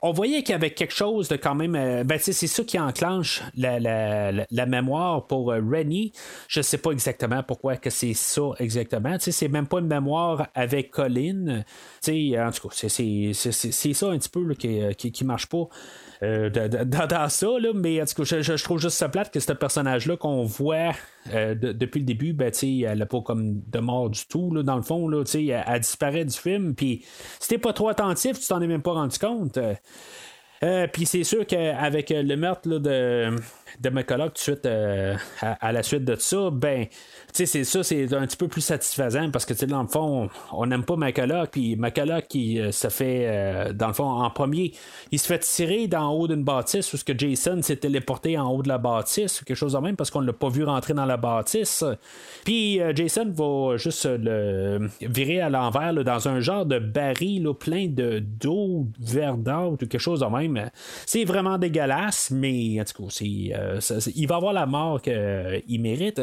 [0.00, 1.74] on voyait qu'il y avait quelque chose de quand même.
[1.74, 6.12] Euh, ben, c'est ça qui enclenche la, la, la, mémoire pour euh, Rennie.
[6.48, 9.16] Je sais pas exactement pourquoi que c'est ça exactement.
[9.18, 11.62] C'est même pas une mémoire avec Colin.
[12.08, 13.32] en tout cas, c'est
[13.92, 15.68] ça un petit peu qui, qui, qui marche pas.
[16.22, 19.52] Euh, dans, ça, là, mais en tout cas, je, trouve juste ça plate que ce
[19.52, 20.92] personnage-là qu'on voit
[21.32, 24.76] euh, depuis le début, ben, elle n'a pas comme de mort du tout, là, dans
[24.76, 27.04] le fond, là, elle, elle disparaît du film, puis
[27.40, 29.58] si t'es pas trop attentif, tu t'en es même pas rendu compte.
[30.62, 33.34] Euh, puis c'est sûr qu'avec le meurtre de,
[33.80, 36.86] de McCulloch tout de suite à, la suite de ça, ben
[37.32, 39.88] sais, c'est ça, c'est un petit peu plus satisfaisant parce que, tu sais, dans le
[39.88, 44.04] fond, on n'aime pas McCulloch, puis McCulloch qui euh, se fait, euh, dans le fond,
[44.04, 44.72] en premier,
[45.10, 48.62] il se fait tirer d'en haut d'une bâtisse ou que Jason s'est téléporté en haut
[48.62, 51.06] de la bâtisse ou quelque chose de même parce qu'on l'a pas vu rentrer dans
[51.06, 51.84] la bâtisse.
[52.44, 57.86] Puis euh, Jason va juste le virer à l'envers dans un genre de baril plein
[57.88, 60.70] de d'eau verdâtre ou quelque chose de même.
[61.06, 63.52] C'est vraiment dégueulasse, mais en tout cas, c'est,
[64.14, 66.20] il va avoir la mort qu'il mérite.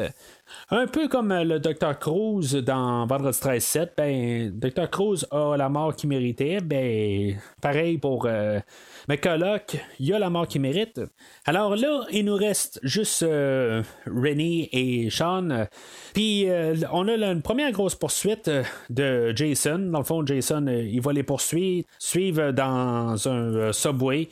[0.69, 1.97] Un peu comme euh, le Dr.
[1.99, 4.89] Cruz dans Vendredi 13 7, ben, Dr.
[4.89, 8.59] Cruz a la mort qu'il méritait, ben, pareil pour euh,
[9.07, 11.01] McCulloch, il a la mort qu'il mérite.
[11.45, 15.67] Alors là, il nous reste juste euh, Rennie et Sean.
[16.13, 18.49] Puis euh, on a une première grosse poursuite
[18.89, 19.79] de Jason.
[19.79, 24.29] Dans le fond, Jason, il va les poursuivre, suivre dans un subway.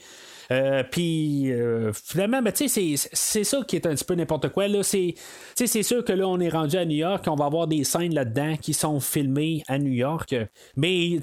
[0.50, 4.66] Euh, puis euh, finalement, ben, c'est ça qui est un petit peu n'importe quoi.
[4.82, 5.14] C'est,
[5.82, 8.56] sûr que là, on est rendu à New York, on va avoir des scènes là-dedans
[8.60, 10.34] qui sont filmées à New York.
[10.76, 11.18] Mais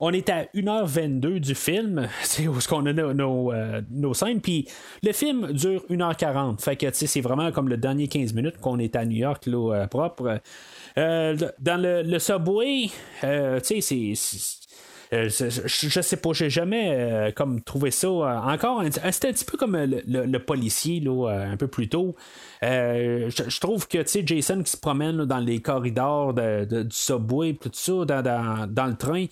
[0.00, 4.40] on est à 1h22 du film, c'est où ce qu'on a nos, euh, nos, scènes.
[4.40, 4.68] Puis
[5.02, 6.60] le film dure 1h40.
[6.60, 9.86] Fait que c'est vraiment comme le dernier 15 minutes qu'on est à New York là,
[9.88, 10.40] propre.
[10.96, 12.86] dans le, le subway,
[13.20, 13.60] c'est euh,
[15.28, 18.06] je, sais pas, j'ai jamais euh, comme trouvé ça.
[18.06, 22.14] Euh, encore, c'était un petit peu comme le, policier là, un peu plus tôt.
[22.62, 28.04] je, trouve que Jason qui se promène dans les corridors de, du subway, tout ça,
[28.04, 29.26] dans, le train,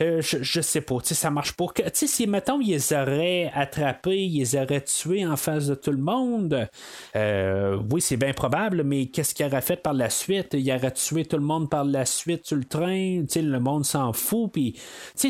[0.00, 1.66] je, sais pas, ça marche pas.
[1.92, 5.98] Si, mettons, ils les auraient attrapés, ils les auraient tués en face de tout le
[5.98, 6.68] monde,
[7.14, 10.54] oui, c'est bien probable, mais qu'est-ce qu'il aurait fait par la suite?
[10.54, 14.12] Il aurait tué tout le monde par la suite sur le train, le monde s'en
[14.12, 14.74] fout, puis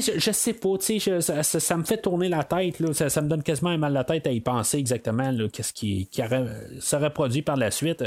[0.01, 3.93] je, sais pas, ça, me fait tourner la tête, ça, me donne quasiment un mal
[3.93, 6.09] la tête à y penser exactement qu'est-ce qui,
[6.81, 8.05] serait produit par la suite.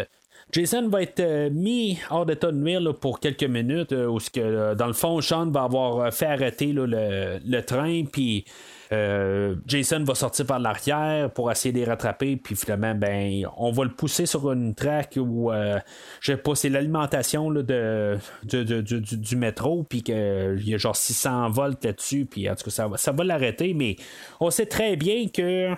[0.52, 4.40] Jason va être euh, mis hors d'état de nuire pour quelques minutes, euh, où que,
[4.40, 8.46] euh, dans le fond, Sean va avoir fait arrêter le, le, train, puis
[8.92, 13.72] euh, Jason va sortir par l'arrière pour essayer de les rattraper, puis finalement, ben, on
[13.72, 15.80] va le pousser sur une track où, euh,
[16.22, 22.26] je sais pas, l'alimentation de, du, métro, puis qu'il y a genre 600 volts là-dessus,
[22.26, 23.96] puis en tout cas, ça, ça va l'arrêter, mais
[24.40, 25.76] on sait très bien que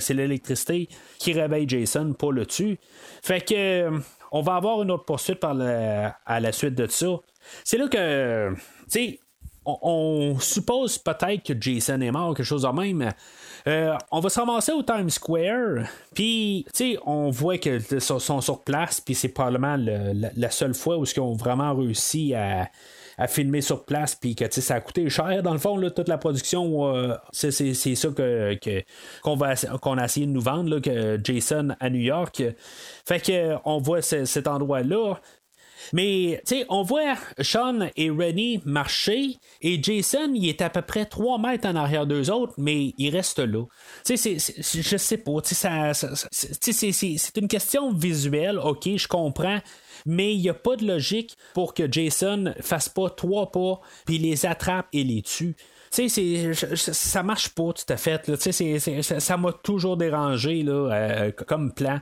[0.00, 2.78] c'est l'électricité qui réveille Jason, pas le dessus.
[3.22, 3.90] Fait que
[4.32, 7.06] on va avoir une autre poursuite par à la suite de ça.
[7.64, 9.20] C'est là que, tu sais,
[9.64, 13.10] on, suppose peut-être que Jason est mort, quelque chose de même.
[13.66, 16.66] Euh, on va se ramasser au Times Square, puis,
[17.04, 21.34] on voit qu'ils sont sur place, puis c'est probablement la, seule fois où ils ont
[21.34, 22.68] vraiment réussi à,
[23.26, 25.42] filmer sur place, puis que ça a coûté cher.
[25.42, 28.56] Dans le fond, toute la production, euh, c'est, ça que,
[29.22, 32.42] qu'on, va, qu'on a essayé de nous vendre, que Jason à New York.
[33.04, 35.16] Fait que on voit cet endroit-là.
[35.92, 40.82] Mais, tu sais, on voit Sean et Rennie marcher et Jason, il est à peu
[40.82, 43.64] près 3 mètres en arrière d'eux autres, mais il reste là.
[44.04, 49.60] Tu sais, je sais pas, tu sais, c'est une question visuelle, ok, je comprends
[50.06, 54.18] mais il n'y a pas de logique pour que Jason fasse pas trois pas, puis
[54.18, 55.56] les attrape et les tue.
[55.90, 58.22] Tu sais, ça marche pas tout à fait.
[58.38, 62.00] Tu sais, ça m'a toujours dérangé là, euh, comme plan.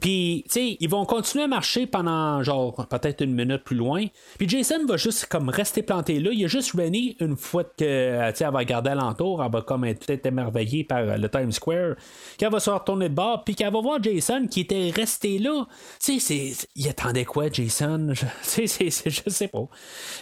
[0.00, 4.06] Puis, tu sais, ils vont continuer à marcher pendant, genre, peut-être une minute plus loin.
[4.38, 6.30] Puis Jason va juste, comme, rester planté là.
[6.32, 9.62] Il y a juste Rennie, une fois que, tu sais, va regarder alentour, elle va,
[9.62, 11.96] comme, être peut-être émerveillée par le Times Square,
[12.38, 15.66] qu'elle va se retourner de bord, puis qu'elle va voir Jason qui était resté là.
[16.02, 18.12] Tu sais, il attendait quoi, Jason?
[18.54, 19.68] Tu sais, je sais pas.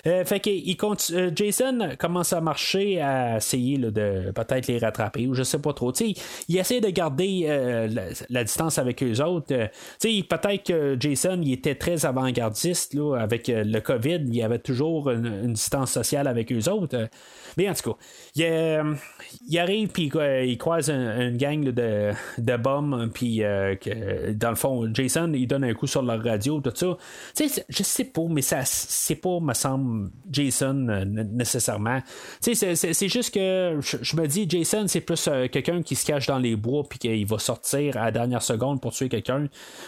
[0.07, 5.35] Euh, fait que euh, Jason commence à marcher, à essayer de peut-être les rattraper, ou
[5.35, 5.93] je sais pas trop.
[5.93, 7.89] Tu sais, il essaie de garder euh,
[8.29, 13.81] la, distance avec eux autres peut-être que Jason il était très avant-gardiste avec euh, le
[13.81, 17.09] COVID, il y avait toujours une, distance sociale avec eux autres.
[17.57, 17.99] Mais en tout cas,
[18.37, 18.95] il, euh,
[19.57, 23.75] arrive puis il croise une gang de, de bombes, puis euh,
[24.35, 26.97] dans le fond, Jason il donne un coup sur leur radio, tout ça.
[27.69, 32.01] je sais pas, mais ça c'est pas, me semble, Jason nécessairement.
[32.41, 36.57] C'est juste que je, me dis, Jason, c'est plus quelqu'un qui se cache dans les
[36.57, 39.38] bois puis qu'il va sortir à la dernière seconde pour tuer quelqu'un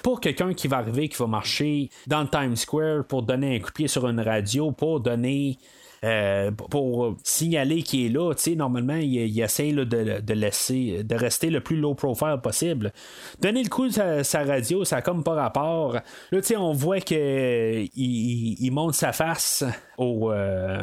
[0.02, 3.58] pour quelqu'un qui va arriver, qui va marcher dans le Times Square pour donner un
[3.60, 5.58] coup de pied sur une radio, pour donner.
[6.02, 11.76] Euh, pour signaler qu'il est là, normalement, il, essaie de, laisser, de rester le plus
[11.76, 12.90] low profile possible.
[13.42, 15.92] Donner le coup de sa, radio, ça a comme pas rapport.
[15.92, 19.62] Là, tu sais, on voit qu'il il, monte sa face
[19.98, 20.80] au, euh,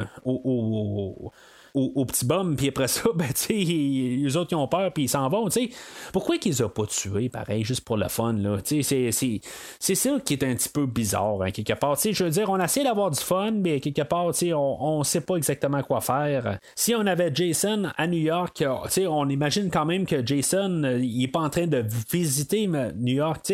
[2.05, 5.27] petit bum, puis après ça, ben, tu les autres, ils ont peur, puis ils s'en
[5.29, 5.69] vont, tu sais.
[6.11, 8.57] Pourquoi qu'ils ont pas tué, pareil, juste pour le fun, là?
[8.63, 11.97] Sais, c'est ça qui est un petit peu bizarre, hein, quelque part.
[11.97, 15.35] Je veux dire, on essaie d'avoir du fun, mais quelque part, on, on sait pas
[15.35, 16.59] exactement quoi faire.
[16.75, 18.63] Si on avait Jason à New York,
[19.07, 23.51] on imagine quand même que Jason, il est pas en train de visiter New York.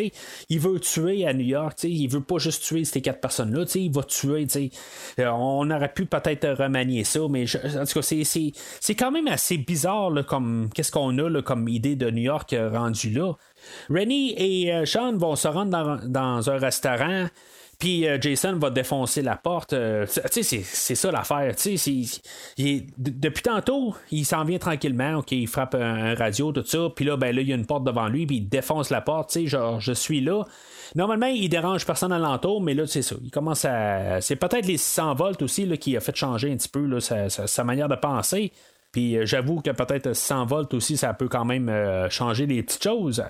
[0.50, 1.94] Il veut tuer à New York, tu sais.
[1.94, 3.66] Il veut pas juste tuer ces quatre personnes-là.
[3.76, 4.70] Il va tuer, tu sais.
[5.20, 9.58] Euh, on aurait pu peut-être remanier ça, mais en tout cas, c'est quand même assez
[9.58, 13.34] bizarre comme qu'est-ce qu'on a comme idée de New York euh, rendu là.
[13.90, 17.28] Rennie et euh, Sean vont se rendre dans, un restaurant.
[17.80, 19.74] Puis euh, Jason va défoncer la porte.
[20.08, 21.54] c'est ça l'affaire.
[22.98, 25.16] Depuis tantôt, il s'en vient tranquillement.
[25.18, 26.88] Ok, il frappe un, radio, tout ça.
[26.96, 28.26] Puis là, ben là, il y a une porte devant lui.
[28.26, 29.38] Puis il défonce la porte.
[29.46, 30.44] Genre, je suis là.
[30.96, 33.16] Normalement, il dérange personne alentour, mais là, c'est ça.
[33.24, 34.22] Il commence à.
[34.22, 37.64] C'est peut-être les 600 volts aussi là, qui a fait changer un petit peu sa,
[37.64, 38.52] manière de penser.
[38.92, 42.62] Puis euh, j'avoue que peut-être 100 volts aussi, ça peut quand même euh, changer des
[42.62, 43.24] petites choses.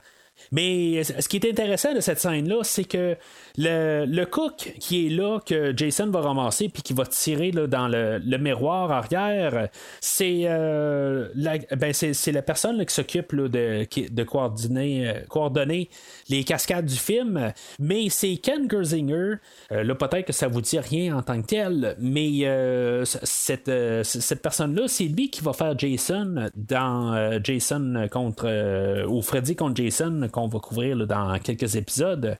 [0.52, 3.16] Mais ce qui est intéressant de cette scène-là, c'est que
[3.58, 7.68] le, le, cook qui est là, que Jason va ramasser, puis qui va tirer là,
[7.68, 9.70] dans le, le, miroir arrière,
[10.02, 11.94] c'est euh, la, ben
[12.28, 15.90] la personne qui s'occupe de, de coordonner, euh, coordonner
[16.30, 17.54] les cascades du film.
[17.80, 19.36] Mais c'est Ken Gersinger.
[19.72, 23.70] Euh, là, peut-être que ça vous dit rien en tant que tel, mais euh, cette,
[23.70, 29.06] euh, cette personne-là, c'est lui qui va faire Jason dans euh, Jason contre.
[29.08, 32.38] ou Freddy contre Jason qu'on va couvrir dans quelques épisodes.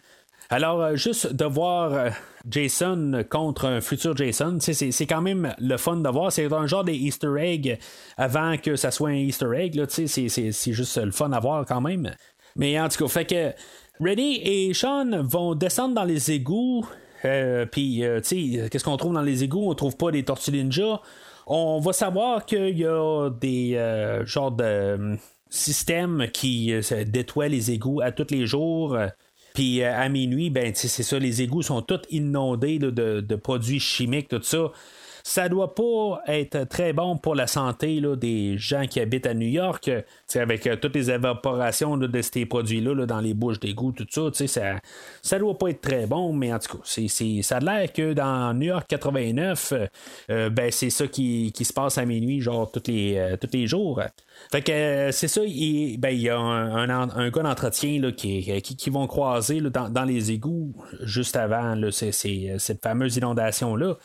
[0.50, 2.10] Alors, euh, juste de voir euh,
[2.50, 6.32] Jason contre un futur Jason, c'est quand même le fun de voir.
[6.32, 7.30] C'est un genre des Easter
[8.18, 9.84] avant que ça soit un Easter egg.
[9.88, 12.14] C'est juste le fun à voir quand même.
[12.56, 16.86] Mais en tout cas, fait que Reddy et Sean vont descendre dans les égouts.
[17.26, 19.70] Euh, Puis, tu sais, qu'est-ce qu'on trouve dans les égouts?
[19.70, 21.02] On trouve pas des tortues ninja.
[21.48, 25.18] On va savoir qu'il y a des genres de
[25.54, 28.98] système qui euh, détruit les égouts à tous les jours.
[29.54, 34.30] Puis euh, à minuit, ben c'est ça, les égouts sont tous inondés de, produits chimiques,
[34.30, 34.72] tout ça
[35.24, 39.34] ça doit pas être très bon pour la santé là, des gens qui habitent à
[39.34, 39.90] New York,
[40.36, 44.76] avec euh, toutes les évaporations de ces produits-là dans les bouches d'égout, tout ça, ça,
[45.22, 47.08] ça doit pas être très bon, mais en tout cas, c'est,
[47.42, 49.74] ça a l'air que dans New York 89,
[50.30, 53.66] euh, ben, c'est ça qui, qui, se passe à minuit, genre tous les, euh, les
[53.66, 54.02] jours.
[54.52, 58.76] Fait que c'est ça, il, ben, il y a un, un, gars d'entretien qui, qui,
[58.76, 63.96] qui, vont croiser dans, dans, les égouts juste avant cette fameuse inondation-là.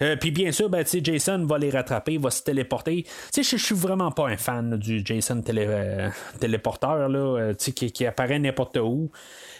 [0.00, 3.04] Euh, puis bien sûr, ben, Jason va les rattraper, va se téléporter.
[3.36, 6.08] Je suis vraiment pas un fan du Jason euh,
[6.40, 9.10] téléporteur là, euh, qui, qui apparaît n'importe où.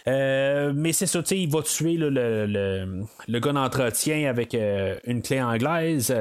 [0.07, 5.21] Euh, mais c'est ça, il va tuer le, le, le, gars d'entretien avec euh, une
[5.21, 6.13] clé anglaise.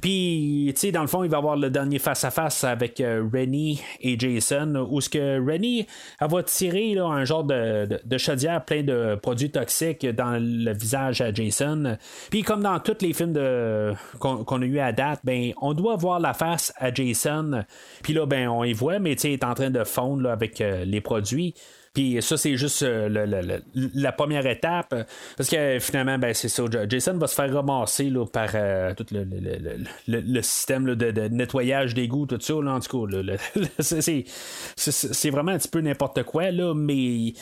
[0.00, 3.82] Puis, tu sais, dans le fond, il va avoir le dernier face-à-face avec euh, Rennie
[4.00, 5.86] et Jason, où ce que Rennie
[6.20, 11.32] va tirer là, un genre de, chaudière plein de produits toxiques dans le visage à
[11.32, 11.98] Jason.
[12.30, 13.34] Puis, comme dans tous les films
[14.18, 17.64] qu'on, a eu à date, ben, on doit voir la face à Jason.
[18.02, 20.30] Puis là, ben, on y voit, mais tu sais, il est en train de fondre
[20.30, 21.54] avec les produits.
[21.96, 24.94] Puis ça, c'est juste euh, la première étape.
[25.34, 26.64] Parce que finalement, ben, c'est ça.
[26.86, 32.38] Jason va se faire ramasser là, par euh, tout le, système de, nettoyage d'égout, tout
[32.38, 32.54] ça.
[32.56, 33.36] En tout cas,
[33.78, 36.50] c'est vraiment un petit peu n'importe quoi.
[36.50, 37.32] Là, mais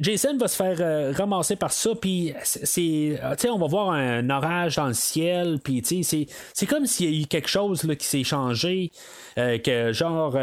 [0.00, 1.90] Jason va se faire euh, ramasser par ça.
[1.94, 3.20] Puis c'est,
[3.50, 5.58] on va voir un orage dans le ciel.
[5.62, 8.90] Puis c'est comme s'il y a eu quelque chose qui s'est changé.
[9.36, 10.38] que genre.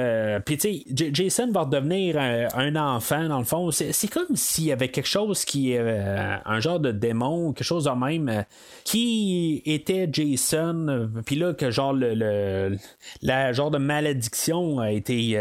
[0.45, 3.71] puis Jason va redevenir un, enfant dans le fond.
[3.71, 7.65] C'est comme s'il y avait quelque chose qui est euh, un genre de démon, quelque
[7.65, 8.41] chose de même, euh,
[8.83, 12.77] qui était Jason, euh, puis là que genre le,
[13.21, 15.39] la genre de malédiction a été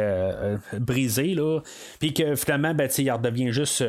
[0.78, 1.60] brisée là,
[1.98, 3.84] puis que finalement ben il redevient juste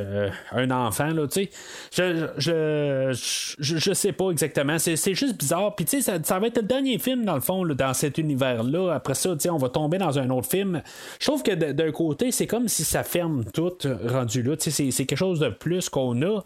[0.52, 1.49] un enfant là, tu sais.
[1.91, 3.14] Je, je,
[3.60, 5.76] je, sais pas exactement, c'est juste bizarre.
[5.76, 8.18] Puis tu sais ça, ça, va être le dernier film dans le fond dans cet
[8.18, 8.94] univers là.
[8.94, 10.81] Après ça, tu sais on va tomber dans un autre film.
[11.19, 14.55] Je trouve que d'un côté c'est comme si ça ferme tout rendu là.
[14.57, 16.43] C'est, quelque chose de plus qu'on a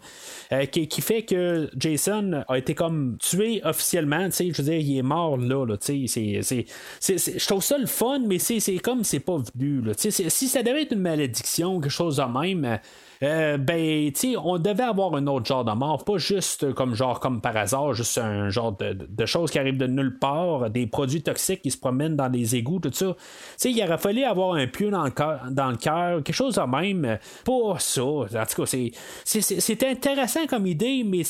[0.52, 4.28] euh, qui, fait que Jason a été comme tué officiellement.
[4.30, 5.64] Je veux dire, il est mort là.
[5.66, 9.82] là je trouve ça le fun, mais c'est, comme c'est pas venu.
[9.82, 12.78] Là, si ça devait être une malédiction, quelque chose de même.
[13.22, 17.20] Euh, ben, tu on devait avoir un autre genre de mort, pas juste comme genre
[17.20, 20.86] comme par hasard, juste un genre de, de choses qui arrivent de nulle part, des
[20.86, 23.16] produits toxiques qui se promènent dans des égouts, tout ça.
[23.60, 27.18] Tu il aurait fallu avoir un pieu dans le cœur, quelque chose de même.
[27.44, 28.02] Pas ça.
[28.02, 28.76] En tout cas,
[29.24, 31.22] c'est intéressant comme idée, mais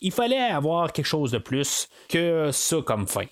[0.00, 3.24] il fallait avoir quelque chose de plus que ça comme fin.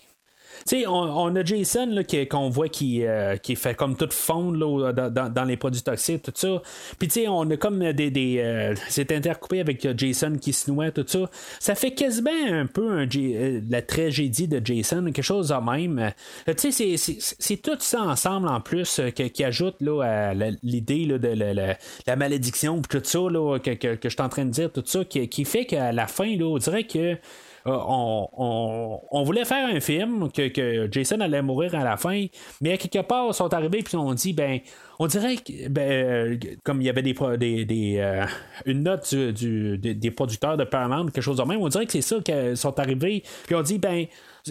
[0.67, 4.91] Tu on, on, a Jason là, qu'on voit qui, euh, qui fait comme tout fondre
[4.91, 6.59] dans, les produits toxiques, tout ça.
[6.97, 8.09] Puis tu sais, on a comme des.
[8.09, 11.29] des euh, c'est intercoupé avec Jason qui se noie, tout ça.
[11.59, 16.11] Ça fait quasiment un peu un, euh, la tragédie de Jason, quelque chose de même.
[16.57, 20.33] tu sais, c'est tout ça ensemble en plus qui ajoute là, à
[20.63, 21.77] l'idée de
[22.07, 24.83] la, malédiction, tout ça là, que, que, que, je suis en train de dire, tout
[24.83, 27.19] ça, qui, qui fait qu'à la fin, là, on dirait que
[27.67, 32.25] euh, on, voulait faire un film que, Jason allait mourir à la fin,
[32.61, 34.59] mais à quelque part, ils sont arrivés puis on dit ben
[34.99, 38.25] on dirait que ben, euh, comme il y avait des, des, euh,
[38.65, 42.17] une note des producteurs de Paramount, quelque chose de même, on dirait que c'est ça
[42.19, 44.05] qu'ils sont arrivés, puis on dit ben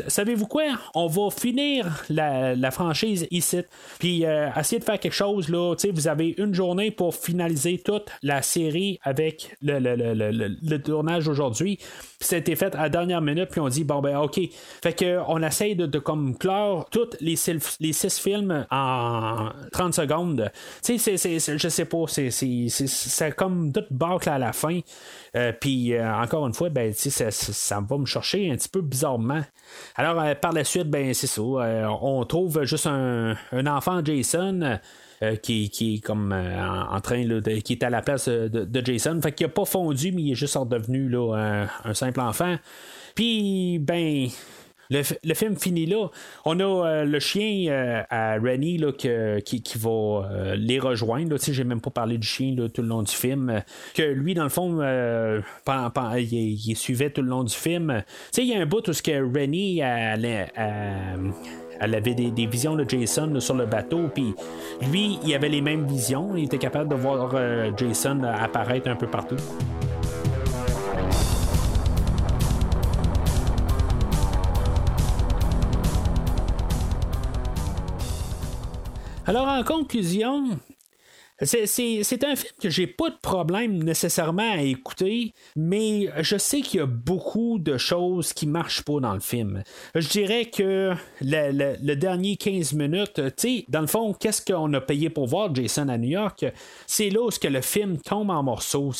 [0.09, 0.65] savez-vous quoi?
[0.95, 3.63] On va finir la, franchise ici,
[3.99, 5.49] puis euh, essayer de faire quelque chose.
[5.49, 11.79] Là, vous avez une journée pour finaliser toute la série avec le, le, tournage aujourd'hui.
[12.21, 14.41] C'était fait à la dernière minute, puis on dit, bon, ben, OK.
[14.83, 17.37] Fait que on essaye de, comme clore tous les,
[17.81, 20.51] les six films en 30 secondes.
[20.83, 24.81] Tu sais, je sais pas, c'est comme toute bâcle à la fin.
[25.37, 28.81] Euh, puis euh, encore une fois, ben, ça, ça, va me chercher un petit peu
[28.81, 29.43] bizarrement.
[29.97, 31.43] Alors euh, par la suite, ben c'est ça.
[31.43, 33.37] on trouve juste un,
[33.67, 34.79] enfant Jason.
[35.43, 39.19] qui, qui, est comme en, train de, qui est à la place de, Jason.
[39.23, 42.57] Fait qu'il n'a pas fondu, mais il est juste redevenu là, un simple enfant.
[43.15, 44.29] Puis, ben,
[44.91, 46.09] le, film finit là.
[46.45, 51.37] On a euh, le chien euh, à Rennie là, qui, va euh, les rejoindre.
[51.39, 53.63] Je J'ai même pas parlé du chien tout le long du film.
[53.95, 54.81] Que lui, dans le fond,
[56.17, 58.03] il, suivait tout le long du film.
[58.37, 60.51] Il y a un bout où ce que Rennie elle,
[61.81, 64.09] avait des, visions de Jason sur le bateau.
[64.15, 64.35] Puis
[64.91, 66.37] lui, il avait les mêmes visions.
[66.37, 67.35] Il était capable de voir
[67.77, 69.37] Jason apparaître un peu partout.
[79.55, 80.59] En conclusion,
[81.43, 86.79] c'est un film que j'ai pas de problème nécessairement à écouter, mais je sais qu'il
[86.79, 89.65] y a beaucoup de choses qui marchent pas dans le film.
[89.97, 95.11] Je dirais que le, dernier 15 minutes, tu dans le fond, qu'est-ce qu'on a payé
[95.11, 96.45] pour voir Jason à New York?
[96.87, 98.93] C'est là où que le film tombe en morceaux.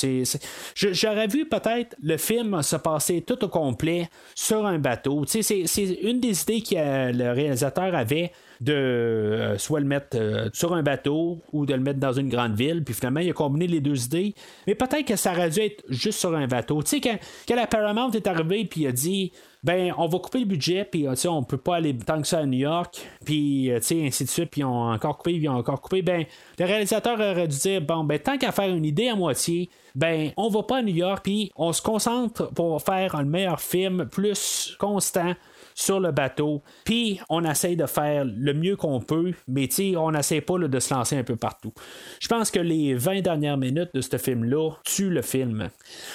[0.75, 5.25] J'aurais vu peut-être le film se passer tout au complet sur un bateau.
[5.27, 5.65] C'est
[6.03, 10.83] une des idées que le réalisateur avait de euh, soit le mettre euh, sur un
[10.83, 12.85] bateau ou de le mettre dans une grande ville.
[12.85, 14.35] Puis finalement, il a combiné les deux idées.
[14.67, 16.83] Mais peut-être que ça aurait dû être juste sur un bateau.
[16.83, 19.33] Tu sais, quand, la Paramount est arrivée, puis il a dit
[19.63, 22.41] ben on va couper le budget puis euh, on peut pas aller tant que ça
[22.41, 25.59] à New York puis ainsi de suite puis on a encore coupé puis on a
[25.59, 26.27] encore coupé ben
[26.59, 30.33] le réalisateur aurait dû dire bon ben tant qu'à faire une idée à moitié ben
[30.37, 34.07] on va pas à New York puis on se concentre pour faire un meilleur film
[34.07, 35.35] plus constant
[35.75, 36.63] sur le bateau.
[36.85, 40.95] Puis on essaye de faire le mieux qu'on peut, mais on n'essaie pas de se
[40.95, 41.73] lancer un peu partout.
[42.21, 45.69] Je pense que les 20 dernières minutes de ce film-là tuent le film.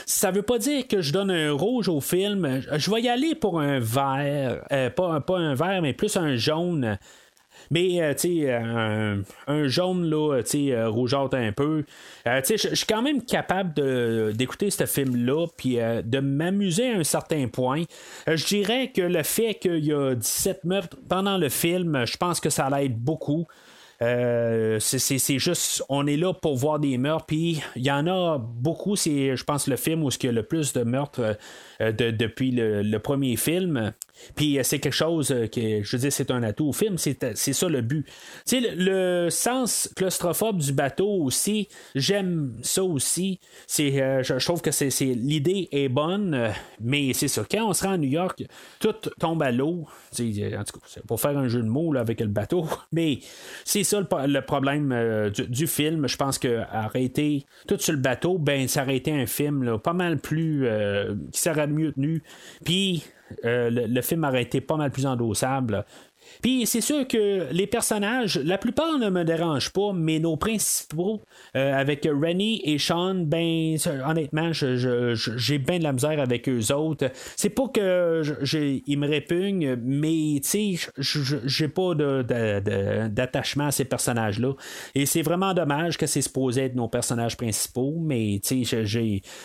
[0.05, 2.61] Ça veut pas dire que je donne un rouge au film.
[2.71, 6.97] Je vais y aller pour un vert, euh, pas un vert, mais plus un jaune.
[7.71, 11.83] Mais, euh, tu sais, un, jaune, là, tu sais, euh, rougeâtre un peu.
[12.27, 13.73] Euh, tu sais, je suis quand même capable
[14.33, 17.83] d'écouter ce film-là, puis de m'amuser à un certain point.
[18.27, 22.39] Je dirais que le fait qu'il y a 17 meurtres pendant le film, je pense
[22.39, 23.45] que ça l'aide beaucoup.
[23.99, 28.95] c'est juste, on est là pour voir des meurtres, puis il y en a beaucoup.
[28.95, 31.37] C'est, je pense, le film où il y a le plus de meurtres
[31.79, 33.93] depuis le, premier film.
[34.35, 36.97] Puis euh, c'est quelque chose euh, que, je veux dire, c'est un atout au film,
[36.97, 38.05] c'est euh, ça le but.
[38.45, 43.39] Tu sais, le, sens claustrophobe du bateau aussi, j'aime ça aussi.
[43.69, 44.69] Je, trouve que
[45.13, 46.51] l'idée est bonne,
[46.81, 47.43] mais c'est ça.
[47.49, 48.43] Quand on sera à New York,
[48.79, 49.85] tout tombe à l'eau.
[50.13, 53.19] En tout cas, pour faire un jeu de mots avec le bateau, mais
[53.65, 56.07] c'est ça le, problème du, film.
[56.07, 59.93] Je pense que arrêter tout sur le bateau, ben ça aurait été un film pas
[59.93, 60.67] mal plus
[61.31, 61.39] qui
[61.73, 62.23] mieux tenu.
[62.63, 63.03] Puis
[63.45, 65.85] euh, le, film aurait été pas mal plus endossable.
[66.41, 71.21] Puis c'est sûr que les personnages, la plupart ne me dérangent pas, mais nos principaux,
[71.55, 73.75] euh, avec Rennie et Sean, ben
[74.05, 77.09] honnêtement, j'ai bien de la misère avec eux autres.
[77.35, 78.23] C'est pas que
[78.87, 80.91] ils me répugnent, mais tu sais,
[81.45, 84.53] j'ai pas d'attachement à ces personnages-là.
[84.95, 88.85] Et c'est vraiment dommage que c'est supposé être nos personnages principaux, mais tu sais,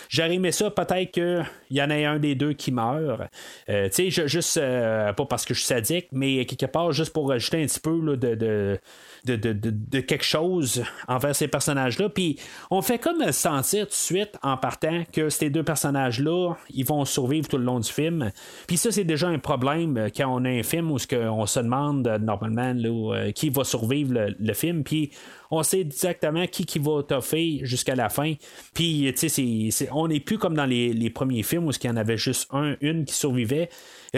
[0.08, 3.22] j'aurais aimé ça peut-être qu'il y en ait un des deux qui meurt.
[3.68, 7.12] Euh, tu sais, juste euh, pas parce que je suis sadique, mais quelque part juste
[7.12, 12.08] pour rajouter un petit peu de, quelque chose envers ces personnages-là.
[12.08, 12.38] Puis
[12.70, 17.04] on fait comme sentir tout de suite en partant que ces deux personnages-là, ils vont
[17.04, 18.30] survivre tout le long du film.
[18.66, 22.06] Puis ça, c'est déjà un problème quand on a un film où on se demande
[22.20, 24.84] normalement là, qui va survivre le, film.
[24.84, 25.10] Puis
[25.54, 28.34] on sait exactement qui, qui va toffer jusqu'à la fin.
[28.74, 31.90] Puis, tu sais, on n'est plus comme dans les, les, premiers films où il y
[31.90, 33.68] en avait juste un, une qui survivait.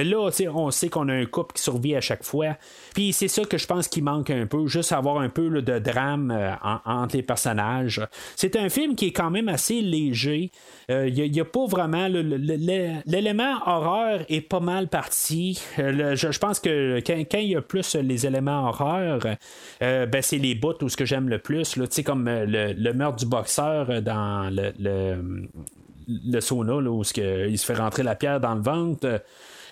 [0.04, 2.56] Là, on sait qu'on a un couple qui survit à chaque fois.
[2.94, 5.78] Puis c'est ça que je pense qu'il manque un peu, juste avoir un peu de
[5.78, 6.52] drame euh,
[6.84, 8.00] entre les personnages.
[8.34, 10.50] C'est un film qui est quand même assez léger.
[10.88, 12.08] Il euh, n'y a, pas vraiment.
[12.08, 15.60] L'élément horreur est pas mal parti.
[15.78, 19.20] Euh, je, pense que quand il y a plus les éléments horreur,
[19.80, 21.76] ben, c'est les bouts où ce que j'aime le plus.
[21.76, 25.20] Là, comme le, le, meurtre du boxeur dans le
[26.08, 29.22] le sauna où que, il se fait rentrer la pierre dans le ventre.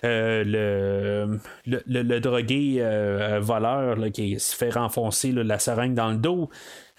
[0.03, 6.11] Euh, le, le, le, drogué euh, voleur là, qui se fait renfoncer la seringue dans
[6.11, 6.49] le dos.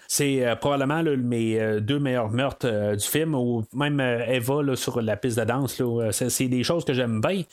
[0.07, 4.25] C'est euh, probablement là, mes euh, deux meilleurs meurtres euh, du film, ou même euh,
[4.25, 5.79] Eva sur la piste de danse.
[5.79, 7.43] euh, c'est des choses que j'aime bien.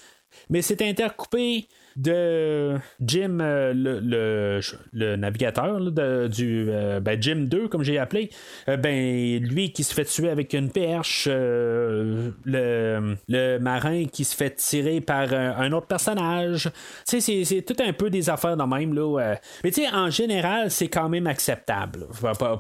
[0.49, 4.61] Mais c'est intercoupé de Jim, euh, le,
[4.93, 8.31] le, navigateur de- du euh, ben, Jim 2, comme j'ai appelé.
[8.69, 14.25] Euh, ben, lui qui se fait tuer avec une perche, euh, le, le marin qui
[14.25, 16.71] se fait tirer par un, autre personnage.
[17.05, 18.95] C'est, c'est tout un peu des affaires de même.
[18.95, 19.35] Là, euh.
[19.63, 22.07] Mais en général, c'est quand même acceptable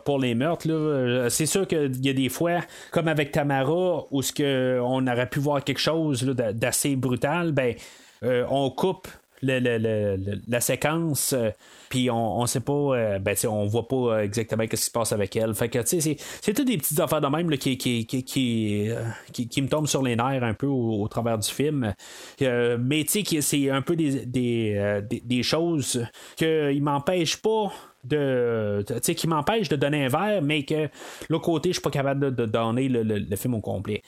[0.04, 0.68] pour- les meurtres.
[0.68, 0.74] Là.
[0.74, 2.60] Euh, C'est sûr qu'il y a des fois,
[2.92, 7.74] comme avec Tamara, où ce on aurait pu voir quelque chose d'assez brutal, ben,
[8.22, 9.08] euh, on coupe
[9.46, 11.50] la séquence, euh,
[11.88, 14.90] puis on, on sait pas, euh, ben, on voit pas euh, exactement ce qui se
[14.90, 15.54] passe avec elle.
[15.54, 18.24] Fait que, tu sais, c'est, toutes des petites affaires de même là, qui, qui, qui,
[18.24, 18.90] qui,
[19.32, 21.92] qui- me tombent sur les nerfs un peu au, travers du film.
[22.40, 26.04] Mais, tu sais, c'est un peu des, des, des, des choses
[26.36, 27.72] qui m'empêchent pas
[28.04, 29.26] de tu sais qui
[29.70, 30.88] de donner un verre mais que
[31.30, 34.02] l'autre côté je suis pas capable de, de donner le, le- le film au complet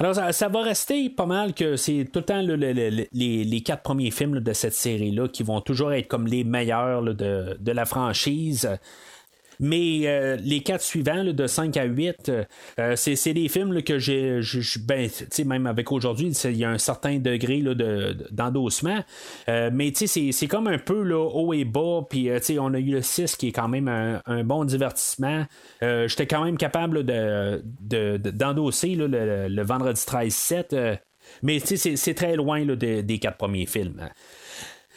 [0.00, 3.82] alors, ça, ça va rester pas mal que c'est tout le temps les, les quatre
[3.82, 7.58] premiers films là, de cette série-là qui vont toujours être comme les meilleurs là, de,
[7.60, 8.66] de la franchise.
[9.60, 12.44] Mais euh, les quatre suivants, de 5 à 8, euh,
[12.78, 14.40] euh, c'est, des films que j'ai.
[14.86, 15.08] ben,
[15.46, 19.04] même avec aujourd'hui, il y a un certain degré de, de- d'endossement.
[19.48, 22.00] Euh, mais c'est, comme un peu là, haut et bas.
[22.08, 22.28] Puis,
[22.58, 25.44] on a eu le 6 qui est quand même un, un bon divertissement.
[25.80, 29.06] J'étais quand même capable de, de- de- d'endosser le,
[29.48, 30.64] le vendredi 13-7.
[30.72, 30.96] euh,
[31.42, 34.08] mais c'est, très loin là, de- des quatre premiers films.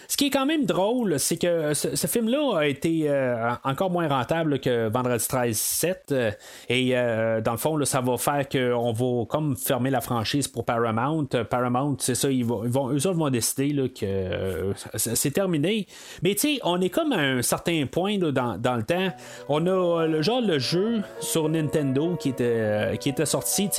[0.07, 4.07] Ce qui est quand même drôle, c'est que ce, film-là a été euh, encore moins
[4.07, 6.31] rentable que Vendredi 13 7 euh,
[6.69, 10.65] et euh, dans le fond, ça va faire qu'on va comme fermer la franchise pour
[10.65, 11.25] Paramount.
[11.49, 15.87] Paramount, c'est ça, ils vont, ils vont- eux autres vont décider là, que c'est terminé.
[16.21, 19.07] Mais tu sais, on est comme à un certain point dans, dans le temps.
[19.49, 23.69] On a le genre le jeu sur Nintendo qui était, qui était sorti.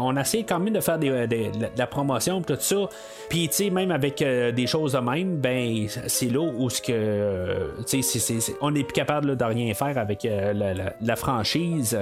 [0.00, 2.88] on a essayé quand même de faire des, des- de la promotion tout ça.
[3.28, 5.69] Puis tu sais, même avec des choses de même, ben
[6.06, 9.72] c'est là où ce que euh, c'est- c'est- on n'est plus capable là, de rien
[9.74, 10.52] faire avec euh,
[11.00, 11.98] la franchise.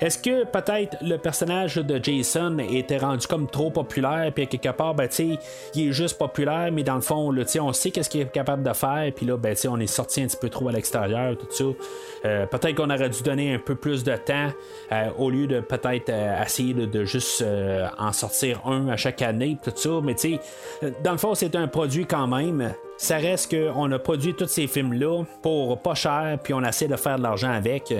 [0.00, 4.94] Est-ce que peut-être le personnage de Jason était rendu comme trop populaire, puis quelque part,
[4.94, 8.32] ben, il est juste populaire, mais dans le fond, là, on sait qu'est-ce qu'il est
[8.32, 11.36] capable de faire, puis là, ben, on est sorti un petit peu trop à l'extérieur,
[11.36, 11.64] tout ça.
[12.24, 14.50] Euh, peut-être qu'on aurait dû donner un peu plus de temps
[14.92, 17.44] euh, au lieu de peut-être euh, essayer de, de juste
[17.98, 20.00] en sortir un à chaque année, tout ça.
[20.02, 20.38] Mais tu
[21.02, 22.74] dans le fond, c'est un produit quand même.
[22.96, 26.96] Ça reste qu'on a produit tous ces films-là pour pas cher, puis on essaie de
[26.96, 27.92] faire de l'argent avec.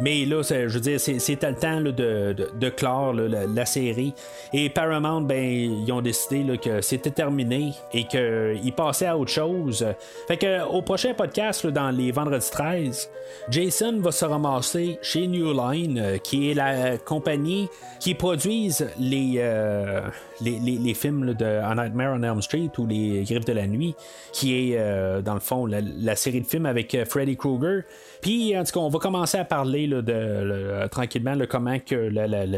[0.00, 1.92] Mais là, je veux dire, c'était le temps de,
[2.32, 4.14] de, clore la, série.
[4.52, 9.86] Et Paramount, ben, ils ont décidé que c'était terminé et qu'ils passaient à autre chose.
[10.28, 13.10] Fait que au prochain podcast, dans les vendredis 13,
[13.50, 17.68] Jason va se ramasser chez New Line, euh, qui est la compagnie
[18.00, 20.00] qui produise les, euh,
[20.40, 23.94] les, films de A Nightmare on Elm Street ou Les Griffes de la Nuit,
[24.32, 27.82] qui est euh, dans le fond la, série de films avec euh, Freddy Krueger.
[28.22, 31.94] Puis en tout cas, on va commencer à parler là, de le- tranquillement comment que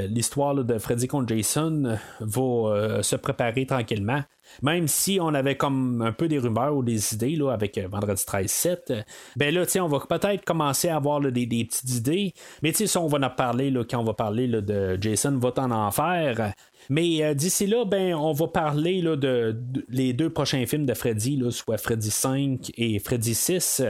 [0.08, 4.22] l'histoire de Freddy contre Jason euh, va euh, se préparer tranquillement.
[4.62, 7.88] Même si on avait comme un peu des rumeurs ou des idées là, avec euh,
[7.88, 9.02] Vendredi 13-7, euh,
[9.36, 12.32] ben là, on va peut-être commencer à avoir des, petites idées.
[12.62, 15.70] Mais ça, on va en parler là, quand on va parler de Jason va en
[15.70, 16.52] enfer.
[16.88, 19.56] Mais euh, d'ici là, ben, on va parler là, de,
[19.88, 23.82] les deux prochains films de Freddy, là, soit Freddy 5 et Freddy 6.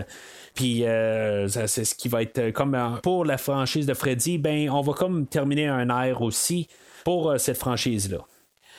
[0.54, 4.70] Puis euh, c'est ce qui va être comme euh, pour la franchise de Freddy, ben
[4.70, 6.68] on va comme terminer un air aussi
[7.04, 8.18] pour cette franchise-là.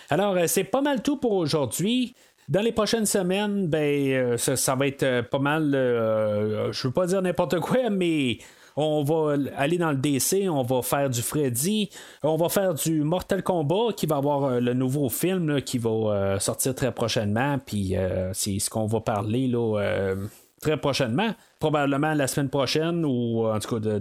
[0.10, 2.15] Alors, c'est pas mal tout pour aujourd'hui.
[2.49, 7.22] Dans les prochaines semaines, ben, ça, ça va être pas mal, je veux pas dire
[7.22, 8.39] n'importe quoi, mais
[8.78, 11.90] on va aller dans le DC, on va faire du Freddy,
[12.22, 15.90] on va faire du Mortal Kombat qui va avoir euh, le nouveau film qui va
[15.90, 20.14] euh, sortir très prochainement, puis euh, c'est ce qu'on va parler là.
[20.62, 23.99] très prochainement, probablement la semaine prochaine ou en tout cas,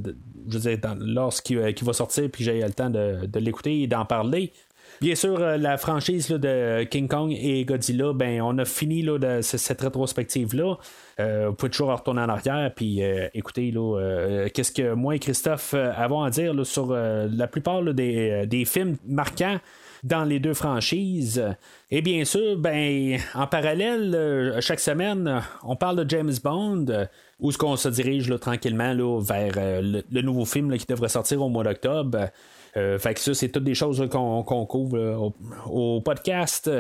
[0.49, 4.53] je lorsqu'il qu'il va sortir, puis j'ai le temps de l'écouter et d'en parler.
[5.01, 9.43] Bien sûr, euh, la franchise de King Kong et Godzilla, ben, on a fini là,
[9.43, 10.77] cette rétrospective-là.
[11.19, 15.19] Euh, vous pouvez toujours retourner en arrière puis euh, écouter euh, qu'est-ce que moi et
[15.19, 19.59] Christophe avons à dire sur la plupart des, films marquants
[20.05, 21.43] dans les deux franchises.
[21.91, 27.09] Et bien sûr, ben, en parallèle, chaque semaine, on parle de James Bond,
[27.41, 29.53] où est-ce qu'on se dirige tranquillement vers
[29.83, 32.29] le, nouveau film qui devrait sortir au mois d'octobre.
[32.77, 35.33] Euh, fait que ça, c'est toutes des choses qu'on, couvre
[35.67, 36.71] au, podcast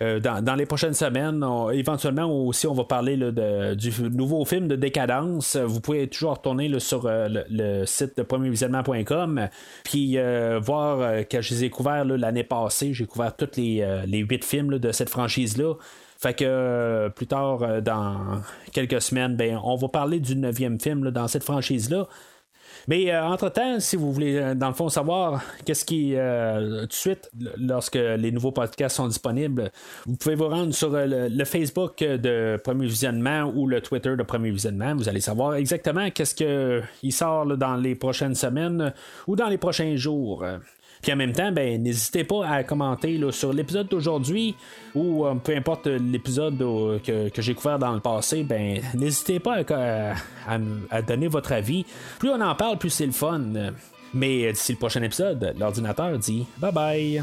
[0.00, 1.44] dans, les prochaines semaines.
[1.72, 5.56] éventuellement aussi, on va parler du nouveau film de Décadence.
[5.56, 9.48] Vous pouvez toujours retourner sur le, site de premiervisionnement.com
[9.84, 10.16] puis
[10.60, 12.92] voir que je les ai couverts l'année passée.
[12.92, 15.74] J'ai couvert tous les, huit films de cette franchise-là.
[16.22, 18.42] Fait que euh, plus tard, euh, dans
[18.72, 22.06] quelques semaines, ben, on va parler du neuvième film dans cette franchise-là.
[22.88, 27.30] Mais euh, entre-temps, si vous voulez, dans le fond, savoir qu'est-ce qui, tout de suite,
[27.56, 29.70] lorsque les nouveaux podcasts sont disponibles,
[30.06, 34.50] vous pouvez vous rendre sur le, Facebook de Premier Visionnement ou le Twitter de Premier
[34.50, 34.94] Visionnement.
[34.94, 38.92] Vous allez savoir exactement qu'est-ce qui sort dans les prochaines semaines
[39.26, 40.44] ou dans les prochains jours.
[41.02, 44.54] Puis en même temps, ben, n'hésitez pas à commenter sur l'épisode d'aujourd'hui
[44.94, 46.58] ou euh, peu importe l'épisode
[47.04, 49.62] que, j'ai couvert dans le passé, ben, n'hésitez pas
[50.46, 51.84] à, donner votre avis.
[52.18, 53.42] Plus on en parle, plus c'est le fun.
[54.14, 57.22] Mais d'ici le prochain épisode, l'ordinateur dit bye bye.